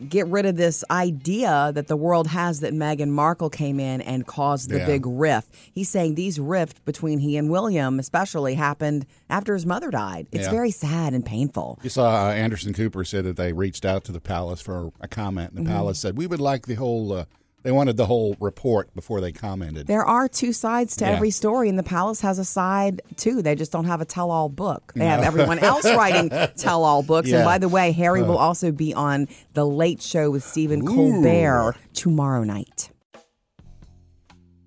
get 0.08 0.26
rid 0.28 0.46
of 0.46 0.56
this 0.56 0.82
idea 0.90 1.72
that 1.74 1.88
the 1.88 1.96
world 1.96 2.26
has 2.28 2.60
that 2.60 2.72
Meghan 2.72 3.08
Markle 3.10 3.50
came 3.50 3.78
in 3.78 4.00
and 4.00 4.26
caused 4.26 4.70
the 4.70 4.78
Yeah. 4.78 4.86
big 4.86 5.04
rift. 5.06 5.52
He's 5.72 5.88
saying 5.88 6.14
these 6.14 6.38
rift 6.40 6.84
between 6.84 7.18
he 7.18 7.36
and 7.36 7.50
William, 7.50 7.98
especially, 7.98 8.54
happened 8.54 9.06
after 9.28 9.54
his 9.54 9.66
mother 9.66 9.90
died. 9.90 10.26
It's 10.32 10.44
Yeah. 10.44 10.50
very 10.50 10.70
sad 10.70 11.12
and 11.14 11.24
painful. 11.24 11.78
You 11.82 11.90
saw 11.90 12.28
uh, 12.28 12.32
Anderson 12.32 12.72
Cooper 12.72 13.04
said 13.04 13.24
that 13.24 13.36
they 13.36 13.52
reached 13.52 13.84
out 13.84 14.04
to 14.04 14.12
the 14.12 14.20
palace 14.20 14.60
for 14.60 14.92
a 15.00 15.08
comment, 15.08 15.50
and 15.50 15.58
the 15.66 15.70
Mm-hmm. 15.70 15.78
palace 15.78 15.98
said 15.98 16.16
we 16.16 16.26
would 16.26 16.40
like 16.40 16.66
the 16.66 16.74
whole. 16.74 17.12
Uh, 17.12 17.24
they 17.62 17.72
wanted 17.72 17.96
the 17.96 18.06
whole 18.06 18.36
report 18.40 18.94
before 18.94 19.20
they 19.20 19.32
commented. 19.32 19.86
There 19.86 20.04
are 20.04 20.28
two 20.28 20.52
sides 20.52 20.96
to 20.96 21.04
Yeah. 21.04 21.10
every 21.12 21.30
story, 21.30 21.68
and 21.68 21.78
the 21.78 21.82
palace 21.82 22.20
has 22.22 22.38
a 22.38 22.44
side 22.44 23.02
too. 23.16 23.42
They 23.42 23.54
just 23.54 23.70
don't 23.72 23.84
have 23.84 24.00
a 24.00 24.04
tell 24.04 24.30
all 24.30 24.48
book. 24.48 24.92
They 24.96 25.04
have 25.06 25.22
everyone 25.22 25.58
else 25.58 25.84
writing 25.96 26.30
tell 26.56 26.84
all 26.84 27.02
books. 27.02 27.28
Yeah. 27.28 27.38
And 27.38 27.44
by 27.44 27.58
the 27.58 27.68
way, 27.68 27.92
Harry 27.92 28.22
will 28.22 28.38
also 28.38 28.72
be 28.72 28.94
on 28.94 29.28
The 29.54 29.66
Late 29.66 30.00
Show 30.02 30.30
with 30.30 30.42
Stephen 30.44 30.86
Colbert 30.86 31.76
tomorrow 31.92 32.44
night. 32.44 32.90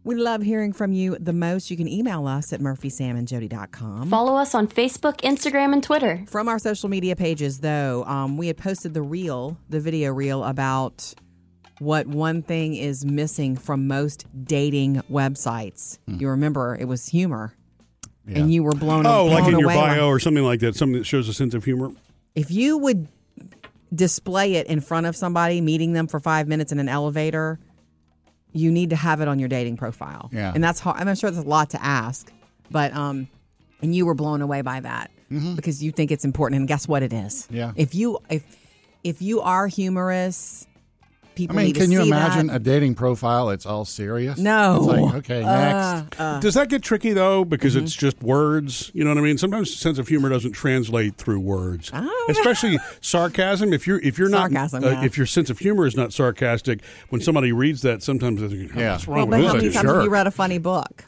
We 0.06 0.16
love 0.16 0.42
hearing 0.42 0.74
from 0.74 0.92
you 0.92 1.16
the 1.18 1.32
most. 1.32 1.72
You 1.72 1.78
can 1.78 1.88
email 1.88 2.28
us 2.28 2.52
at 2.52 2.60
murphysamandjody.com. 2.60 4.10
Follow 4.10 4.36
us 4.36 4.54
on 4.54 4.68
Facebook, 4.68 5.22
Instagram, 5.22 5.72
and 5.72 5.82
Twitter. 5.82 6.26
From 6.28 6.50
our 6.50 6.60
social 6.60 6.90
media 6.90 7.16
pages, 7.16 7.60
though, 7.62 8.04
um, 8.04 8.36
we 8.36 8.48
had 8.48 8.58
posted 8.58 8.94
the 8.94 9.02
reel, 9.02 9.58
the 9.70 9.80
video 9.80 10.12
reel 10.12 10.44
about 10.44 11.14
what 11.84 12.08
one 12.08 12.42
thing 12.42 12.76
is 12.76 13.06
missing 13.06 13.56
from 13.56 13.88
most 13.88 14.26
dating 14.44 15.02
websites. 15.12 16.00
You 16.08 16.30
remember 16.30 16.76
it 16.80 16.86
was 16.86 17.08
humor, 17.08 17.54
and 18.28 18.54
you 18.54 18.64
were 18.64 18.72
blown. 18.74 19.06
Oh, 19.06 19.26
like 19.26 19.46
in 19.52 19.60
your 19.60 19.68
bio 19.68 20.08
or 20.08 20.20
something 20.20 20.44
like 20.44 20.60
that, 20.62 20.76
something 20.76 21.00
that 21.00 21.06
shows 21.06 21.28
a 21.30 21.34
sense 21.34 21.54
of 21.54 21.64
humor. 21.66 21.92
If 22.36 22.50
you 22.52 22.78
would 22.78 23.08
display 23.94 24.56
it 24.56 24.68
in 24.68 24.80
front 24.82 25.06
of 25.06 25.16
somebody, 25.16 25.62
meeting 25.62 25.94
them 25.94 26.08
for 26.08 26.20
five 26.20 26.48
minutes 26.48 26.72
in 26.72 26.80
an 26.80 26.90
elevator, 26.90 27.60
you 28.52 28.72
need 28.72 28.90
to 28.92 28.96
have 28.96 29.22
it 29.22 29.28
on 29.28 29.40
your 29.40 29.50
dating 29.50 29.78
profile. 29.78 30.30
Yeah. 30.32 30.52
and 30.54 30.64
that's 30.64 30.80
hard. 30.80 31.00
I'm 31.00 31.16
sure 31.16 31.30
that's 31.30 31.46
a 31.46 31.48
lot 31.48 31.72
to 31.72 31.84
ask, 31.84 32.32
but 32.72 32.94
um, 32.96 33.28
and 33.82 33.96
you 33.96 34.06
were 34.06 34.16
blown 34.16 34.42
away 34.42 34.62
by 34.62 34.80
that 34.80 35.12
because 35.56 35.84
you 35.84 35.92
think 35.92 36.12
it's 36.12 36.26
important. 36.26 36.60
And 36.60 36.68
guess 36.68 36.88
what? 36.88 37.04
It 37.04 37.14
is. 37.14 37.44
Mm-hmm. 37.46 37.56
Yeah. 37.56 37.72
If 37.76 37.94
you 37.96 38.20
if 38.30 38.44
if 39.04 39.22
you 39.22 39.42
are 39.42 39.68
humorous, 39.68 40.68
I 41.38 41.54
mean, 41.54 41.66
need 41.68 41.74
to 41.76 41.80
can 41.82 41.92
you 41.92 42.02
imagine 42.02 42.48
that. 42.48 42.56
a 42.58 42.60
dating 42.60 42.96
profile? 42.96 43.50
It's 43.50 43.66
all 43.66 43.86
serious. 43.86 44.38
No. 44.38 44.76
It's 44.78 44.86
like, 44.86 45.16
okay, 45.16 45.42
next. 45.44 46.20
Uh, 46.20 46.40
Does 46.40 46.54
that 46.54 46.70
get 46.70 46.82
tricky 46.84 47.14
though? 47.14 47.44
Because 47.46 47.76
Mm-hmm. 47.76 47.86
it's 47.86 47.96
just 47.96 48.22
words. 48.22 48.92
You 48.94 49.04
know 49.04 49.10
what 49.12 49.18
I 49.18 49.22
mean? 49.22 49.38
Sometimes 49.38 49.76
sense 49.76 49.98
of 49.98 50.08
humor 50.08 50.30
doesn't 50.30 50.52
translate 50.54 51.16
through 51.16 51.40
words, 51.40 51.90
Oh. 51.94 52.28
especially 52.30 52.78
sarcasm. 53.02 53.74
If 53.74 53.88
you're 53.88 54.00
if 54.00 54.18
you're 54.18 54.30
Sarcasm, 54.30 54.82
not 54.84 54.88
uh, 54.88 54.92
yeah. 55.00 55.06
if 55.06 55.18
your 55.18 55.26
sense 55.26 55.50
of 55.50 55.60
humor 55.60 55.86
is 55.86 55.96
not 55.96 56.14
sarcastic, 56.14 56.84
when 57.10 57.22
somebody 57.22 57.52
reads 57.52 57.82
that, 57.84 58.04
sometimes 58.04 58.42
they 58.42 58.48
think, 58.48 58.76
Yeah. 58.76 58.94
"What's 58.94 59.08
well, 59.08 59.18
wrong 59.20 59.30
but 59.30 59.38
with 59.40 59.48
how 59.48 59.54
this?" 59.54 59.62
many 59.64 59.74
times 59.74 59.90
have 59.96 60.04
you 60.04 60.10
read 60.10 60.28
a 60.28 60.32
funny 60.32 60.58
book? 60.60 61.06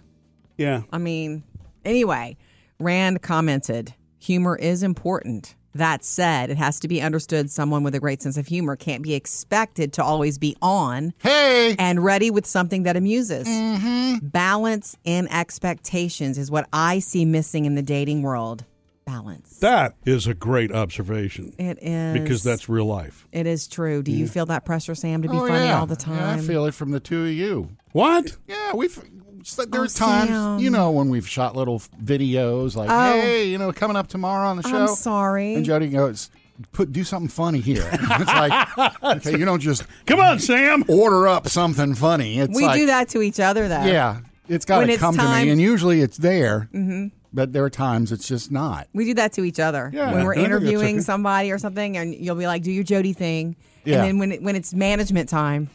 Yeah. 0.58 0.84
I 0.92 0.98
mean, 0.98 1.44
anyway, 1.84 2.38
Rand 2.80 3.22
commented, 3.22 3.94
humor 4.20 4.56
is 4.56 4.84
important. 4.84 5.56
That 5.76 6.06
said, 6.06 6.50
it 6.50 6.58
has 6.58 6.80
to 6.80 6.88
be 6.88 7.02
understood 7.02 7.52
someone 7.52 7.84
with 7.84 7.94
a 7.96 8.00
great 8.00 8.22
sense 8.22 8.38
of 8.38 8.48
humor 8.48 8.78
can't 8.78 9.04
be 9.04 9.14
expected 9.14 9.92
to 9.94 10.04
always 10.04 10.38
be 10.38 10.56
on 10.62 11.14
Hey, 11.20 11.76
and 11.78 12.02
ready 12.02 12.32
with 12.32 12.46
something 12.46 12.84
that 12.84 12.96
amuses. 12.96 13.46
Mm-hmm. 13.46 14.26
Balance 14.28 14.96
in 15.04 15.28
expectations 15.28 16.38
is 16.38 16.50
what 16.50 16.70
I 16.72 17.00
see 17.00 17.26
missing 17.26 17.66
in 17.66 17.76
the 17.76 17.82
dating 17.82 18.22
world. 18.22 18.64
Balance. 19.06 19.60
That 19.60 19.96
is 20.06 20.28
a 20.28 20.34
great 20.34 20.72
observation 20.72 21.54
it 21.60 21.78
is. 21.82 22.14
because 22.14 22.42
that's 22.42 22.70
real 22.70 22.86
life. 22.86 23.28
It 23.34 23.46
is 23.46 23.68
true. 23.68 24.02
Do 24.02 24.12
you 24.12 24.26
mm. 24.26 24.30
feel 24.30 24.46
that 24.48 24.66
pressure, 24.66 24.96
Sam, 24.96 25.22
to 25.24 25.30
be 25.30 25.36
Oh, 25.36 25.46
funny 25.46 25.66
yeah. 25.66 25.80
all 25.80 25.86
the 25.86 25.96
time? 25.96 26.16
Yeah, 26.18 26.32
I 26.32 26.38
feel 26.40 26.66
it 26.66 26.74
from 26.74 26.92
the 26.92 27.00
two 27.00 27.26
of 27.26 27.32
you. 27.32 27.70
What? 27.92 28.36
Yeah, 28.48 28.74
we've. 28.74 28.98
It's 29.46 29.58
like 29.58 29.70
There 29.72 29.82
Oh, 29.82 29.84
are 29.84 29.88
times, 29.88 30.30
Sam. 30.30 30.60
you 30.60 30.70
know, 30.70 30.92
when 30.92 31.10
we've 31.10 31.28
shot 31.28 31.56
little 31.56 31.82
videos 32.04 32.76
like, 32.76 32.90
Oh. 32.90 33.12
"Hey, 33.22 33.48
you 33.50 33.58
know, 33.58 33.72
coming 33.72 33.96
up 33.98 34.08
tomorrow 34.08 34.48
on 34.48 34.58
the 34.58 34.64
show." 34.64 34.88
I'm 34.88 34.96
sorry. 34.96 35.56
And 35.56 35.66
Jody 35.66 35.88
goes, 35.90 36.30
"Put 36.72 36.92
do 36.92 37.04
something 37.04 37.30
funny 37.30 37.60
here." 37.60 37.88
it's 37.94 38.26
like, 38.26 38.78
okay, 39.04 39.38
you 39.38 39.46
don't 39.46 39.60
just 39.62 39.84
Come 40.06 40.20
on, 40.20 40.40
Sam. 40.40 40.84
order 40.88 41.28
up 41.28 41.48
something 41.48 41.96
funny. 41.96 42.40
It's 42.40 42.56
we 42.56 42.66
like, 42.66 42.76
do 42.80 42.86
that 42.88 43.10
to 43.10 43.22
each 43.22 43.40
other, 43.40 43.68
though. 43.68 43.84
Yeah, 43.84 44.18
it's 44.50 44.66
got 44.66 44.80
When 44.80 44.88
to 44.88 44.94
it's 44.94 45.02
come 45.02 45.16
to 45.18 45.24
me, 45.24 45.50
and 45.50 45.60
usually 45.62 46.02
it's 46.02 46.18
there. 46.18 46.70
Mm-hmm. 46.74 47.08
But 47.34 47.52
there 47.52 47.66
are 47.66 47.70
times 47.70 48.14
it's 48.14 48.26
just 48.28 48.50
not. 48.50 48.88
We 48.94 49.04
do 49.04 49.14
that 49.16 49.34
to 49.34 49.44
each 49.44 49.60
other 49.60 49.92
Yeah, 49.94 50.14
when 50.14 50.24
we're 50.24 50.32
I 50.32 50.36
think 50.38 50.48
that's 50.48 50.62
interviewing 50.64 50.96
okay. 50.96 51.04
somebody 51.04 51.52
or 51.52 51.58
something, 51.58 51.98
and 51.98 52.16
you'll 52.16 52.36
be 52.38 52.48
like, 52.48 52.64
"Do 52.64 52.72
your 52.72 52.86
Jody 52.86 53.12
thing," 53.12 53.58
Yeah. 53.84 53.96
and 53.98 54.04
then 54.06 54.20
when 54.20 54.32
it, 54.32 54.42
when 54.42 54.56
it's 54.56 54.74
management 54.74 55.28
time, 55.30 55.70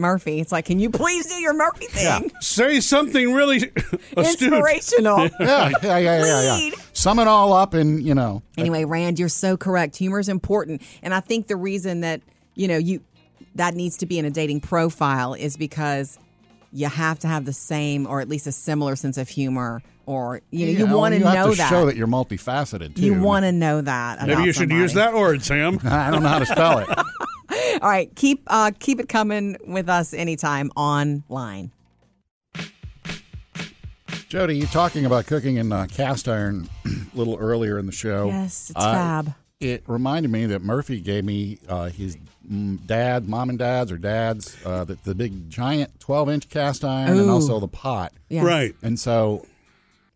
Murphy, 0.00 0.40
it's 0.40 0.50
like, 0.50 0.64
"Can 0.64 0.80
you 0.80 0.90
please 0.90 1.26
do 1.26 1.34
your 1.34 1.54
Murphy 1.54 1.86
thing?" 1.86 2.32
Say 2.40 2.80
something 2.80 3.32
really. 3.32 3.70
Inspirational. 4.16 5.28
Yeah, 5.40 5.70
yeah, 5.82 5.98
yeah, 5.98 6.24
yeah, 6.24 6.58
yeah. 6.58 6.70
Sum 6.92 7.18
it 7.18 7.26
all 7.28 7.52
up, 7.52 7.74
and 7.74 8.02
you 8.02 8.14
know, 8.14 8.42
anyway, 8.58 8.84
Rand, 8.84 9.18
you're 9.18 9.28
so 9.28 9.56
correct. 9.56 9.96
Humor 9.96 10.18
is 10.18 10.28
important, 10.28 10.82
and 11.02 11.14
I 11.14 11.20
think 11.20 11.46
the 11.46 11.56
reason 11.56 12.00
that 12.00 12.20
you 12.54 12.68
know 12.68 12.76
you 12.76 13.00
that 13.54 13.74
needs 13.74 13.98
to 13.98 14.06
be 14.06 14.18
in 14.18 14.24
a 14.24 14.30
dating 14.30 14.60
profile 14.60 15.34
is 15.34 15.56
because 15.56 16.18
you 16.72 16.88
have 16.88 17.18
to 17.20 17.28
have 17.28 17.44
the 17.44 17.52
same 17.52 18.06
or 18.06 18.20
at 18.20 18.28
least 18.28 18.46
a 18.46 18.52
similar 18.52 18.96
sense 18.96 19.18
of 19.18 19.28
humor, 19.28 19.82
or 20.06 20.40
you 20.50 20.66
know, 20.66 20.72
yeah, 20.72 20.78
you 20.78 20.96
want 20.96 21.14
to 21.14 21.18
you 21.20 21.26
have 21.26 21.34
know 21.34 21.50
to 21.52 21.56
that. 21.56 21.70
show 21.70 21.86
that 21.86 21.96
you're 21.96 22.06
multifaceted. 22.06 22.96
Too. 22.96 23.02
you 23.02 23.20
want 23.20 23.44
to 23.44 23.52
know 23.52 23.80
that. 23.80 24.26
Maybe 24.26 24.44
you 24.44 24.52
should 24.52 24.70
use 24.70 24.94
that 24.94 25.14
word, 25.14 25.42
Sam. 25.42 25.80
I 25.84 26.10
don't 26.10 26.22
know 26.22 26.28
how 26.28 26.38
to 26.38 26.46
spell 26.46 26.78
it. 26.78 26.88
All 27.82 27.88
right, 27.88 28.14
keep 28.16 28.42
uh, 28.46 28.72
keep 28.78 29.00
it 29.00 29.08
coming 29.08 29.56
with 29.66 29.88
us 29.88 30.12
anytime 30.14 30.70
online. 30.76 31.72
Jody, 34.28 34.56
you 34.56 34.66
talking 34.66 35.06
about 35.06 35.26
cooking 35.26 35.56
in 35.56 35.72
uh, 35.72 35.86
cast 35.90 36.28
iron 36.28 36.68
a 36.84 36.88
little 37.14 37.36
earlier 37.38 37.78
in 37.78 37.86
the 37.86 37.92
show. 37.92 38.28
Yes, 38.28 38.70
it's 38.70 38.78
Uh, 38.78 38.92
fab. 38.92 39.34
It 39.58 39.82
reminded 39.86 40.30
me 40.30 40.46
that 40.46 40.62
Murphy 40.62 41.00
gave 41.00 41.24
me 41.24 41.58
uh, 41.68 41.88
his 41.90 42.16
dad, 42.86 43.28
mom 43.28 43.50
and 43.50 43.58
dad's, 43.58 43.92
or 43.92 43.98
dad's, 43.98 44.56
uh, 44.64 44.84
the, 44.84 44.96
the 45.04 45.14
big 45.14 45.50
giant 45.50 45.98
12 46.00 46.30
inch 46.30 46.48
cast 46.48 46.84
iron 46.84 47.18
and 47.18 47.28
also 47.30 47.60
the 47.60 47.68
pot. 47.68 48.12
Yes. 48.28 48.44
Right. 48.44 48.74
And 48.82 48.98
so 48.98 49.44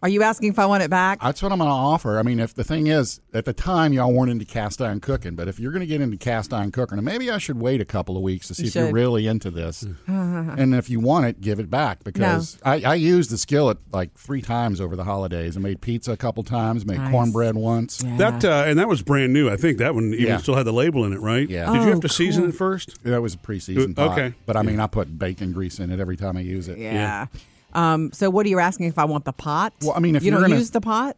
Are 0.05 0.09
you 0.11 0.23
asking 0.23 0.51
if 0.51 0.59
I 0.59 0.67
want 0.67 0.83
it 0.83 0.91
back? 0.91 1.23
that's 1.23 1.43
what 1.43 1.51
I'm 1.51 1.57
going 1.57 1.71
to 1.71 1.75
offer. 1.75 2.19
I 2.19 2.23
mean, 2.23 2.39
if 2.39 2.53
the 2.53 2.63
thing 2.63 2.89
is, 2.89 3.23
at 3.33 3.47
the 3.47 3.55
time, 3.55 3.95
y'all 3.95 4.13
weren't 4.13 4.31
into 4.31 4.45
cast 4.45 4.83
iron 4.83 5.01
cooking, 5.01 5.35
but 5.35 5.49
if 5.49 5.59
you're 5.59 5.73
going 5.73 5.81
to 5.81 5.87
get 5.87 6.03
into 6.03 6.19
cast 6.19 6.53
iron 6.53 6.71
cooking, 6.73 7.03
maybe 7.03 7.31
I 7.31 7.39
should 7.39 7.59
wait 7.59 7.81
a 7.81 7.87
couple 7.87 8.15
of 8.19 8.23
weeks 8.23 8.49
to 8.49 8.55
see 8.55 8.65
You 8.65 8.69
if 8.69 8.75
you're 8.75 8.93
really 8.93 9.27
into 9.27 9.51
this. 9.51 9.87
and 10.07 10.75
if 10.75 10.91
you 10.91 11.01
want 11.01 11.25
it, 11.25 11.41
give 11.41 11.59
it 11.59 11.71
back 11.71 12.05
because 12.05 12.59
I, 12.63 12.83
I 12.83 12.95
used 12.97 13.31
the 13.31 13.39
skillet 13.39 13.79
like 13.93 14.13
three 14.15 14.43
times 14.43 14.79
over 14.79 14.95
the 14.95 15.05
holidays. 15.05 15.57
I 15.57 15.61
made 15.61 15.81
pizza 15.81 16.13
a 16.13 16.19
couple 16.19 16.43
times, 16.45 16.85
made 16.85 16.99
Nice. 16.99 17.11
cornbread 17.11 17.55
once. 17.55 18.03
Yeah. 18.05 18.17
That 18.19 18.45
uh, 18.45 18.65
and 18.67 18.79
that 18.79 18.89
was 18.89 19.01
brand 19.01 19.33
new. 19.33 19.49
I 19.49 19.57
think 19.57 19.79
that 19.79 19.95
one 19.95 20.13
even 20.13 20.27
Yeah. 20.27 20.37
still 20.37 20.55
had 20.55 20.67
the 20.67 20.73
label 20.75 21.07
in 21.07 21.15
it, 21.15 21.21
right? 21.21 21.49
Yeah. 21.49 21.65
Did 21.73 21.77
you 21.77 21.81
Oh, 21.89 21.91
have 21.93 22.01
to 22.01 22.11
season 22.11 22.45
it 22.51 22.55
first? 22.55 23.03
That 23.05 23.23
was 23.23 23.33
a 23.33 23.39
preseason 23.39 23.93
Uh, 23.99 24.09
pot. 24.09 24.19
okay. 24.19 24.35
But 24.45 24.59
I 24.59 24.63
mean, 24.63 24.81
I 24.81 24.87
put 24.87 25.19
bacon 25.19 25.53
grease 25.53 25.81
in 25.81 25.91
it 25.91 25.99
every 25.99 26.19
time 26.19 26.37
I 26.37 26.41
use 26.41 26.69
it. 26.69 26.77
yeah. 26.77 27.27
Um, 27.75 28.11
so 28.13 28.31
what 28.31 28.47
are 28.47 28.49
you 28.49 28.59
asking 28.61 28.87
if 28.87 28.99
I 28.99 29.05
want 29.05 29.25
the 29.25 29.33
pot? 29.33 29.73
Well, 29.83 29.95
I 29.97 30.01
mean, 30.01 30.17
if 30.17 30.23
you 30.23 30.31
you're 30.31 30.41
don't 30.41 30.49
gonna- 30.51 30.61
use 30.61 30.71
the 30.71 30.81
pot, 30.81 31.17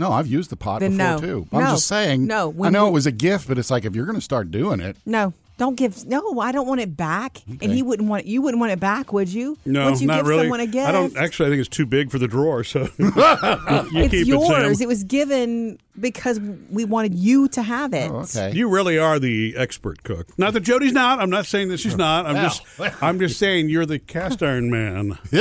No, 0.00 0.12
I've 0.12 0.28
used 0.28 0.50
the 0.50 0.56
pot 0.56 0.78
Then 0.78 0.96
before 0.96 1.12
no. 1.12 1.18
too. 1.18 1.46
I'm 1.52 1.64
No. 1.64 1.70
just 1.72 1.88
saying. 1.88 2.26
No, 2.28 2.54
I 2.62 2.70
know 2.70 2.84
we- 2.84 2.90
it 2.90 2.92
was 2.92 3.06
a 3.06 3.10
gift, 3.10 3.48
but 3.48 3.58
it's 3.58 3.68
like 3.70 3.84
if 3.84 3.96
you're 3.96 4.06
going 4.06 4.14
to 4.16 4.22
start 4.22 4.50
doing 4.52 4.78
it, 4.80 4.96
no, 5.04 5.32
don't 5.58 5.74
give. 5.74 6.06
No, 6.06 6.38
I 6.38 6.52
don't 6.52 6.68
want 6.68 6.80
it 6.80 6.96
back. 6.96 7.42
And 7.46 7.72
he 7.72 7.82
wouldn't 7.82 8.08
want. 8.08 8.24
It. 8.24 8.28
You 8.28 8.40
wouldn't 8.40 8.60
want 8.60 8.72
it 8.72 8.78
back, 8.78 9.12
would 9.12 9.28
you? 9.28 9.58
No, 9.66 9.90
would 9.90 10.00
you 10.00 10.06
not 10.06 10.18
give 10.18 10.26
really. 10.28 10.42
someone 10.44 10.60
a 10.60 10.66
gift? 10.66 10.88
I 10.88 10.92
don't 10.92 11.16
actually. 11.16 11.48
I 11.48 11.50
think 11.50 11.60
it's 11.60 11.68
too 11.68 11.84
big 11.84 12.12
for 12.12 12.18
the 12.18 12.28
drawer, 12.28 12.62
so 12.62 12.82
you 12.98 13.12
it's 13.16 14.10
keep 14.10 14.26
yours. 14.26 14.48
it, 14.48 14.76
Sam. 14.76 14.82
It 14.82 14.86
was 14.86 15.02
given 15.02 15.78
because 15.98 16.38
we 16.70 16.84
wanted 16.84 17.14
you 17.14 17.48
to 17.48 17.62
have 17.62 17.92
it. 17.92 18.08
oh, 18.08 18.20
okay. 18.20 18.52
You 18.52 18.68
really 18.68 18.98
are 18.98 19.18
the 19.18 19.56
expert 19.56 20.04
cook. 20.04 20.38
Not 20.38 20.52
that 20.52 20.60
Jody's 20.60 20.92
not. 20.92 21.20
I'm 21.20 21.30
not 21.30 21.44
saying 21.44 21.70
that 21.70 21.80
she's 21.80 21.96
not. 21.96 22.24
I'm 22.26 22.36
just. 22.36 22.62
I'm 23.02 23.18
just 23.18 23.36
saying 23.38 23.68
you're 23.68 23.86
the 23.86 23.98
cast 23.98 24.42
iron 24.42 24.70
man. 24.70 25.18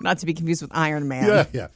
Not 0.00 0.18
to 0.18 0.26
be 0.26 0.34
confused 0.34 0.60
with 0.62 0.70
Iron 0.74 1.08
Man. 1.08 1.26
yeah, 1.26 1.46
yeah. 1.52 1.68